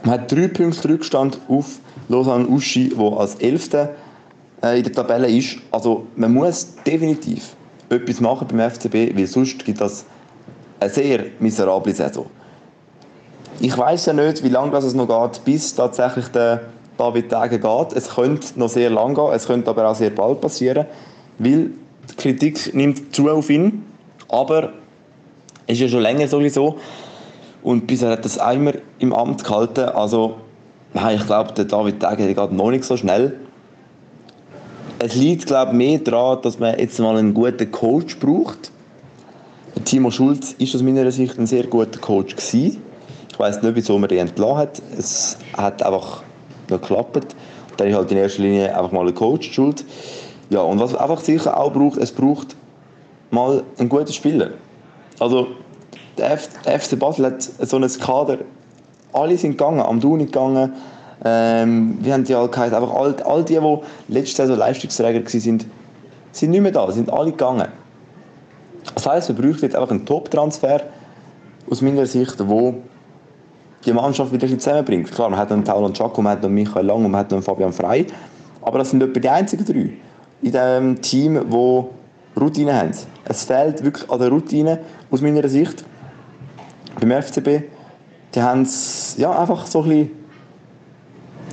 Man 0.04 0.12
hat 0.12 0.32
3 0.32 0.48
Punkte 0.48 0.88
Rückstand 0.88 1.38
auf 1.48 1.78
Lausanne 2.08 2.48
Uschi, 2.48 2.88
der 2.88 3.18
als 3.18 3.34
11. 3.34 3.74
Äh, 3.74 4.78
in 4.78 4.82
der 4.82 4.92
Tabelle 4.94 5.28
ist. 5.28 5.58
Also 5.72 6.06
man 6.16 6.32
muss 6.32 6.74
definitiv 6.86 7.54
etwas 7.90 8.18
machen 8.18 8.48
beim 8.48 8.70
FCB, 8.70 9.14
weil 9.14 9.26
sonst 9.26 9.62
gibt 9.62 9.82
das 9.82 10.06
eine 10.80 10.90
sehr 10.90 11.24
miserable 11.38 11.94
Saison. 11.94 12.26
Ich 13.60 13.76
weiß 13.76 14.06
ja 14.06 14.12
nicht, 14.12 14.44
wie 14.44 14.48
lange 14.48 14.76
es 14.76 14.94
noch 14.94 15.08
geht, 15.08 15.44
bis 15.44 15.74
tatsächlich 15.74 16.28
der 16.28 16.62
David 16.96 17.30
Tage 17.30 17.58
geht. 17.58 17.92
Es 17.94 18.14
könnte 18.14 18.58
noch 18.58 18.68
sehr 18.68 18.90
lang 18.90 19.14
gehen, 19.14 19.32
es 19.32 19.46
könnte 19.46 19.70
aber 19.70 19.88
auch 19.88 19.94
sehr 19.94 20.10
bald 20.10 20.40
passieren, 20.40 20.86
weil 21.38 21.70
die 22.10 22.16
Kritik 22.16 22.74
nimmt 22.74 23.14
zu 23.14 23.28
auf 23.30 23.50
ihn. 23.50 23.84
Aber 24.28 24.72
es 25.66 25.74
ist 25.74 25.80
ja 25.80 25.88
schon 25.88 26.02
länger 26.02 26.28
sowieso. 26.28 26.78
Und 27.62 27.86
bisher 27.86 28.10
hat 28.10 28.24
das 28.24 28.38
einmal 28.38 28.80
im 28.98 29.12
Amt 29.12 29.44
gehalten. 29.44 29.88
Also, 29.88 30.36
ich 30.94 31.26
glaube, 31.26 31.52
der 31.52 31.64
David 31.64 32.00
Tage 32.00 32.32
geht 32.32 32.52
noch 32.52 32.70
nicht 32.70 32.84
so 32.84 32.96
schnell. 32.96 33.38
Es 35.00 35.14
liegt, 35.14 35.46
glaube 35.46 35.72
ich, 35.72 35.76
mehr 35.76 35.98
daran, 35.98 36.42
dass 36.42 36.58
man 36.58 36.78
jetzt 36.78 36.98
mal 36.98 37.16
einen 37.16 37.34
guten 37.34 37.70
Coach 37.70 38.18
braucht. 38.18 38.70
Timo 39.84 40.10
Schulz 40.10 40.54
ist 40.58 40.74
aus 40.74 40.82
meiner 40.82 41.10
Sicht 41.10 41.38
ein 41.38 41.46
sehr 41.46 41.66
guter 41.66 41.98
Coach 41.98 42.36
gewesen. 42.36 42.82
Ich 43.30 43.38
weiß 43.38 43.62
nicht, 43.62 43.74
wieso 43.74 43.98
man 43.98 44.10
ihn 44.10 44.18
entlassen 44.18 44.56
hat. 44.56 44.82
Es 44.98 45.38
hat 45.56 45.82
einfach 45.82 46.22
nicht 46.68 46.82
geklappt. 46.82 47.34
Dann 47.76 47.88
ist 47.88 47.96
halt 47.96 48.10
in 48.10 48.18
erster 48.18 48.42
Linie 48.42 48.76
einfach 48.76 48.92
mal 48.92 49.06
ein 49.06 49.14
Coach 49.14 49.52
schuld. 49.52 49.84
Ja, 50.50 50.60
und 50.60 50.80
was 50.80 50.94
einfach 50.94 51.20
sicher 51.20 51.58
auch 51.58 51.72
braucht, 51.72 51.98
es 51.98 52.10
braucht 52.10 52.56
mal 53.30 53.62
einen 53.78 53.88
guten 53.88 54.12
Spieler. 54.12 54.50
Also, 55.20 55.48
der, 56.16 56.38
FC 56.38 56.98
Basel 56.98 57.26
hat 57.26 57.42
so 57.42 57.76
ein 57.76 57.88
Kader, 58.00 58.38
alle 59.12 59.36
sind 59.36 59.52
gegangen, 59.52 59.80
am 59.80 60.00
Duni 60.00 60.24
gegangen, 60.24 60.72
ähm, 61.24 61.98
wir 62.00 62.14
haben 62.14 62.24
die 62.24 62.34
alle 62.34 62.48
geheißen, 62.48 62.74
einfach 62.74 62.94
all, 62.94 63.14
all 63.22 63.44
die, 63.44 63.58
die 63.58 64.12
letzte 64.12 64.42
Saison 64.42 64.56
Leistungsträger 64.56 65.20
waren, 65.20 65.40
sind, 65.40 65.66
sind 66.32 66.50
nicht 66.50 66.60
mehr 66.60 66.72
da, 66.72 66.90
sind 66.92 67.12
alle 67.12 67.30
gegangen. 67.30 67.68
Das 68.94 69.06
heisst, 69.06 69.28
wir 69.28 69.34
bräuchten 69.36 69.64
jetzt 69.64 69.76
einfach 69.76 69.90
einen 69.90 70.06
Top-Transfer, 70.06 70.82
aus 71.70 71.82
meiner 71.82 72.06
Sicht, 72.06 72.36
wo 72.48 72.74
die 73.84 73.92
Mannschaft 73.92 74.32
wieder 74.32 74.48
zusammenbringt. 74.48 75.12
Klar, 75.12 75.30
man 75.30 75.38
hat 75.38 75.52
einen 75.52 75.64
Tauland 75.64 75.96
Chaco, 75.96 76.20
man 76.22 76.32
hat 76.32 76.42
noch 76.42 76.48
Michael 76.48 76.86
Lang 76.86 77.04
und 77.04 77.10
man 77.10 77.20
hat 77.20 77.30
noch 77.30 77.42
Fabian 77.42 77.72
Frey, 77.72 78.06
aber 78.62 78.78
das 78.78 78.90
sind 78.90 79.02
etwa 79.02 79.20
die 79.20 79.28
einzigen 79.28 79.64
drei 79.64 79.92
in 80.40 80.52
diesem 80.52 81.02
Team, 81.02 81.40
wo 81.48 81.90
Routine 82.38 82.74
haben. 82.74 82.92
Es 83.24 83.44
fehlt 83.44 83.82
wirklich 83.82 84.08
an 84.10 84.18
der 84.20 84.28
Routine, 84.28 84.78
aus 85.10 85.20
meiner 85.20 85.48
Sicht, 85.48 85.84
beim 87.00 87.22
FCB. 87.22 87.64
Die 88.34 88.42
haben 88.42 88.68
ja, 89.16 89.38
einfach 89.38 89.66
so 89.66 89.82
ein 89.82 89.88
bisschen 89.88 90.10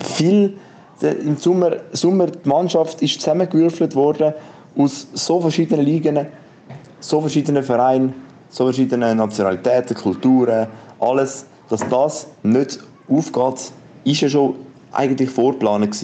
viel, 0.03 0.57
im 1.01 1.38
Sommer, 1.38 1.77
Sommer 1.91 2.27
die 2.27 2.47
Mannschaft 2.47 3.01
ist 3.01 3.19
zusammengewürfelt 3.19 3.95
worden 3.95 4.33
aus 4.77 5.07
so 5.13 5.39
verschiedenen 5.39 5.86
Ligen, 5.86 6.27
so 7.08 7.22
verschiedenen 7.22 7.64
Vereinen, 7.64 8.14
so 8.49 8.66
verschiedenen 8.66 9.18
Nationalitäten, 9.18 9.95
Kulturen, 9.95 10.68
alles, 10.99 11.45
dass 11.70 11.88
das 11.88 12.28
nicht 12.41 12.80
aufgeht, 13.08 13.72
ist 14.06 14.22
ja 14.22 14.30
schon 14.30 14.56
eigentlich 14.91 15.30
vorgeplant. 15.30 15.95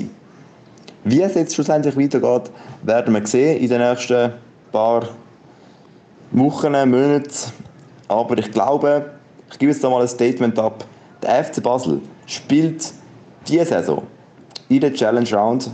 Wie 1.03 1.21
es 1.21 1.33
jetzt 1.33 1.55
schlussendlich 1.55 1.97
weitergeht, 1.97 2.51
werden 2.83 3.13
wir 3.15 3.25
sehen 3.25 3.59
in 3.59 3.69
den 3.69 3.81
nächsten 3.81 4.33
paar 4.71 5.03
Wochen, 6.31 6.71
Monaten. 6.71 7.29
Aber 8.07 8.37
ich 8.37 8.51
glaube, 8.51 9.11
ich 9.51 9.57
gebe 9.57 9.71
jetzt 9.71 9.83
da 9.83 9.89
mal 9.89 10.01
ein 10.01 10.07
Statement 10.07 10.59
ab. 10.59 10.85
Der 11.23 11.43
FC 11.43 11.63
Basel 11.63 11.99
spielt 12.27 12.93
diese 13.47 13.65
Saison 13.65 14.03
in 14.69 14.81
der 14.81 14.93
Challenge 14.93 15.29
Round, 15.33 15.71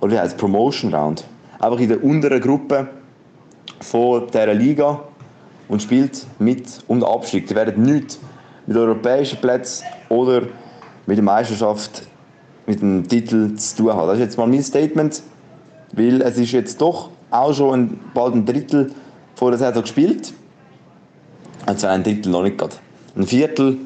oder 0.00 0.12
wie 0.12 0.18
heißt 0.18 0.36
Promotion 0.36 0.92
Round, 0.94 1.24
einfach 1.58 1.80
in 1.80 1.88
der 1.88 2.04
unteren 2.04 2.40
Gruppe 2.40 2.88
von 3.80 4.26
dieser 4.26 4.54
Liga 4.54 5.00
und 5.68 5.82
spielt 5.82 6.26
mit 6.38 6.82
um 6.86 7.00
den 7.00 7.08
Abstieg. 7.08 7.46
Die 7.46 7.54
werden 7.54 7.82
nichts 7.82 8.18
mit 8.66 8.76
europäischen 8.76 9.40
Plätzen 9.40 9.84
oder 10.08 10.42
mit 11.06 11.16
der 11.16 11.24
Meisterschaft, 11.24 12.02
mit 12.66 12.80
dem 12.80 13.06
Titel 13.08 13.54
zu 13.54 13.76
tun 13.76 13.92
haben. 13.92 14.08
Das 14.08 14.16
ist 14.16 14.24
jetzt 14.24 14.38
mal 14.38 14.46
mein 14.46 14.62
Statement, 14.62 15.22
weil 15.92 16.22
es 16.22 16.38
ist 16.38 16.52
jetzt 16.52 16.80
doch 16.80 17.10
auch 17.30 17.52
schon 17.52 17.80
ein, 17.80 18.00
bald 18.14 18.34
ein 18.34 18.44
Drittel 18.46 18.92
vor 19.34 19.50
der 19.50 19.58
Saison 19.58 19.82
gespielt. 19.82 20.32
Also 21.66 21.86
ein 21.86 22.02
Drittel 22.02 22.30
noch 22.30 22.42
nicht 22.42 22.58
gerade. 22.58 22.76
Ein 23.16 23.26
Viertel 23.26 23.78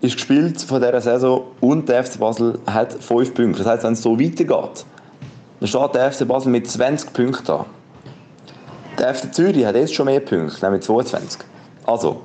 ist 0.00 0.14
gespielt 0.14 0.60
von 0.62 0.80
dieser 0.80 1.00
Saison 1.00 1.42
und 1.60 1.88
der 1.88 2.04
FC 2.04 2.18
Basel 2.18 2.58
hat 2.66 2.92
5 2.92 3.34
Punkte. 3.34 3.62
Das 3.62 3.66
heißt, 3.66 3.84
wenn 3.84 3.92
es 3.92 4.02
so 4.02 4.18
weitergeht, 4.18 4.84
dann 5.60 5.68
steht 5.68 5.94
der 5.94 6.12
FC 6.12 6.26
Basel 6.26 6.50
mit 6.50 6.68
20 6.68 7.12
Punkten 7.12 7.44
da. 7.46 7.66
Der 9.00 9.14
FC 9.14 9.32
Zürich 9.34 9.64
hat 9.64 9.76
jetzt 9.76 9.94
schon 9.94 10.04
mehr 10.04 10.20
Punkte, 10.20 10.62
nämlich 10.62 10.82
22. 10.82 11.40
Also, 11.86 12.20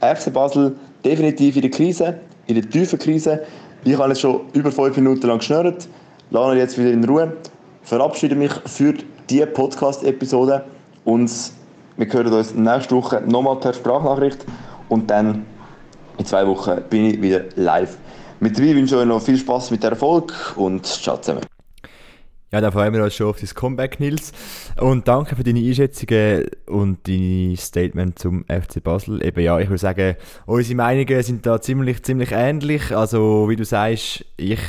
FC 0.00 0.32
Basel 0.32 0.74
definitiv 1.04 1.56
in 1.56 1.60
der 1.60 1.70
Krise, 1.70 2.18
in 2.46 2.54
der 2.54 2.66
tiefen 2.66 2.98
Krise. 2.98 3.42
Ich 3.84 3.98
habe 3.98 4.08
jetzt 4.08 4.22
schon 4.22 4.40
über 4.54 4.72
5 4.72 4.96
Minuten 4.96 5.26
lang 5.26 5.36
geschnurrt, 5.36 5.86
lasse 6.30 6.56
jetzt 6.56 6.78
wieder 6.78 6.92
in 6.92 7.04
Ruhe, 7.04 7.36
verabschiede 7.82 8.34
mich 8.36 8.52
für 8.64 8.94
diese 9.28 9.48
Podcast-Episode 9.48 10.64
und 11.04 11.30
wir 11.98 12.10
hören 12.10 12.32
uns 12.32 12.54
nächste 12.54 12.96
Woche 12.96 13.22
nochmal 13.26 13.56
per 13.56 13.74
Sprachnachricht 13.74 14.46
und 14.88 15.10
dann 15.10 15.44
in 16.16 16.24
zwei 16.24 16.46
Wochen 16.46 16.80
bin 16.88 17.04
ich 17.04 17.20
wieder 17.20 17.42
live 17.56 17.98
mit 18.40 18.56
dabei. 18.56 18.68
Ich 18.68 18.76
wünsche 18.76 18.96
euch 18.96 19.04
noch 19.04 19.20
viel 19.20 19.36
Spaß 19.36 19.72
mit 19.72 19.82
der 19.82 19.90
Erfolg 19.90 20.32
und 20.56 20.86
ciao 20.86 21.18
zusammen. 21.18 21.57
Ja, 22.50 22.62
dann 22.62 22.72
freuen 22.72 22.94
wir 22.94 23.04
uns 23.04 23.14
schon 23.14 23.26
auf 23.26 23.38
dein 23.38 23.50
Comeback, 23.50 24.00
Nils. 24.00 24.32
Und 24.80 25.06
danke 25.06 25.36
für 25.36 25.44
deine 25.44 25.60
Einschätzungen 25.60 26.46
und 26.66 27.06
deine 27.06 27.54
Statement 27.58 28.18
zum 28.18 28.44
FC 28.44 28.82
Basel. 28.82 29.22
Eben 29.22 29.40
ja, 29.40 29.58
ich 29.58 29.68
würde 29.68 29.78
sagen, 29.78 30.16
unsere 30.46 30.76
Meinungen 30.76 31.22
sind 31.22 31.44
da 31.44 31.60
ziemlich, 31.60 32.02
ziemlich 32.02 32.32
ähnlich. 32.32 32.96
Also, 32.96 33.50
wie 33.50 33.56
du 33.56 33.66
sagst, 33.66 34.24
ich, 34.38 34.60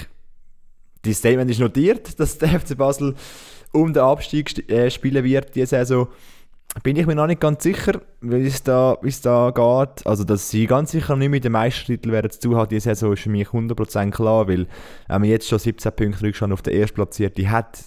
dein 1.03 1.13
Statement 1.13 1.49
ist 1.51 1.61
notiert, 1.61 2.19
dass 2.19 2.37
der 2.37 2.59
FC 2.59 2.77
Basel 2.77 3.15
um 3.71 3.93
den 3.93 4.03
Abstieg 4.03 4.69
äh, 4.69 4.89
spielen 4.91 5.23
wird 5.23 5.55
diese 5.55 5.67
Saison 5.67 6.09
bin 6.83 6.95
ich 6.95 7.05
mir 7.05 7.15
noch 7.15 7.27
nicht 7.27 7.41
ganz 7.41 7.63
sicher, 7.63 8.01
wie 8.21 8.45
es 8.45 8.63
da, 8.63 8.97
es 9.03 9.21
da 9.21 9.51
geht. 9.51 10.05
Also, 10.05 10.23
dass 10.23 10.49
sie 10.49 10.67
ganz 10.67 10.91
sicher 10.91 11.15
nicht 11.15 11.29
mit 11.29 11.43
dem 11.43 11.53
Meistertitel 11.53 12.11
werden 12.11 12.31
zu 12.31 12.55
haben, 12.55 12.69
diese 12.69 12.89
Saison 12.89 13.13
ist 13.13 13.23
für 13.23 13.29
mich 13.29 13.47
100% 13.47 14.11
klar, 14.11 14.47
weil 14.47 14.67
wenn 15.07 15.21
man 15.21 15.23
jetzt 15.23 15.47
schon 15.47 15.59
17 15.59 15.91
Punkte 15.93 16.23
Rückstand 16.23 16.53
auf 16.53 16.61
der 16.61 16.73
Erstplatzierte 16.73 17.49
hat, 17.49 17.79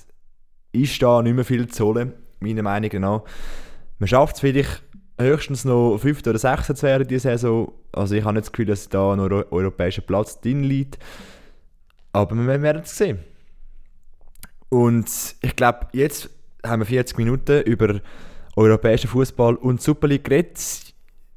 ist 0.73 1.01
da 1.03 1.23
nicht 1.23 1.35
mehr 1.35 1.45
viel 1.45 1.69
zu 1.69 1.87
holen, 1.87 2.13
meiner 2.41 2.63
Meinung 2.63 3.01
nach. 3.01 3.23
Man 3.99 4.09
schafft 4.09 4.37
es 4.37 4.41
vielleicht 4.41 4.83
höchstens 5.19 5.65
noch 5.65 5.99
5. 5.99 6.27
oder 6.27 6.39
6. 6.39 6.67
zu 6.67 6.83
werden 6.83 7.07
diese 7.07 7.31
Saison. 7.31 7.73
Also 7.93 8.15
ich 8.15 8.25
habe 8.25 8.35
nicht 8.35 8.47
das 8.47 8.53
Gefühl, 8.53 8.67
dass 8.67 8.89
da 8.89 9.15
noch 9.15 9.27
ein 9.27 9.45
europäischer 9.51 10.03
Platz 10.03 10.41
drin 10.41 10.65
liegt. 10.65 10.99
Aber 12.13 12.35
wir 12.35 12.63
werden 12.63 12.83
es 12.83 12.97
sehen. 12.97 13.21
Und 14.69 15.07
ich 15.41 15.55
glaube, 15.55 15.87
jetzt 15.93 16.31
haben 16.65 16.81
wir 16.81 16.87
40 16.87 17.19
Minuten 17.19 17.63
über 17.63 18.01
europäischen 18.57 19.09
Fußball 19.09 19.57
und 19.57 19.81
Super 19.81 20.09
League 20.09 20.25
geredet. 20.25 20.93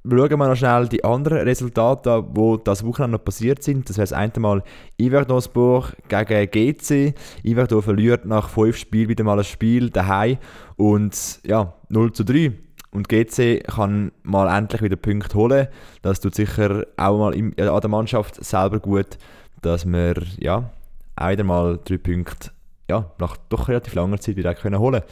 Schauen 0.07 0.29
wir 0.29 0.47
noch 0.47 0.55
schnell 0.55 0.87
die 0.87 1.03
anderen 1.03 1.39
Resultate 1.39 2.11
an, 2.11 2.33
die 2.33 2.57
das 2.63 2.85
Wochenende 2.85 3.17
noch 3.17 3.25
passiert 3.25 3.63
sind. 3.63 3.89
Das 3.89 3.97
wäre 3.97 4.03
das 4.03 4.13
eine 4.13 4.31
Mal 4.37 4.63
Iverdonsburg 4.97 5.95
gegen 6.07 6.51
GC. 6.51 7.15
Iverdor 7.43 7.81
verliert 7.81 8.25
nach 8.25 8.49
fünf 8.49 8.77
Spielen 8.77 9.09
wieder 9.09 9.23
mal 9.23 9.39
ein 9.39 9.43
Spiel 9.43 9.89
daheim 9.89 10.37
und 10.75 11.39
ja, 11.43 11.73
0 11.89 12.13
zu 12.13 12.23
3. 12.23 12.51
Und 12.91 13.09
GC 13.09 13.63
kann 13.63 14.11
mal 14.21 14.55
endlich 14.55 14.83
wieder 14.83 14.95
Punkte 14.95 15.35
holen. 15.37 15.67
Das 16.03 16.19
tut 16.19 16.35
sicher 16.35 16.85
auch 16.97 17.17
mal 17.17 17.35
im, 17.35 17.53
an 17.57 17.81
der 17.81 17.89
Mannschaft 17.89 18.43
selber 18.43 18.79
gut, 18.79 19.17
dass 19.61 19.85
wir 19.85 20.13
ja, 20.37 20.69
auch 21.15 21.29
wieder 21.29 21.43
mal 21.43 21.79
drei 21.83 21.97
Punkte 21.97 22.51
ja, 22.89 23.11
nach 23.17 23.37
doch 23.49 23.67
relativ 23.67 23.95
langer 23.95 24.19
Zeit 24.19 24.37
wieder 24.37 24.53
holen 24.53 25.01
können. 25.01 25.03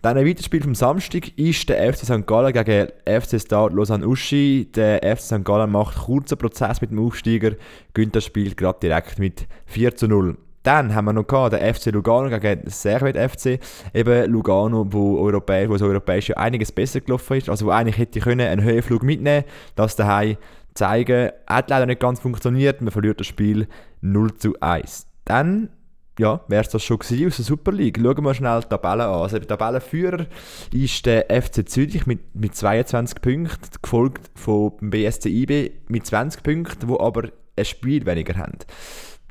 Dann 0.00 0.16
ein 0.16 0.26
weiteres 0.26 0.46
Spiel 0.46 0.62
vom 0.62 0.76
Samstag 0.76 1.36
ist 1.36 1.68
der 1.68 1.92
FC 1.92 2.04
St. 2.04 2.24
Gallen 2.24 2.52
gegen 2.52 2.88
FC 3.04 3.40
Stade 3.40 3.74
Lausanne 3.74 4.06
Uschi. 4.06 4.70
Der 4.72 5.00
FC 5.02 5.22
St. 5.22 5.44
Gallen 5.44 5.72
macht 5.72 5.96
kurzen 5.96 6.38
Prozess 6.38 6.80
mit 6.80 6.92
dem 6.92 7.00
Aufsteiger, 7.00 7.56
gewinnt 7.94 8.14
das 8.14 8.24
Spiel 8.24 8.54
gerade 8.54 8.78
direkt 8.80 9.18
mit 9.18 9.48
4 9.66 9.96
zu 9.96 10.06
0. 10.06 10.36
Dann 10.62 10.94
haben 10.94 11.06
wir 11.06 11.12
noch 11.12 11.48
den 11.48 11.74
FC 11.74 11.86
Lugano 11.86 12.28
gegen 12.28 12.62
den 12.62 12.70
Servet 12.70 13.16
FC. 13.16 13.58
Eben 13.92 14.30
Lugano, 14.30 14.86
wo, 14.88 15.18
europäisch, 15.18 15.68
wo 15.68 15.84
europäisch 15.84 16.28
ja 16.28 16.36
einiges 16.36 16.70
besser 16.70 17.00
gelaufen 17.00 17.36
ist. 17.36 17.48
Also 17.48 17.66
wo 17.66 17.70
eigentlich 17.70 17.98
hätte 17.98 18.20
können 18.20 18.46
einen 18.46 18.62
Höhenflug 18.62 19.02
mitnehmen 19.02 19.44
das 19.74 19.96
daheim 19.96 20.36
zeigen. 20.74 21.30
Hat 21.48 21.70
leider 21.70 21.86
nicht 21.86 22.00
ganz 22.00 22.20
funktioniert. 22.20 22.80
Man 22.82 22.92
verliert 22.92 23.18
das 23.18 23.26
Spiel 23.26 23.66
0 24.02 24.34
zu 24.34 24.54
1. 24.60 25.08
Dann 25.24 25.70
ja, 26.18 26.40
wäre 26.48 26.62
es 26.62 26.68
das 26.68 26.82
schon 26.82 26.98
gewesen 26.98 27.26
aus 27.26 27.36
der 27.36 27.44
Super 27.44 27.72
League. 27.72 27.98
Schauen 28.00 28.24
wir 28.24 28.34
schnell 28.34 28.60
die 28.60 28.68
Tabelle 28.68 29.06
an. 29.06 29.22
Also 29.22 29.38
der 29.38 29.48
Tabellenführer 29.48 30.26
ist 30.72 31.06
der 31.06 31.26
FC 31.30 31.68
Zürich 31.68 32.06
mit, 32.06 32.34
mit 32.34 32.54
22 32.54 33.20
Punkten, 33.20 33.70
gefolgt 33.80 34.30
vom 34.34 34.72
BSC 34.80 35.28
IB 35.28 35.70
mit 35.88 36.06
20 36.06 36.42
Punkten, 36.42 36.88
wo 36.88 36.98
aber 36.98 37.28
ein 37.56 37.64
Spiel 37.64 38.04
weniger 38.04 38.36
haben. 38.36 38.58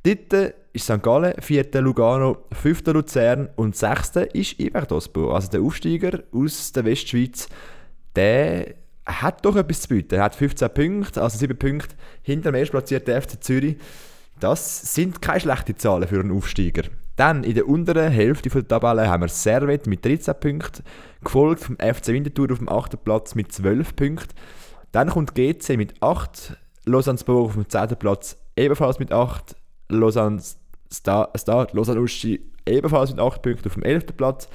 Dritter 0.04 0.54
ist 0.72 0.86
St. 0.86 1.04
Gallen, 1.04 1.34
vierter 1.42 1.82
Lugano, 1.82 2.38
fünfter 2.54 2.94
Luzern 2.94 3.50
und 3.56 3.76
sechster 3.76 4.34
ist 4.34 4.60
Iberdospor. 4.60 5.36
Also 5.36 5.50
der 5.50 5.62
Aufsteiger 5.62 6.24
aus 6.32 6.72
der 6.72 6.86
Westschweiz, 6.86 7.50
der 8.16 8.76
hat 9.06 9.44
doch 9.44 9.56
etwas 9.56 9.82
zu 9.82 9.90
bieten. 9.90 10.16
Er 10.16 10.24
hat 10.24 10.36
15 10.36 10.70
Punkte, 10.70 11.22
also 11.22 11.38
7 11.38 11.58
Punkte 11.58 11.96
hinter 12.22 12.52
dem 12.52 12.56
erstplatzierten 12.56 13.22
FC 13.22 13.44
Zürich. 13.44 13.78
Das 14.40 14.94
sind 14.94 15.22
keine 15.22 15.40
schlechten 15.40 15.78
Zahlen 15.78 16.08
für 16.08 16.20
einen 16.20 16.32
Aufsteiger. 16.32 16.84
Dann 17.16 17.44
in 17.44 17.56
der 17.56 17.68
unteren 17.68 18.12
Hälfte 18.12 18.50
der 18.50 18.68
Tabelle 18.68 19.10
haben 19.10 19.24
wir 19.24 19.28
Servet 19.30 19.88
mit 19.88 20.06
13 20.06 20.36
Punkten, 20.40 20.84
gefolgt 21.24 21.64
vom 21.64 21.78
FC 21.78 22.10
Winterthur 22.10 22.52
auf 22.52 22.60
dem 22.60 22.70
8. 22.70 23.04
Platz 23.04 23.34
mit 23.34 23.52
12 23.52 23.96
Punkten. 23.96 24.36
Dann 24.92 25.10
kommt 25.10 25.34
GC 25.34 25.78
mit 25.78 26.02
8, 26.04 26.56
Lausanne-Sport 26.86 27.46
auf 27.46 27.54
dem 27.54 27.68
10. 27.68 27.98
Platz 27.98 28.38
ebenfalls 28.56 29.00
mit 29.00 29.12
8, 29.12 29.56
Lausanne 29.90 30.42
Start, 30.92 31.74
Lausanne 31.74 32.02
Uschi 32.02 32.40
ebenfalls 32.68 33.10
mit 33.10 33.20
8 33.20 33.42
Punkten 33.42 33.68
auf 33.68 33.74
dem 33.74 33.84
11. 33.84 34.16
Platz. 34.16 34.48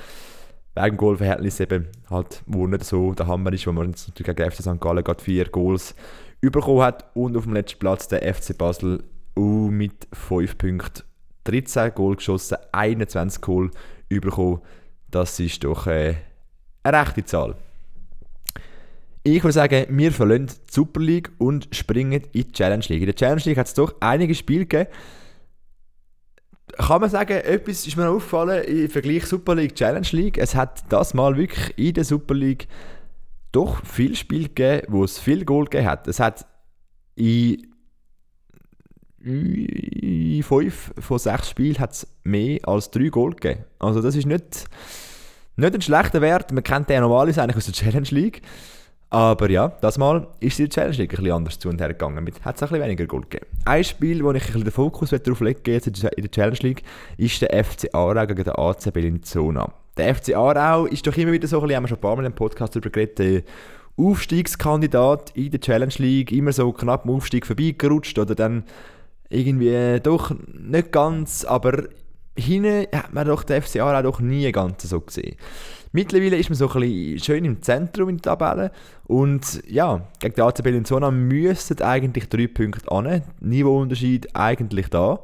Wegen 0.74 0.96
Goalverhältnis 0.96 1.60
eben 1.60 1.88
halt, 2.08 2.42
wo 2.46 2.66
nicht 2.66 2.84
so 2.84 3.12
der 3.12 3.26
Hammer 3.26 3.52
ist, 3.52 3.66
wo 3.66 3.72
man 3.72 3.90
jetzt 3.90 4.08
natürlich 4.08 4.36
gegen 4.36 4.50
FC 4.50 4.62
St. 4.62 4.80
Gallen 4.80 5.04
gerade 5.04 5.22
4 5.22 5.50
Goals 5.50 5.94
bekommen 6.40 6.82
hat. 6.82 7.04
Und 7.14 7.36
auf 7.36 7.44
dem 7.44 7.52
letzten 7.52 7.78
Platz 7.80 8.08
der 8.08 8.32
FC 8.32 8.56
Basel 8.56 9.02
uh, 9.36 9.70
mit 9.70 10.08
5 10.12 10.58
Punkten 10.58 11.02
13 11.44 11.94
Goal 11.94 12.16
geschossen, 12.16 12.58
21 12.72 13.40
Goal 13.40 13.70
bekommen. 14.08 14.60
Das 15.10 15.38
ist 15.40 15.64
doch 15.64 15.86
äh, 15.86 16.14
eine 16.82 17.00
rechte 17.00 17.24
Zahl. 17.24 17.56
Ich 19.24 19.42
würde 19.42 19.52
sagen, 19.52 19.86
wir 19.90 20.12
verlassen 20.12 20.48
die 20.48 20.72
Super 20.72 21.00
League 21.00 21.30
und 21.38 21.68
springen 21.70 22.22
in 22.32 22.32
die 22.32 22.52
Challenge 22.52 22.84
League. 22.88 23.02
In 23.02 23.06
der 23.06 23.14
Challenge 23.14 23.42
League 23.44 23.58
hat 23.58 23.68
es 23.68 23.74
doch 23.74 23.94
einige 24.00 24.34
Spiele 24.34 24.66
gegeben. 24.66 24.90
Kann 26.78 27.00
man 27.00 27.10
sagen, 27.10 27.34
etwas 27.34 27.86
ist 27.86 27.96
mir 27.96 28.08
aufgefallen 28.08 28.64
im 28.64 28.88
Vergleich 28.88 29.26
Super 29.26 29.54
League 29.54 29.74
Challenge 29.74 30.08
League. 30.12 30.38
Es 30.38 30.54
hat 30.54 30.84
das 30.88 31.14
mal 31.14 31.36
wirklich 31.36 31.78
in 31.78 31.94
der 31.94 32.04
Super 32.04 32.34
League 32.34 32.66
doch 33.52 33.84
viel 33.84 34.16
Spiel 34.16 34.48
gegeben, 34.48 34.86
wo 34.88 35.04
es 35.04 35.18
viel 35.18 35.44
Goal 35.44 35.66
gegeben 35.66 35.86
hat. 35.86 36.08
Es 36.08 36.18
hat 36.18 36.46
in 37.14 37.71
fünf 39.22 40.92
von 40.98 41.18
sechs 41.18 41.50
Spielen 41.50 41.78
hat 41.78 41.92
es 41.92 42.06
mehr 42.24 42.58
als 42.64 42.90
drei 42.90 43.08
Goal 43.08 43.30
gegeben. 43.34 43.64
Also 43.78 44.02
das 44.02 44.16
ist 44.16 44.26
nicht, 44.26 44.64
nicht 45.56 45.74
ein 45.74 45.82
schlechter 45.82 46.20
Wert. 46.20 46.52
Man 46.52 46.64
kennt 46.64 46.88
den 46.88 47.00
normalerweise 47.00 47.42
eigentlich 47.42 47.56
aus 47.56 47.66
der 47.66 47.74
Challenge 47.74 48.08
League. 48.10 48.42
Aber 49.10 49.50
ja, 49.50 49.68
das 49.82 49.98
Mal 49.98 50.26
ist 50.40 50.58
die 50.58 50.70
Challenge 50.70 50.96
League 50.96 51.12
ein 51.12 51.16
bisschen 51.16 51.32
anders 51.32 51.58
zu 51.58 51.68
und 51.68 51.78
her 51.80 51.88
gegangen. 51.88 52.26
Hat 52.42 52.56
es 52.56 52.62
ein 52.62 52.68
bisschen 52.68 52.82
weniger 52.82 53.06
Gold 53.06 53.30
gegeben. 53.30 53.50
Ein 53.66 53.84
Spiel, 53.84 54.24
wo 54.24 54.32
ich 54.32 54.42
ein 54.42 54.46
bisschen 54.46 54.64
den 54.64 54.72
Fokus 54.72 55.10
darauf 55.10 55.40
lege 55.40 55.70
jetzt 55.70 55.86
in 55.86 55.92
der 55.92 56.30
Challenge 56.30 56.58
League, 56.62 56.82
ist 57.18 57.42
der 57.42 57.62
FC 57.62 57.94
Aarau 57.94 58.26
gegen 58.26 58.44
den 58.44 58.54
AC 58.56 58.90
Bellinzona. 58.90 59.70
Der 59.98 60.14
FC 60.14 60.34
Aarau 60.34 60.86
ist 60.86 61.06
doch 61.06 61.14
immer 61.18 61.32
wieder 61.32 61.46
so 61.46 61.58
ein 61.58 61.62
bisschen, 61.62 61.76
haben 61.76 61.84
wir 61.84 61.88
schon 61.88 61.98
ein 61.98 62.00
paar 62.00 62.16
Mal 62.16 62.24
im 62.24 62.32
Podcast 62.32 62.74
darüber 62.74 62.88
geredet, 62.88 63.44
Aufstiegskandidat 63.98 65.32
in 65.36 65.50
der 65.50 65.60
Challenge 65.60 65.92
League, 65.98 66.32
immer 66.32 66.52
so 66.52 66.72
knapp 66.72 67.04
am 67.04 67.10
Aufstieg 67.10 67.46
vorbeigerutscht 67.46 68.18
oder 68.18 68.34
dann 68.34 68.64
irgendwie 69.32 70.00
doch 70.00 70.32
nicht 70.52 70.92
ganz, 70.92 71.44
aber 71.44 71.84
hinten 72.36 72.86
hat 72.96 73.12
man 73.12 73.26
doch 73.26 73.44
den 73.44 73.62
FC 73.62 73.80
Aarau 73.80 74.02
doch 74.02 74.20
nie 74.20 74.50
ganz 74.52 74.82
so 74.82 75.00
gesehen. 75.00 75.36
Mittlerweile 75.92 76.38
ist 76.38 76.48
man 76.48 76.56
so 76.56 76.70
ein 76.70 76.80
bisschen 76.80 77.18
schön 77.18 77.44
im 77.44 77.60
Zentrum 77.60 78.08
in 78.08 78.16
der 78.16 78.22
Tabelle 78.22 78.72
und 79.04 79.62
ja, 79.68 80.08
gegen 80.20 80.34
die 80.34 80.40
AC 80.40 80.62
Bellinzona 80.62 81.10
müssten 81.10 81.82
eigentlich 81.82 82.30
drei 82.30 82.46
Punkte 82.46 82.90
an. 82.90 83.22
Niveauunterschied 83.40 84.34
eigentlich 84.34 84.88
da. 84.88 85.20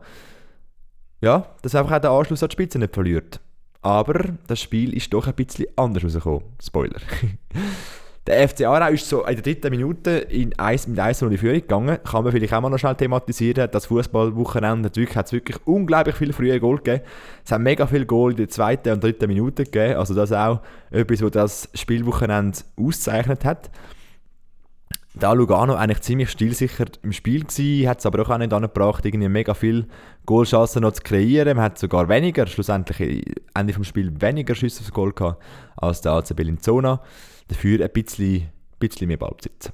Ja, 1.23 1.47
dass 1.63 1.75
einfach 1.75 1.97
auch 1.97 2.01
der 2.01 2.11
Anschluss 2.11 2.43
an 2.43 2.51
die 2.51 2.53
Spitze 2.53 2.79
nicht 2.79 2.95
verliert. 2.95 3.41
Aber 3.81 4.25
das 4.47 4.61
Spiel 4.61 4.95
ist 4.95 5.13
doch 5.13 5.27
ein 5.27 5.35
bisschen 5.35 5.67
anders 5.77 6.05
rausgekommen. 6.05 6.43
Spoiler. 6.63 7.01
Der 8.29 8.47
FC 8.47 8.66
Aarau 8.66 8.93
ist 8.93 9.09
so 9.09 9.24
in 9.24 9.37
der 9.37 9.43
dritten 9.43 9.70
Minute 9.70 10.11
in 10.11 10.53
1, 10.59 10.89
mit 10.89 10.99
1 10.99 11.22
in 11.22 11.31
die 11.31 11.39
Führung 11.39 11.62
gegangen. 11.62 11.97
Kann 12.05 12.24
man 12.24 12.31
vielleicht 12.31 12.53
auch 12.53 12.61
mal 12.61 12.68
noch 12.68 12.76
schnell 12.76 12.95
thematisieren. 12.95 13.70
Das 13.72 13.87
Fußballwochenende 13.87 14.91
hat 15.14 15.26
es 15.26 15.33
wirklich 15.33 15.57
unglaublich 15.64 16.14
viele 16.14 16.35
frühe 16.35 16.61
Goal 16.61 16.76
gegeben. 16.76 17.05
Es 17.43 17.53
hat 17.53 17.62
mega 17.62 17.87
viele 17.87 18.05
Goal 18.05 18.33
in 18.33 18.37
der 18.37 18.51
zweiten 18.51 18.93
und 18.93 19.03
dritten 19.03 19.29
Minute 19.29 19.64
gegeben. 19.64 19.97
Also 19.97 20.12
das 20.12 20.29
ist 20.31 20.37
auch 20.37 20.61
etwas, 20.91 21.22
was 21.22 21.31
das 21.31 21.68
Spielwochenende 21.72 22.59
auszeichnet 22.76 23.47
hat. 23.47 23.70
Da 25.14 25.33
Lugano 25.33 25.74
eigentlich 25.74 26.03
ziemlich 26.03 26.29
stilsicher 26.29 26.85
im 27.03 27.12
Spiel 27.12 27.45
war, 27.45 27.91
hat 27.91 28.01
es 28.01 28.07
aber 28.07 28.29
auch 28.29 28.37
nicht 28.37 28.53
angebracht, 28.53 29.07
irgendwie 29.07 29.31
mega 29.31 29.55
viele 29.55 29.87
Goalchancen 30.26 30.83
noch 30.83 30.93
zu 30.93 31.03
kreieren. 31.03 31.57
Man 31.57 31.64
hat 31.64 31.79
sogar 31.79 32.11
weniger, 32.11 32.47
schlussendlich 32.47 33.24
Ende 33.55 33.72
des 33.72 33.87
Spiels 33.87 34.20
weniger 34.20 34.55
Schüsse 34.55 34.83
aufs 34.83 34.93
Goal 34.93 35.12
gehabt 35.14 35.43
als 35.79 36.03
der 36.03 36.12
AC 36.12 36.37
Bellinzona 36.37 37.01
dafür 37.49 37.84
ein 37.84 37.90
bisschen, 37.90 38.49
bisschen 38.78 39.09
mehr 39.09 39.16
Ballbesitz. 39.16 39.72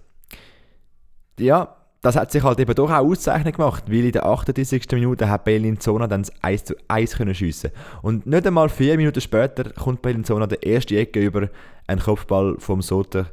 Ja, 1.39 1.77
das 2.05 2.17
hat 2.17 2.31
sich 2.31 2.43
halt 2.43 2.61
eben 2.61 2.75
doch 2.75 2.91
auch 2.91 3.07
auszeichnet 3.07 3.57
gemacht, 3.57 3.85
weil 3.87 4.05
in 4.05 4.13
der 4.13 4.27
38. 4.27 4.87
Minute 4.93 5.31
hat 5.31 5.45
Bellinzona 5.45 6.07
dann 6.07 6.23
das 6.23 6.33
1 6.43 6.65
zu 6.65 6.75
1 6.87 7.17
können 7.17 7.35
schiessen. 7.35 7.71
Und 8.03 8.27
nicht 8.27 8.47
einmal 8.47 8.69
vier 8.69 8.99
Minuten 8.99 9.23
später 9.23 9.71
kommt 9.71 10.03
Bellinzona 10.03 10.47
der 10.47 10.63
erste 10.63 10.99
Ecke 10.99 11.21
über 11.21 11.49
einen 11.87 12.03
Kopfball 12.03 12.57
vom 12.59 12.83
Soter. 12.83 13.31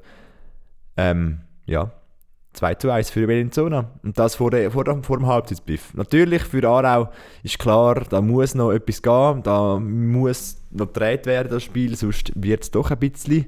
Ähm, 0.96 1.42
ja, 1.66 1.92
2 2.54 2.76
zu 2.76 2.92
1 2.92 3.10
für 3.10 3.28
Bellinzona. 3.28 3.92
Und 4.04 4.18
das 4.18 4.36
vor, 4.36 4.52
der, 4.52 4.72
vor, 4.72 4.86
vor 5.04 5.18
dem 5.18 5.28
Halbzeitspiff. 5.28 5.94
Natürlich 5.94 6.44
für 6.44 6.66
Aarau 6.66 7.12
ist 7.44 7.60
klar, 7.60 8.06
da 8.10 8.22
muss 8.22 8.56
noch 8.56 8.72
etwas 8.72 9.02
gehen, 9.02 9.44
da 9.44 9.80
muss 9.80 10.64
noch 10.72 10.88
gedreht 10.88 11.26
werden, 11.26 11.50
das 11.50 11.64
Spiel, 11.64 11.98
sonst 11.98 12.32
wird 12.36 12.64
es 12.64 12.72
doch 12.72 12.90
ein 12.90 13.00
bisschen 13.00 13.48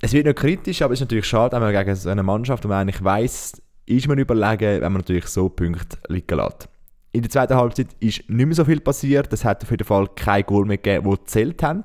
es 0.00 0.12
wird 0.12 0.26
nicht 0.26 0.38
kritisch, 0.38 0.82
aber 0.82 0.92
es 0.92 1.00
ist 1.00 1.06
natürlich 1.06 1.26
schade, 1.26 1.52
wenn 1.52 1.62
man 1.62 1.72
gegen 1.72 1.94
so 1.94 2.08
eine 2.08 2.22
Mannschaft, 2.22 2.64
wo 2.64 2.68
man 2.68 2.82
eigentlich 2.82 3.02
weiss, 3.02 3.60
ist 3.86 4.08
man 4.08 4.18
überlegen, 4.18 4.82
wenn 4.82 4.92
man 4.92 5.00
natürlich 5.00 5.26
so 5.26 5.48
Punkte 5.48 5.98
liegen 6.08 6.36
lässt. 6.36 6.68
In 7.12 7.22
der 7.22 7.30
zweiten 7.30 7.54
Halbzeit 7.54 7.88
ist 8.00 8.28
nicht 8.28 8.46
mehr 8.46 8.54
so 8.54 8.64
viel 8.64 8.80
passiert. 8.80 9.32
Es 9.32 9.44
hat 9.44 9.62
auf 9.62 9.70
jeden 9.70 9.86
Fall 9.86 10.06
kein 10.16 10.44
Goal 10.44 10.66
mehr 10.66 10.76
gegeben, 10.76 11.10
die 11.10 11.16
gezählt 11.16 11.62
haben. 11.62 11.82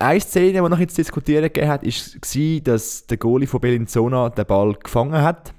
Eine 0.00 0.20
Szene, 0.20 0.62
die 0.62 0.68
noch 0.68 0.78
jetzt 0.78 0.98
diskutieren 0.98 1.44
gegeben 1.44 1.68
hat, 1.68 1.84
war, 1.84 2.60
dass 2.62 3.06
der 3.06 3.16
Goalie 3.18 3.46
von 3.46 3.60
Bellinzona 3.60 4.30
den 4.30 4.46
Ball 4.46 4.74
gefangen 4.74 5.22
hat. 5.22 5.52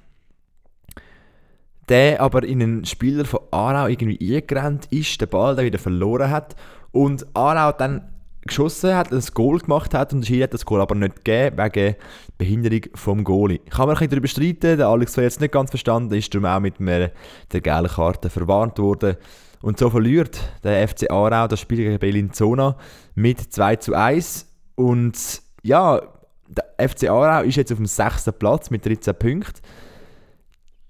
Der 1.88 2.20
aber 2.20 2.42
in 2.42 2.60
einen 2.60 2.84
Spieler 2.84 3.24
von 3.24 3.40
Aarau 3.52 3.86
irgendwie 3.86 4.36
eingerannt 4.36 4.86
ist, 4.90 5.20
den 5.20 5.28
Ball 5.28 5.56
dann 5.56 5.64
wieder 5.64 5.78
verloren 5.78 6.30
hat 6.30 6.56
und 6.90 7.24
Aarau 7.34 7.72
dann 7.72 8.11
geschossen 8.46 8.94
hat, 8.94 9.12
ein 9.12 9.22
Goal 9.34 9.58
gemacht 9.58 9.94
hat 9.94 10.12
und 10.12 10.20
der 10.20 10.26
Schiri 10.26 10.42
hat 10.42 10.54
das 10.54 10.64
Goal 10.64 10.80
aber 10.80 10.94
nicht 10.94 11.24
gegeben, 11.24 11.58
wegen 11.58 11.96
Behinderung 12.38 12.80
vom 12.94 13.24
Goalie. 13.24 13.58
Kann 13.70 13.86
man 13.86 13.90
ein 13.90 13.94
bisschen 13.94 14.10
darüber 14.10 14.28
streiten, 14.28 14.78
der 14.78 14.88
Alex 14.88 15.16
hat 15.16 15.24
jetzt 15.24 15.40
nicht 15.40 15.52
ganz 15.52 15.70
verstanden, 15.70 16.14
ist 16.14 16.34
darum 16.34 16.46
auch 16.46 16.60
mit 16.60 16.80
einer, 16.80 17.10
der 17.52 17.60
gelben 17.60 17.88
Karte 17.88 18.30
verwarnt 18.30 18.78
worden. 18.78 19.16
Und 19.62 19.78
so 19.78 19.90
verliert 19.90 20.40
der 20.64 20.88
FC 20.88 21.10
Aarau 21.10 21.46
das 21.46 21.60
Spiel 21.60 21.78
gegen 21.78 21.98
Bellinzona 21.98 22.76
mit 23.14 23.40
2 23.40 23.76
zu 23.76 23.94
1 23.94 24.48
und 24.74 25.42
ja, 25.62 26.00
der 26.48 26.88
FC 26.88 27.08
Aarau 27.08 27.44
ist 27.44 27.56
jetzt 27.56 27.70
auf 27.70 27.78
dem 27.78 27.86
sechsten 27.86 28.32
Platz 28.34 28.70
mit 28.70 28.84
13 28.84 29.14
Punkten. 29.14 29.60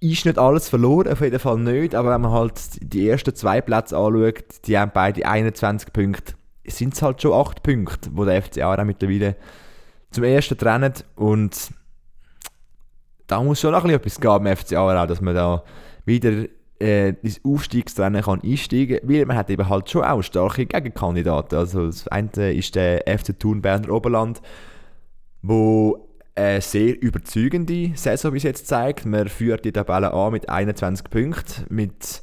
Ist 0.01 0.25
nicht 0.25 0.39
alles 0.39 0.69
verloren, 0.69 1.13
auf 1.13 1.21
jeden 1.21 1.39
Fall 1.39 1.59
nicht, 1.59 1.95
aber 1.95 2.11
wenn 2.11 2.23
man 2.23 2.33
halt 2.33 2.55
die 2.81 3.09
ersten 3.09 3.35
zwei 3.37 3.61
Plätze 3.61 3.97
anschaut, 3.97 4.67
die 4.67 4.77
haben 4.77 4.91
beide 4.93 5.25
21 5.25 5.93
Punkte 5.93 6.33
sind 6.67 6.95
es 6.95 7.03
halt 7.03 7.23
schon 7.23 7.33
acht 7.33 7.63
Punkte, 7.63 8.11
wo 8.13 8.25
der 8.25 8.43
FC 8.43 8.63
Aarau 8.63 8.85
mittlerweile 8.85 9.37
zum 10.11 10.25
ersten 10.25 10.59
trennt 10.59 11.05
und 11.17 11.71
da 13.27 13.43
muss 13.43 13.61
schon 13.61 13.73
noch 13.73 13.85
etwas 13.85 14.21
geben 14.21 14.47
im 14.47 14.57
FC 14.57 14.75
Aarau, 14.75 15.07
dass 15.07 15.21
man 15.21 15.35
da 15.35 15.65
wieder 16.05 16.47
äh, 16.81 17.11
ins 17.23 17.41
Aufstiegsrennen 17.45 18.23
kann 18.23 18.43
einsteigen 18.43 18.99
kann, 18.99 19.09
weil 19.09 19.27
man 19.27 19.37
hat 19.37 19.51
eben 19.51 19.69
halt 19.69 19.89
schon 19.89 20.05
auch 20.05 20.23
starke 20.23 20.67
Gegenkandidaten. 20.67 21.59
Also 21.59 21.87
das 21.87 22.09
eine 22.09 22.53
ist 22.53 22.75
der 22.75 23.05
FC 23.07 23.39
Thun 23.39 23.63
Berner 23.63 23.91
Oberland, 23.91 24.43
wo 25.43 26.09
eine 26.35 26.61
sehr 26.61 27.01
überzeugende 27.01 27.93
Saison 27.95 28.33
bis 28.33 28.43
jetzt 28.43 28.67
zeigt. 28.67 29.07
Man 29.07 29.29
führt 29.29 29.65
die 29.65 29.73
Tabelle 29.73 30.13
an 30.13 30.33
mit 30.33 30.49
21 30.49 31.11
Punkten, 31.11 31.67
mit 31.69 32.23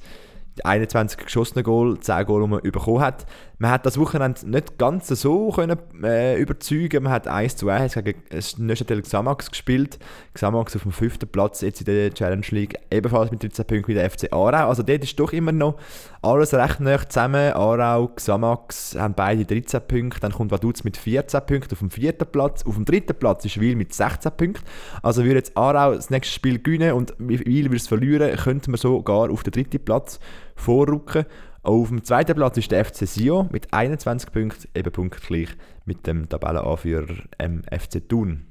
21 0.63 1.17
geschossenen 1.19 1.63
Goal, 1.63 1.99
10 1.99 2.25
Goal, 2.25 2.43
die 2.43 2.49
man 2.49 2.61
bekommen 2.61 3.01
hat. 3.01 3.25
Man 3.61 3.71
hat 3.71 3.85
das 3.85 3.97
Wochenende 3.97 4.49
nicht 4.49 4.77
ganz 4.77 5.09
so 5.09 5.51
können, 5.51 5.77
äh, 6.01 6.39
überzeugen. 6.39 7.03
Man 7.03 7.11
hat 7.11 7.27
1 7.27 7.57
zu 7.57 7.67
1 7.67 7.93
gegen 7.95 8.23
Neuchâtel 8.57 9.01
Xamax 9.01 9.51
gespielt. 9.51 9.99
Xamax 10.33 10.77
auf 10.77 10.83
dem 10.83 10.93
fünften 10.93 11.27
Platz 11.27 11.59
jetzt 11.59 11.81
in 11.81 11.85
der 11.87 12.13
Challenge 12.13 12.45
League, 12.51 12.79
ebenfalls 12.89 13.31
mit 13.31 13.43
13 13.43 13.65
Punkten 13.65 13.89
wie 13.89 13.95
der 13.95 14.09
FC 14.09 14.31
Aarau. 14.31 14.69
Also 14.69 14.81
dort 14.81 15.03
ist 15.03 15.19
doch 15.19 15.33
immer 15.33 15.51
noch 15.51 15.75
alles 16.21 16.53
recht 16.53 16.79
nah 16.79 16.97
zusammen. 17.09 17.51
Aarau, 17.51 18.07
Xamax 18.07 18.95
haben 18.97 19.13
beide 19.13 19.43
13 19.43 19.81
Punkte. 19.85 20.21
Dann 20.21 20.31
kommt 20.31 20.51
Vaduz 20.51 20.85
mit 20.85 20.95
14 20.95 21.41
Punkten 21.45 21.73
auf 21.73 21.79
dem 21.79 21.89
vierten 21.89 22.31
Platz. 22.31 22.65
Auf 22.65 22.75
dem 22.75 22.85
dritten 22.85 23.15
Platz 23.15 23.43
ist 23.43 23.59
Wil 23.59 23.75
mit 23.75 23.93
16 23.93 24.31
Punkten. 24.37 24.63
Also 25.03 25.25
würde 25.25 25.35
jetzt 25.35 25.57
Aarau 25.57 25.95
das 25.95 26.09
nächste 26.09 26.33
Spiel 26.33 26.59
gewinnen 26.59 26.93
und 26.93 27.13
Wil 27.17 27.65
würde 27.65 27.75
es 27.75 27.89
verlieren, 27.89 28.37
könnte 28.37 28.71
man 28.71 28.77
sogar 28.77 29.29
auf 29.29 29.43
den 29.43 29.51
dritten 29.51 29.83
Platz 29.83 30.17
vorrücken. 30.55 31.25
Auf 31.61 31.89
dem 31.89 32.03
zweiten 32.03 32.35
Platz 32.35 32.57
ist 32.57 32.71
der 32.71 32.85
FC 32.85 33.05
Sio 33.05 33.47
mit 33.51 33.73
21 33.73 34.31
Punkten, 34.31 34.67
eben 34.73 34.91
punktgleich 34.91 35.49
mit 35.85 36.07
dem 36.07 36.29
Tabellenanführer 36.29 37.15
ähm, 37.37 37.63
FC 37.69 38.07
Thun. 38.07 38.45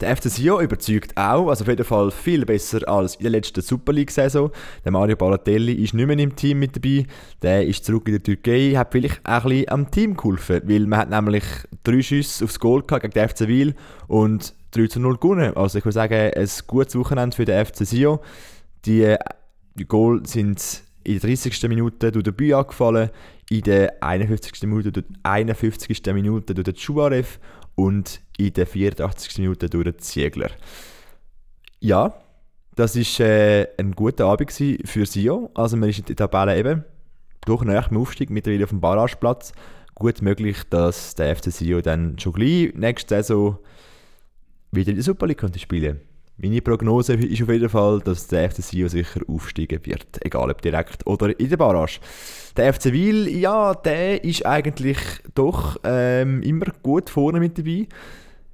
Der 0.00 0.16
FC 0.16 0.24
Sio 0.24 0.60
überzeugt 0.60 1.16
auch, 1.16 1.48
also 1.48 1.62
auf 1.62 1.68
jeden 1.68 1.84
Fall 1.84 2.10
viel 2.10 2.44
besser 2.44 2.88
als 2.88 3.14
in 3.14 3.22
der 3.22 3.30
letzten 3.30 3.62
Super 3.62 3.92
League-Saison. 3.92 4.50
Der 4.84 4.90
Mario 4.90 5.14
Balotelli 5.14 5.74
ist 5.74 5.94
nicht 5.94 6.06
mehr 6.08 6.18
im 6.18 6.34
Team 6.34 6.58
mit 6.58 6.74
dabei, 6.74 7.06
der 7.40 7.64
ist 7.64 7.84
zurück 7.84 8.08
in 8.08 8.14
der 8.14 8.22
Türkei, 8.24 8.72
hat 8.76 8.90
vielleicht 8.90 9.24
auch 9.24 9.44
ein 9.44 9.50
bisschen 9.50 9.68
am 9.68 9.90
Team 9.92 10.16
geholfen, 10.16 10.62
weil 10.64 10.86
man 10.88 10.98
hat 10.98 11.10
nämlich 11.10 11.44
drei 11.84 12.02
Schüsse 12.02 12.44
aufs 12.44 12.58
Goal 12.58 12.82
gehabt 12.82 13.02
gegen 13.02 13.14
den 13.14 13.28
FC 13.28 13.46
Wil 13.46 13.74
und 14.08 14.54
3 14.72 14.88
zu 14.88 14.98
0 14.98 15.18
gewonnen. 15.18 15.56
Also 15.56 15.78
ich 15.78 15.84
würde 15.84 15.94
sagen, 15.94 16.32
ein 16.34 16.48
gutes 16.66 16.96
Wochenende 16.96 17.36
für 17.36 17.44
den 17.44 17.64
FC 17.64 17.86
Sio. 17.86 18.20
Die, 18.84 19.14
die 19.76 19.86
Goal 19.86 20.26
sind 20.26 20.82
in 21.04 21.18
der 21.18 21.30
30. 21.30 21.68
Minute 21.68 22.12
durch 22.12 22.24
den 22.24 22.34
Büy 22.34 22.54
angefallen, 22.54 23.10
in 23.50 23.62
der 23.62 24.02
51. 24.02 24.62
Minute 24.62 24.92
durch 24.92 25.06
51. 25.22 26.00
Minute 26.12 26.54
durch 26.54 26.64
den 26.64 26.74
Chuarev 26.74 27.38
und 27.74 28.20
in 28.38 28.52
der 28.52 28.66
84. 28.66 29.38
Minute 29.38 29.68
durch 29.68 29.84
den 29.84 29.98
Ziegler. 29.98 30.50
Ja, 31.80 32.14
das 32.74 32.96
war 32.96 33.26
äh, 33.26 33.68
ein 33.78 33.92
guter 33.92 34.26
Abend 34.26 34.52
für 34.52 35.06
Sio. 35.06 35.50
Also 35.54 35.76
man 35.76 35.90
ist 35.90 35.98
in 35.98 36.04
der 36.06 36.16
Tabelle 36.16 36.58
eben 36.58 36.84
durch 37.44 37.62
nach 37.64 37.88
dem 37.88 37.98
Aufstieg 37.98 38.30
mittlerweile 38.30 38.64
auf 38.64 38.70
dem 38.70 38.80
Barrageplatz. 38.80 39.52
Gut 39.94 40.22
möglich, 40.22 40.58
dass 40.70 41.14
der 41.14 41.36
FC 41.36 41.52
Sio 41.52 41.80
dann 41.82 42.18
schon 42.18 42.32
gleich 42.32 42.72
nächste 42.74 43.16
Saison 43.16 43.58
wieder 44.70 44.90
in 44.90 44.96
der 44.96 45.04
Super 45.04 45.26
League 45.26 45.42
spielen 45.58 45.82
könnte. 45.82 46.11
Meine 46.42 46.60
Prognose 46.60 47.14
ist 47.14 47.40
auf 47.40 47.48
jeden 47.50 47.68
Fall, 47.68 48.00
dass 48.00 48.26
der 48.26 48.50
FC 48.50 48.64
Sion 48.64 48.88
sicher 48.88 49.20
aufsteigen 49.28 49.78
wird, 49.86 50.24
egal 50.24 50.50
ob 50.50 50.60
direkt 50.60 51.06
oder 51.06 51.38
in 51.38 51.48
der 51.48 51.56
Barrage. 51.56 52.00
Der 52.56 52.74
FC 52.74 52.86
Wil, 52.86 53.28
ja, 53.28 53.74
der 53.74 54.24
ist 54.24 54.44
eigentlich 54.44 54.98
doch 55.36 55.76
ähm, 55.84 56.42
immer 56.42 56.66
gut 56.82 57.10
vorne 57.10 57.38
mit 57.38 57.56
dabei. 57.58 57.86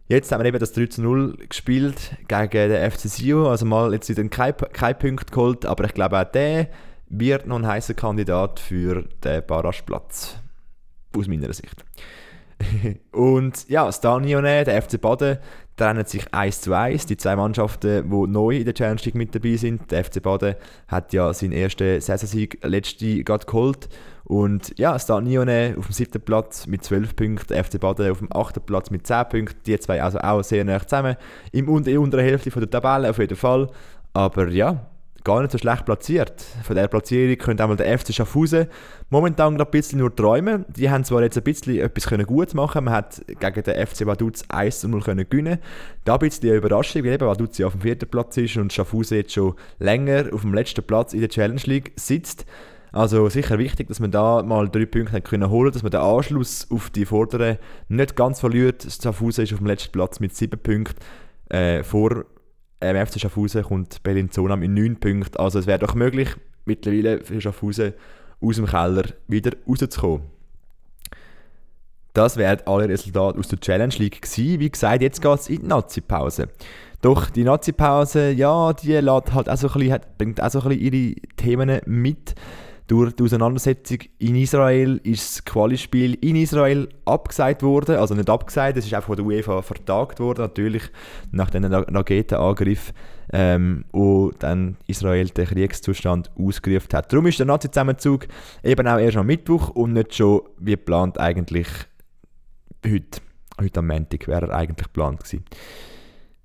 Jetzt 0.06 0.30
haben 0.30 0.42
wir 0.42 0.48
eben 0.48 0.58
das 0.58 0.72
3 0.72 0.86
zu 0.86 1.00
0 1.00 1.38
gespielt 1.48 2.12
gegen 2.28 2.50
den 2.50 2.90
FC 2.90 3.08
Sion, 3.08 3.46
also 3.46 3.64
mal 3.64 3.94
jetzt 3.94 4.10
wieder 4.10 4.22
kein, 4.28 4.54
kein 4.74 4.98
Punkt 4.98 5.32
geholt, 5.32 5.64
aber 5.64 5.84
ich 5.84 5.94
glaube 5.94 6.20
auch 6.20 6.30
der 6.30 6.68
wird 7.08 7.46
noch 7.46 7.56
ein 7.56 7.66
heißer 7.66 7.94
Kandidat 7.94 8.60
für 8.60 9.04
den 9.24 9.46
Barrageplatz. 9.46 10.36
Aus 11.16 11.26
meiner 11.26 11.50
Sicht. 11.54 11.86
und 13.12 13.68
ja, 13.68 13.90
Stanione, 13.92 14.64
der 14.64 14.82
FC 14.82 15.00
Baden, 15.00 15.38
trennen 15.76 16.04
sich 16.04 16.32
1 16.32 16.60
zu 16.60 16.74
1. 16.74 17.06
Die 17.06 17.16
zwei 17.16 17.36
Mannschaften, 17.36 18.10
die 18.10 18.26
neu 18.30 18.56
in 18.56 18.64
der 18.64 18.74
Challenge 18.74 19.00
League 19.04 19.14
mit 19.14 19.34
dabei 19.34 19.56
sind. 19.56 19.90
Der 19.90 20.04
FC 20.04 20.22
Baden 20.22 20.56
hat 20.88 21.12
ja 21.12 21.32
seinen 21.32 21.52
ersten 21.52 22.00
Saisonsieg 22.00 22.58
letzte 22.62 23.22
gerade 23.24 23.46
geholt. 23.46 23.88
Und 24.24 24.74
ja, 24.78 24.98
Nione 25.20 25.76
auf 25.78 25.86
dem 25.86 25.92
siebten 25.92 26.20
Platz 26.20 26.66
mit 26.66 26.84
12 26.84 27.16
Punkten, 27.16 27.46
der 27.48 27.64
FC 27.64 27.80
Baden 27.80 28.10
auf 28.10 28.18
dem 28.18 28.32
achten 28.32 28.60
Platz 28.60 28.90
mit 28.90 29.06
10 29.06 29.28
Punkten. 29.28 29.62
Die 29.64 29.78
zwei 29.78 30.02
also 30.02 30.18
auch 30.18 30.42
sehr 30.42 30.64
nah 30.64 30.80
zusammen. 30.80 31.16
Im 31.52 31.68
in 31.68 31.84
der 31.84 32.00
unteren 32.00 32.24
Hälfte 32.24 32.50
der 32.50 32.68
Tabelle 32.68 33.08
auf 33.08 33.18
jeden 33.18 33.36
Fall. 33.36 33.70
Aber 34.12 34.48
ja, 34.48 34.86
gar 35.28 35.42
nicht 35.42 35.52
so 35.52 35.58
schlecht 35.58 35.84
platziert. 35.84 36.42
Von 36.62 36.74
dieser 36.74 36.88
Platzierung 36.88 37.36
könnte 37.36 37.62
einmal 37.62 37.76
der 37.76 37.98
FC 37.98 38.14
Schaffhausen 38.14 38.66
momentan 39.10 39.58
gerade 39.58 39.68
ein 39.68 39.72
bisschen 39.72 39.98
nur 39.98 40.16
träumen. 40.16 40.64
Die 40.74 40.88
haben 40.88 41.04
zwar 41.04 41.22
jetzt 41.22 41.36
ein 41.36 41.44
bisschen 41.44 41.78
etwas 41.80 42.06
können 42.06 42.24
gut 42.24 42.54
machen 42.54 42.84
Man 42.84 42.94
hat 42.94 43.20
gegen 43.26 43.62
den 43.62 43.86
FC 43.86 44.06
Vaduz 44.06 44.42
1 44.48 44.84
0 44.84 45.02
können 45.02 45.28
gewinnen 45.28 45.58
Da 46.06 46.14
ein 46.14 46.20
bisschen 46.20 46.48
eine 46.48 46.56
Überraschung, 46.56 47.04
weil 47.04 47.12
eben 47.12 47.26
Vaduz 47.26 47.58
ja 47.58 47.66
auf 47.66 47.74
dem 47.74 47.82
vierten 47.82 48.08
Platz 48.08 48.38
ist 48.38 48.56
und 48.56 48.72
Schaffhausen 48.72 49.18
jetzt 49.18 49.34
schon 49.34 49.54
länger 49.78 50.32
auf 50.32 50.40
dem 50.40 50.54
letzten 50.54 50.82
Platz 50.82 51.12
in 51.12 51.20
der 51.20 51.28
Challenge 51.28 51.60
League 51.66 51.92
sitzt. 51.96 52.46
Also 52.90 53.28
sicher 53.28 53.58
wichtig, 53.58 53.88
dass 53.88 54.00
man 54.00 54.10
da 54.10 54.42
mal 54.42 54.70
drei 54.70 54.86
Punkte 54.86 55.20
können 55.20 55.50
holen 55.50 55.72
dass 55.72 55.82
man 55.82 55.90
den 55.90 56.00
Anschluss 56.00 56.66
auf 56.70 56.88
die 56.88 57.04
Vorderen 57.04 57.58
nicht 57.88 58.16
ganz 58.16 58.40
verliert. 58.40 58.86
Schaffhausen 58.90 59.44
ist 59.44 59.52
auf 59.52 59.58
dem 59.58 59.66
letzten 59.66 59.92
Platz 59.92 60.20
mit 60.20 60.34
sieben 60.34 60.58
Punkten 60.58 60.96
äh, 61.50 61.82
vor 61.84 62.24
ähm, 62.80 63.06
FC 63.06 63.20
Schaffhausen 63.20 63.62
kommt 63.62 64.02
Bellinzona 64.02 64.56
mit 64.56 64.70
9 64.70 65.00
Punkten. 65.00 65.36
Also 65.36 65.58
es 65.58 65.66
wäre 65.66 65.78
doch 65.78 65.94
möglich, 65.94 66.28
mittlerweile 66.64 67.24
für 67.24 67.40
Schaffhausen 67.40 67.94
aus 68.40 68.56
dem 68.56 68.66
Keller 68.66 69.04
wieder 69.26 69.52
rauszukommen. 69.68 70.22
Das 72.14 72.36
wären 72.36 72.60
alle 72.66 72.88
Resultate 72.88 73.38
aus 73.38 73.48
der 73.48 73.60
Challenge 73.60 73.94
League 73.98 74.22
gewesen. 74.22 74.60
Wie 74.60 74.70
gesagt, 74.70 75.02
jetzt 75.02 75.22
geht 75.22 75.38
es 75.38 75.48
in 75.48 75.60
die 75.60 75.66
Nazi-Pause. 75.66 76.48
Doch 77.00 77.30
die 77.30 77.44
Nazi-Pause, 77.44 78.30
ja, 78.32 78.72
die 78.72 78.94
lädt 78.94 79.32
halt 79.32 79.48
auch 79.48 79.56
so 79.56 79.68
ein 79.68 79.78
bisschen, 79.78 80.00
bringt 80.16 80.42
auch 80.42 80.50
so 80.50 80.60
ein 80.62 80.68
bisschen 80.68 80.92
ihre 80.92 81.14
Themen 81.36 81.80
mit. 81.86 82.34
Durch 82.88 83.12
die 83.12 83.22
Auseinandersetzung 83.22 83.98
in 84.18 84.34
Israel 84.34 84.98
ist 85.04 85.36
das 85.36 85.44
Quali-Spiel 85.44 86.14
in 86.22 86.36
Israel 86.36 86.88
abgesagt 87.04 87.62
worden. 87.62 87.96
Also 87.96 88.14
nicht 88.14 88.30
abgesagt, 88.30 88.78
es 88.78 88.86
ist 88.86 88.94
einfach 88.94 89.08
von 89.08 89.16
der 89.16 89.26
UEFA 89.26 89.60
vertagt 89.60 90.20
worden, 90.20 90.40
natürlich 90.40 90.84
nach 91.30 91.50
dem 91.50 91.64
Raketenangriff, 91.66 92.94
ähm, 93.30 93.84
wo 93.92 94.30
dann 94.38 94.78
Israel 94.86 95.28
den 95.28 95.44
Kriegszustand 95.44 96.30
ausgerufen 96.38 96.88
hat. 96.94 97.12
Darum 97.12 97.26
ist 97.26 97.38
der 97.38 97.44
Nazi-Zusammenzug 97.44 98.26
eben 98.64 98.88
auch 98.88 98.98
erst 98.98 99.18
am 99.18 99.26
Mittwoch 99.26 99.68
und 99.68 99.92
nicht 99.92 100.14
schon 100.14 100.40
wie 100.56 100.70
geplant 100.70 101.20
eigentlich 101.20 101.68
heute. 102.86 103.20
Heute 103.60 103.80
am 103.80 103.88
Montag 103.88 104.26
wäre 104.28 104.46
er 104.46 104.56
eigentlich 104.56 104.86
geplant 104.86 105.24
gewesen. 105.24 105.44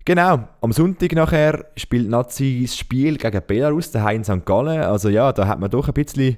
Genau, 0.06 0.50
am 0.60 0.74
Sonntag 0.74 1.14
nachher 1.14 1.66
spielt 1.78 2.10
Nazi 2.10 2.64
das 2.64 2.78
Spiel 2.78 3.16
gegen 3.16 3.42
Belarus, 3.48 3.90
daheim 3.92 4.18
in 4.18 4.24
St. 4.26 4.46
Gallen. 4.46 4.82
Also 4.82 5.08
ja, 5.08 5.32
da 5.32 5.48
hat 5.48 5.62
man 5.62 5.70
doch 5.70 5.88
ein 5.88 5.94
bisschen, 5.94 6.38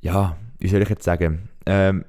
ja, 0.00 0.36
wie 0.60 0.68
soll 0.68 0.82
ich 0.82 0.88
jetzt 0.88 1.02
sagen, 1.02 1.48
ähm, 1.66 2.04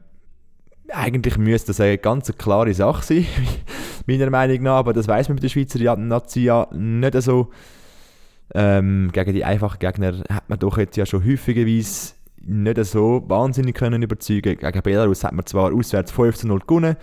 eigentlich 0.90 1.38
müsste 1.40 1.68
das 1.68 1.82
eine 1.82 1.98
ganz 1.98 2.32
klare 2.38 2.74
Sache 2.76 3.04
sein, 3.04 3.26
meiner 4.06 4.30
Meinung 4.30 4.62
nach, 4.62 4.78
aber 4.78 4.94
das 4.94 5.08
weiß 5.08 5.30
man 5.30 5.36
mit 5.36 5.44
der 5.44 5.50
Schweizer 5.50 5.96
Nazi 5.96 6.42
ja 6.42 6.68
nicht 6.72 7.20
so. 7.24 7.50
Ähm, 8.54 9.10
gegen 9.12 9.34
die 9.34 9.44
einfachen 9.44 9.80
Gegner 9.80 10.24
hat 10.30 10.48
man 10.48 10.60
doch 10.60 10.78
jetzt 10.78 10.96
ja 10.96 11.06
schon 11.06 11.26
häufigerweise 11.26 12.14
nicht 12.38 12.86
so 12.86 13.24
wahnsinnig 13.28 13.76
können 13.76 14.04
überzeugen. 14.04 14.58
Gegen 14.58 14.82
Belarus 14.84 15.24
hat 15.24 15.34
man 15.34 15.46
zwar 15.46 15.74
auswärts 15.74 16.12
5 16.12 16.38
zu 16.38 16.48
0 16.48 16.60
gewonnen, 16.60 16.96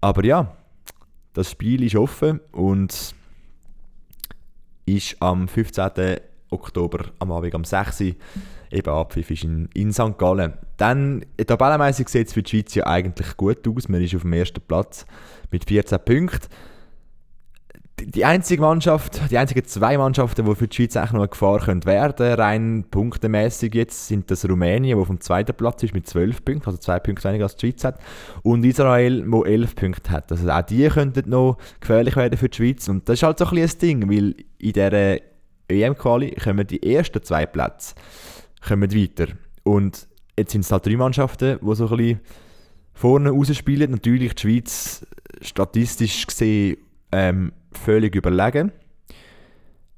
aber 0.00 0.24
ja, 0.24 0.54
das 1.36 1.50
Spiel 1.50 1.82
ist 1.82 1.94
offen 1.96 2.40
und 2.52 3.14
ist 4.86 5.16
am 5.20 5.48
15. 5.48 6.16
Oktober 6.48 7.06
am 7.18 7.30
Abend 7.30 7.54
um 7.54 7.64
6 7.64 8.00
Uhr 8.00 8.12
eben 8.70 8.88
abpfiff 8.88 9.30
ist 9.30 9.44
in, 9.44 9.68
in 9.74 9.92
St. 9.92 10.16
Gallen. 10.16 10.54
Dann, 10.78 11.26
tabellenmäßig 11.36 12.08
sieht 12.08 12.28
es 12.28 12.32
für 12.32 12.42
die 12.42 12.50
Schweiz 12.50 12.74
ja 12.74 12.86
eigentlich 12.86 13.36
gut 13.36 13.68
aus. 13.68 13.88
Man 13.88 14.02
ist 14.02 14.14
auf 14.14 14.22
dem 14.22 14.32
ersten 14.32 14.62
Platz 14.62 15.04
mit 15.50 15.66
14 15.66 15.98
Punkten 16.06 16.48
die 17.98 18.24
einzige 18.24 18.60
Mannschaft, 18.60 19.30
die 19.30 19.38
einzigen 19.38 19.64
zwei 19.64 19.96
Mannschaften, 19.96 20.44
die 20.44 20.54
für 20.54 20.68
die 20.68 20.76
Schweiz 20.76 20.96
eigentlich 20.96 21.12
noch 21.12 21.20
eine 21.20 21.28
Gefahr 21.28 21.60
können 21.60 21.84
werden 21.86 22.34
rein 22.34 22.84
punktemäßig 22.90 23.74
jetzt, 23.74 24.08
sind 24.08 24.30
das 24.30 24.46
Rumänien, 24.48 24.98
wo 24.98 25.04
dem 25.04 25.20
zweiten 25.20 25.54
Platz 25.54 25.82
ist 25.82 25.94
mit 25.94 26.06
12 26.06 26.44
Punkten, 26.44 26.66
also 26.66 26.78
zwei 26.78 27.00
Punkte 27.00 27.28
weniger 27.28 27.44
als 27.44 27.56
die 27.56 27.66
Schweiz 27.66 27.84
hat, 27.84 27.98
und 28.42 28.64
Israel, 28.64 29.24
wo 29.26 29.44
11 29.44 29.74
Punkte 29.74 30.10
hat. 30.10 30.30
Also 30.30 30.48
auch 30.50 30.62
die 30.62 30.86
könnten 30.88 31.30
noch 31.30 31.56
gefährlich 31.80 32.16
werden 32.16 32.36
für 32.36 32.50
die 32.50 32.56
Schweiz. 32.56 32.86
Und 32.88 33.08
das 33.08 33.14
ist 33.14 33.22
halt 33.22 33.38
so 33.38 33.46
ein 33.46 33.54
bisschen 33.54 33.80
Ding, 33.80 34.10
weil 34.10 34.34
in 34.58 34.72
dieser 34.72 35.16
EM-Quali 35.68 36.36
kommen 36.36 36.66
die 36.66 36.82
ersten 36.82 37.22
zwei 37.22 37.46
Plätze 37.46 37.94
kommen 38.66 38.94
weiter. 38.94 39.28
Und 39.62 40.06
jetzt 40.38 40.52
sind 40.52 40.64
es 40.64 40.72
halt 40.72 40.86
drei 40.86 40.96
Mannschaften, 40.96 41.58
die 41.62 41.74
so 41.74 41.88
ein 41.88 41.96
bisschen 41.96 42.20
vorne 42.92 43.30
rausspielen. 43.30 43.90
Natürlich 43.90 44.34
die 44.34 44.42
Schweiz 44.42 45.06
statistisch 45.40 46.26
gesehen 46.26 46.78
ähm, 47.12 47.52
völlig 47.76 48.14
überlegen. 48.14 48.72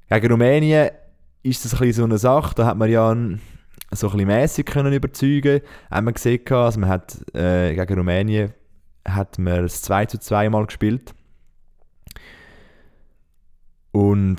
Gegen 0.09 0.31
Rumänien 0.31 0.89
ist 1.43 1.65
das 1.65 1.73
ein 1.73 1.79
bisschen 1.79 1.93
so 1.93 2.03
eine 2.03 2.17
Sache, 2.17 2.55
da 2.55 2.65
hat 2.65 2.77
man 2.77 2.89
ja 2.89 3.09
ein, 3.11 3.41
so 3.91 4.07
ein 4.07 4.13
bisschen 4.13 4.27
mäßig 4.27 4.65
können 4.65 4.93
überzeugen. 4.93 5.61
Haben 5.89 6.07
wir 6.07 6.13
gesehen, 6.13 6.41
also 6.49 6.79
man 6.79 6.89
hat 6.89 7.17
äh, 7.33 7.75
gegen 7.75 7.93
Rumänien 7.97 8.53
hat 9.07 9.37
man 9.37 9.63
das 9.63 9.81
2 9.81 10.05
zu 10.05 10.19
2 10.19 10.49
mal 10.49 10.65
gespielt. 10.65 11.13
Und 13.91 14.37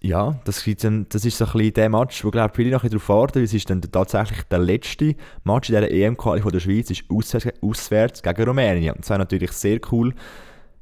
ja, 0.00 0.38
das, 0.44 0.64
dann, 0.80 1.06
das 1.08 1.24
ist 1.24 1.38
so 1.38 1.46
ein 1.46 1.52
bisschen 1.52 1.74
der 1.74 1.88
Match, 1.88 2.24
wo 2.24 2.30
glaube 2.30 2.52
viele 2.54 2.70
noch 2.72 2.82
darauf 2.82 3.08
warten, 3.08 3.42
es 3.42 3.54
ist 3.54 3.70
dann 3.70 3.80
tatsächlich 3.80 4.42
der 4.44 4.58
letzte 4.58 5.16
Match 5.44 5.70
in 5.70 5.76
dieser 5.76 5.90
EM-Quali 5.90 6.42
der 6.42 6.60
Schweiz, 6.60 6.90
ist 6.90 7.04
auswärts, 7.08 7.62
auswärts 7.62 8.22
gegen 8.22 8.44
Rumänien. 8.44 8.94
Und 8.94 9.00
das 9.00 9.10
war 9.10 9.18
natürlich 9.18 9.52
sehr 9.52 9.80
cool. 9.90 10.14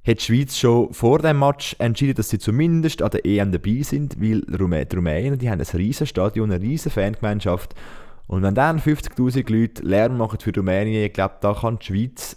Hat 0.06 0.18
die 0.18 0.24
Schweiz 0.24 0.56
schon 0.56 0.92
vor 0.94 1.18
dem 1.18 1.38
Match 1.38 1.76
entschieden, 1.78 2.14
dass 2.14 2.30
sie 2.30 2.38
zumindest 2.38 3.02
an 3.02 3.10
der 3.10 3.24
EM 3.26 3.52
dabei 3.52 3.82
sind, 3.82 4.20
weil 4.20 4.40
die 4.40 4.96
Rumänen, 4.96 5.38
die 5.38 5.50
haben 5.50 5.60
ein 5.60 5.76
riesen 5.76 6.06
Stadion, 6.06 6.50
eine 6.50 6.62
riesen 6.62 6.90
Fangemeinschaft. 6.90 7.74
Und 8.26 8.42
wenn 8.42 8.54
dann 8.54 8.80
50'000 8.80 9.52
Leute 9.52 9.82
Lärm 9.82 10.16
machen 10.16 10.38
für 10.40 10.54
Rumänien, 10.54 11.04
ich 11.04 11.12
glaube, 11.12 11.34
da 11.40 11.52
kann 11.52 11.78
die 11.78 11.86
Schweiz 11.86 12.36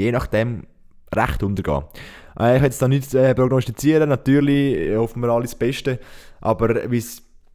je 0.00 0.12
nachdem 0.12 0.64
recht 1.14 1.42
untergehen. 1.42 1.84
Äh, 2.38 2.56
ich 2.56 2.62
will 2.62 2.68
jetzt 2.68 2.82
da 2.82 2.88
nicht 2.88 3.14
äh, 3.14 3.34
prognostizieren, 3.34 4.08
natürlich 4.08 4.76
äh, 4.76 4.96
hoffen 4.96 5.22
wir 5.22 5.28
alle 5.28 5.42
das 5.42 5.54
Beste, 5.54 5.98
aber 6.40 6.74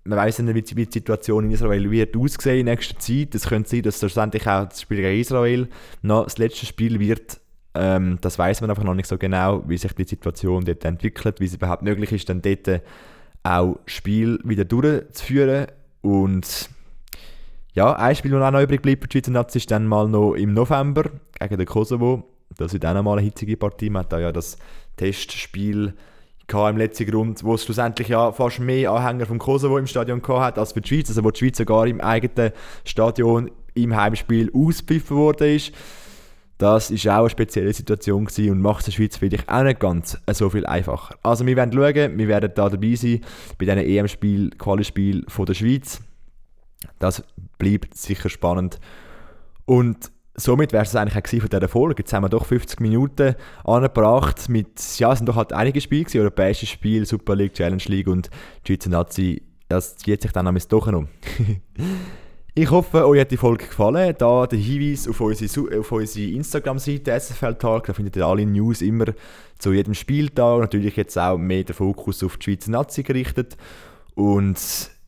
man 0.07 0.19
weiß 0.19 0.39
nicht, 0.39 0.76
wie 0.76 0.86
die 0.86 0.91
Situation 0.91 1.45
in 1.45 1.51
Israel 1.51 1.89
wird 1.89 2.15
aussehen 2.15 2.59
in 2.59 2.65
nächster 2.65 2.99
Zeit. 2.99 3.34
Es 3.34 3.47
könnte 3.47 3.69
sein, 3.69 3.82
dass 3.82 3.99
schlussendlich 3.99 4.47
auch 4.47 4.65
das 4.65 4.82
Spiel 4.82 4.97
gegen 4.97 5.19
Israel 5.19 5.67
noch 6.03 6.26
das 6.26 6.38
letzte 6.38 6.67
Spiel 6.67 6.99
wird. 6.99 7.39
Ähm, 7.76 8.17
das 8.21 8.39
weiß 8.39 8.61
man 8.61 8.69
einfach 8.69 8.84
noch 8.84 8.93
nicht 8.93 9.07
so 9.07 9.17
genau, 9.17 9.63
wie 9.67 9.78
sich 9.78 9.93
die 9.93 10.05
Situation 10.05 10.63
dort 10.63 10.86
entwickelt, 10.86 11.39
wie 11.39 11.45
es 11.45 11.55
überhaupt 11.55 11.84
möglich 11.84 12.11
ist, 12.11 12.30
dann 12.30 12.41
dort 12.41 12.82
auch 13.43 13.78
Spiel 13.86 14.39
wieder 14.43 14.65
durchzuführen. 14.65 15.67
Und 16.01 16.69
ja, 17.73 17.93
ein 17.93 18.15
Spiel, 18.15 18.32
das 18.32 18.41
auch 18.41 18.51
noch 18.51 18.61
übrig 18.61 18.82
bleibt 18.82 19.03
für 19.03 19.07
die 19.09 19.17
Schweizer 19.17 19.32
Nazi, 19.32 19.57
ist 19.57 19.69
dann 19.69 19.88
mal 19.88 20.07
noch 20.07 20.34
im 20.34 20.53
November 20.53 21.03
gegen 21.38 21.57
den 21.57 21.67
Kosovo. 21.67 22.23
Das 22.57 22.71
wird 22.73 22.86
auch 22.86 22.93
noch 22.93 23.03
mal 23.03 23.17
eine 23.17 23.21
hitzige 23.21 23.57
Partie. 23.57 23.89
Man 23.89 24.03
hat 24.03 24.13
da 24.13 24.19
ja 24.19 24.32
das 24.32 24.57
Testspiel 24.95 25.93
im 26.53 26.78
letzten 26.78 27.07
Grund, 27.07 27.43
wo 27.43 27.55
es 27.55 27.65
schlussendlich 27.65 28.07
ja 28.07 28.32
fast 28.32 28.59
mehr 28.59 28.91
Anhänger 28.91 29.26
vom 29.26 29.39
Kosovo 29.39 29.78
im 29.78 29.88
Stadion 29.88 30.21
hat 30.28 30.59
als 30.59 30.73
für 30.73 30.82
die 30.82 30.88
Schweiz, 30.88 31.09
also 31.09 31.23
wo 31.23 31.32
die 31.32 31.39
Schweiz 31.39 31.57
sogar 31.57 31.88
im 31.88 31.99
eigenen 31.99 32.51
Stadion 32.86 33.49
im 33.73 33.95
Heimspiel 33.95 34.51
auspfiffen 34.53 35.17
worden 35.17 35.55
ist. 35.55 35.73
Das 36.57 36.89
ist 36.89 37.07
auch 37.07 37.19
eine 37.19 37.29
spezielle 37.29 37.73
Situation 37.73 38.25
gewesen 38.25 38.51
und 38.51 38.61
macht 38.61 38.87
der 38.87 38.91
Schweiz 38.93 39.17
vielleicht 39.17 39.49
auch 39.49 39.63
nicht 39.63 39.79
ganz 39.79 40.17
so 40.31 40.49
viel 40.49 40.65
einfacher. 40.65 41.15
Also 41.21 41.45
wir 41.45 41.55
werden 41.55 41.73
schauen, 41.73 42.17
wir 42.17 42.27
werden 42.27 42.51
da 42.55 42.69
dabei 42.69 42.95
sein 42.95 43.21
bei 43.57 43.65
diesen 43.65 43.79
EM-Spiel, 43.79 44.51
Quali-Spiel 44.51 45.25
der 45.25 45.53
Schweiz. 45.53 46.01
Das 46.99 47.23
bleibt 47.57 47.95
sicher 47.95 48.29
spannend. 48.29 48.79
Und 49.65 50.11
somit 50.35 50.71
wäre 50.71 50.83
es 50.83 50.95
eigentlich 50.95 51.17
auch 51.17 51.41
von 51.41 51.49
dieser 51.49 51.67
Folge. 51.67 52.03
Jetzt 52.03 52.13
haben 52.13 52.23
wir 52.23 52.29
doch 52.29 52.45
50 52.45 52.79
Minuten 52.79 53.35
angebracht 53.65 54.47
mit, 54.47 54.97
ja, 54.97 55.11
es 55.11 55.19
sind 55.19 55.27
doch 55.27 55.35
halt 55.35 55.51
einige 55.51 55.81
Spiele 55.81 56.03
gewesen, 56.03 56.21
europäische 56.21 56.65
Spiele, 56.65 57.05
Super 57.05 57.35
League, 57.35 57.53
Challenge 57.53 57.83
League 57.87 58.07
und 58.07 58.29
die 58.65 58.73
Schweizer 58.73 58.89
Nazi, 58.89 59.41
das 59.67 59.97
zieht 59.97 60.21
sich 60.21 60.31
dann 60.31 60.47
am 60.47 60.57
doch 60.69 60.87
noch. 60.87 61.05
ich 62.57 62.71
hoffe, 62.71 63.05
euch 63.05 63.19
hat 63.19 63.31
die 63.31 63.37
Folge 63.37 63.65
gefallen. 63.65 64.15
Da 64.17 64.47
der 64.47 64.57
Hinweis 64.57 65.09
auf 65.09 65.19
unsere, 65.19 65.79
auf 65.79 65.91
unsere 65.91 66.31
Instagram-Seite 66.31 67.19
SFL 67.19 67.55
Talk, 67.55 67.87
da 67.87 67.93
findet 67.93 68.15
ihr 68.15 68.25
alle 68.25 68.45
News 68.45 68.81
immer 68.81 69.07
zu 69.59 69.73
jedem 69.73 69.93
Spieltag. 69.93 70.61
Natürlich 70.61 70.95
jetzt 70.95 71.17
auch 71.17 71.37
mehr 71.37 71.65
der 71.65 71.75
Fokus 71.75 72.23
auf 72.23 72.37
die 72.37 72.45
Schweizer 72.45 72.71
Nazi 72.71 73.03
gerichtet. 73.03 73.57
Und 74.13 74.57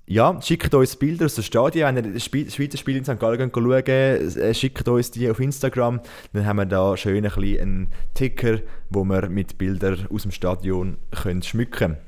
ja, 0.08 0.38
schickt 0.42 0.74
uns 0.74 0.98
Bilder 0.98 1.26
aus 1.26 1.36
dem 1.36 1.46
Stadion. 1.46 1.96
Wenn 1.96 2.06
ihr 2.06 2.14
das 2.14 2.26
Schweizer 2.26 2.78
Spiel 2.78 2.98
in 2.98 3.06
St. 3.06 3.18
Gallen 3.18 3.50
schauen 3.54 3.86
äh, 3.86 4.54
schickt 4.54 4.88
uns 4.90 5.12
die 5.12 5.30
auf 5.30 5.40
Instagram. 5.40 6.02
Dann 6.34 6.46
haben 6.46 6.58
wir 6.58 6.66
da 6.66 6.98
schön 6.98 7.26
ein 7.26 7.32
einen 7.32 7.88
Ticker, 8.14 8.60
wo 8.90 9.06
wir 9.06 9.30
mit 9.30 9.58
Bildern 9.58 10.08
aus 10.14 10.24
dem 10.24 10.32
Stadion 10.32 10.98
können 11.12 11.44
schmücken 11.44 11.72
können. 11.72 12.07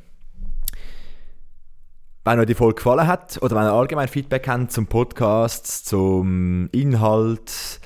Wenn 2.29 2.39
euch 2.39 2.45
die 2.45 2.53
Folge 2.53 2.75
gefallen 2.75 3.07
hat 3.07 3.39
oder 3.41 3.55
wenn 3.55 3.63
ihr 3.63 3.73
allgemein 3.73 4.07
Feedback 4.07 4.47
habt 4.47 4.71
zum 4.71 4.85
Podcast, 4.85 5.87
zum 5.87 6.69
Inhalt, 6.71 7.79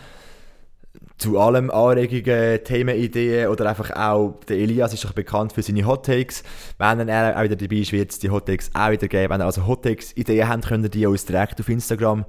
zu 1.18 1.40
allem 1.40 1.72
Anregungen, 1.72 2.62
Themenideen 2.62 3.48
oder 3.48 3.70
einfach 3.70 3.92
auch, 3.92 4.42
der 4.50 4.58
Elias 4.58 4.94
ist 4.94 5.06
doch 5.06 5.14
bekannt 5.14 5.54
für 5.54 5.62
seine 5.62 5.86
Hot 5.86 6.06
Takes. 6.06 6.44
Wenn 6.78 7.08
er 7.08 7.38
auch 7.38 7.44
wieder 7.44 7.56
dabei 7.56 7.78
ist, 7.78 7.94
wird 7.94 8.12
es 8.12 8.20
die 8.20 8.32
Hot 8.32 8.48
Takes 8.48 8.70
auch 8.74 8.92
wieder 8.92 9.08
geben. 9.08 9.32
Wenn 9.32 9.40
ihr 9.40 9.46
also 9.46 9.66
Hot 9.66 9.84
Takes 9.84 10.12
Ideen 10.18 10.50
habt, 10.50 10.68
könnt 10.68 10.84
ihr 10.84 10.90
die 10.90 11.06
uns 11.06 11.26
direkt 11.26 11.62
auf 11.62 11.70
Instagram 11.70 12.26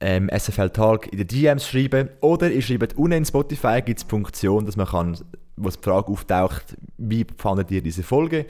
ähm, 0.00 0.28
SFL 0.28 0.68
Talk 0.68 1.10
in 1.10 1.16
den 1.16 1.26
DMs 1.26 1.66
schreiben 1.66 2.10
oder 2.20 2.50
ihr 2.50 2.60
schreibt 2.60 2.98
unten 2.98 3.12
in 3.12 3.24
Spotify 3.24 3.80
gibt 3.80 4.00
es 4.00 4.04
Funktion, 4.04 4.66
dass 4.66 4.76
man 4.76 4.88
kann, 4.88 5.16
wo 5.56 5.70
die 5.70 5.78
Frage 5.80 6.08
auftaucht, 6.08 6.76
wie 6.98 7.26
fandet 7.38 7.70
ihr 7.70 7.80
diese 7.80 8.02
Folge? 8.02 8.44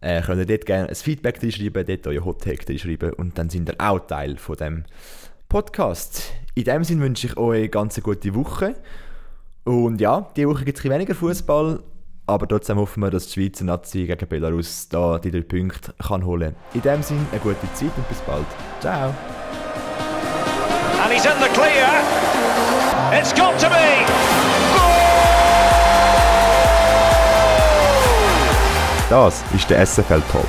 Äh, 0.00 0.22
könnt 0.22 0.38
ihr 0.40 0.46
dort 0.46 0.66
gerne 0.66 0.88
ein 0.88 0.94
Feedback 0.94 1.38
schreiben, 1.52 1.84
dort 1.86 2.06
euer 2.06 2.24
Hot 2.24 2.42
Take 2.42 2.78
schreiben 2.78 3.12
und 3.14 3.36
dann 3.36 3.50
sind 3.50 3.68
ihr 3.68 3.74
auch 3.78 4.00
Teil 4.00 4.36
von 4.36 4.56
dem 4.56 4.84
Podcast. 5.48 6.32
In 6.54 6.64
dem 6.64 6.84
Sinne 6.84 7.02
wünsche 7.02 7.26
ich 7.26 7.36
euch 7.36 7.58
eine 7.58 7.68
ganz 7.68 8.00
gute 8.02 8.34
Woche 8.34 8.76
und 9.64 10.00
ja, 10.00 10.30
diese 10.34 10.48
Woche 10.48 10.64
gibt 10.64 10.78
es 10.78 10.84
weniger 10.84 11.14
Fußball, 11.14 11.82
aber 12.26 12.48
trotzdem 12.48 12.78
hoffen 12.78 13.02
wir, 13.02 13.10
dass 13.10 13.26
die 13.26 13.40
Schweizer 13.40 13.64
Nazi 13.64 14.06
gegen 14.06 14.28
Belarus 14.28 14.88
da 14.88 15.18
die 15.18 15.30
drei 15.30 15.42
Punkte 15.42 15.92
kann 15.98 16.24
holen 16.24 16.54
kann. 16.54 16.74
In 16.74 16.82
dem 16.82 17.02
Sinne, 17.02 17.26
eine 17.30 17.40
gute 17.40 17.72
Zeit 17.74 17.90
und 17.96 18.08
bis 18.08 18.20
bald. 18.20 18.46
Ciao. 18.80 19.12
And 21.02 21.12
he's 21.12 21.24
in 21.24 21.32
the 21.40 21.48
clear. 21.48 21.88
It's 23.12 23.32
got 23.32 23.58
to 23.58 23.68
be. 23.68 24.89
Das 29.10 29.42
ist 29.52 29.68
der 29.68 29.84
SFL 29.84 30.22
Talk. 30.30 30.46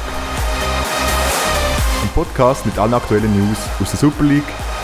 Ein 2.03 2.09
Podcast 2.13 2.63
mit 2.63 2.77
allen 2.77 2.93
aktuellen 2.93 3.35
News 3.35 3.57
aus 3.81 3.89
der 3.89 3.99
Super 3.99 4.23
League, 4.23 4.43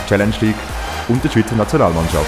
Challenge 0.10 0.34
League 0.42 0.56
und 1.08 1.24
der 1.24 1.30
Schweizer 1.30 1.56
Nationalmannschaft. 1.56 2.26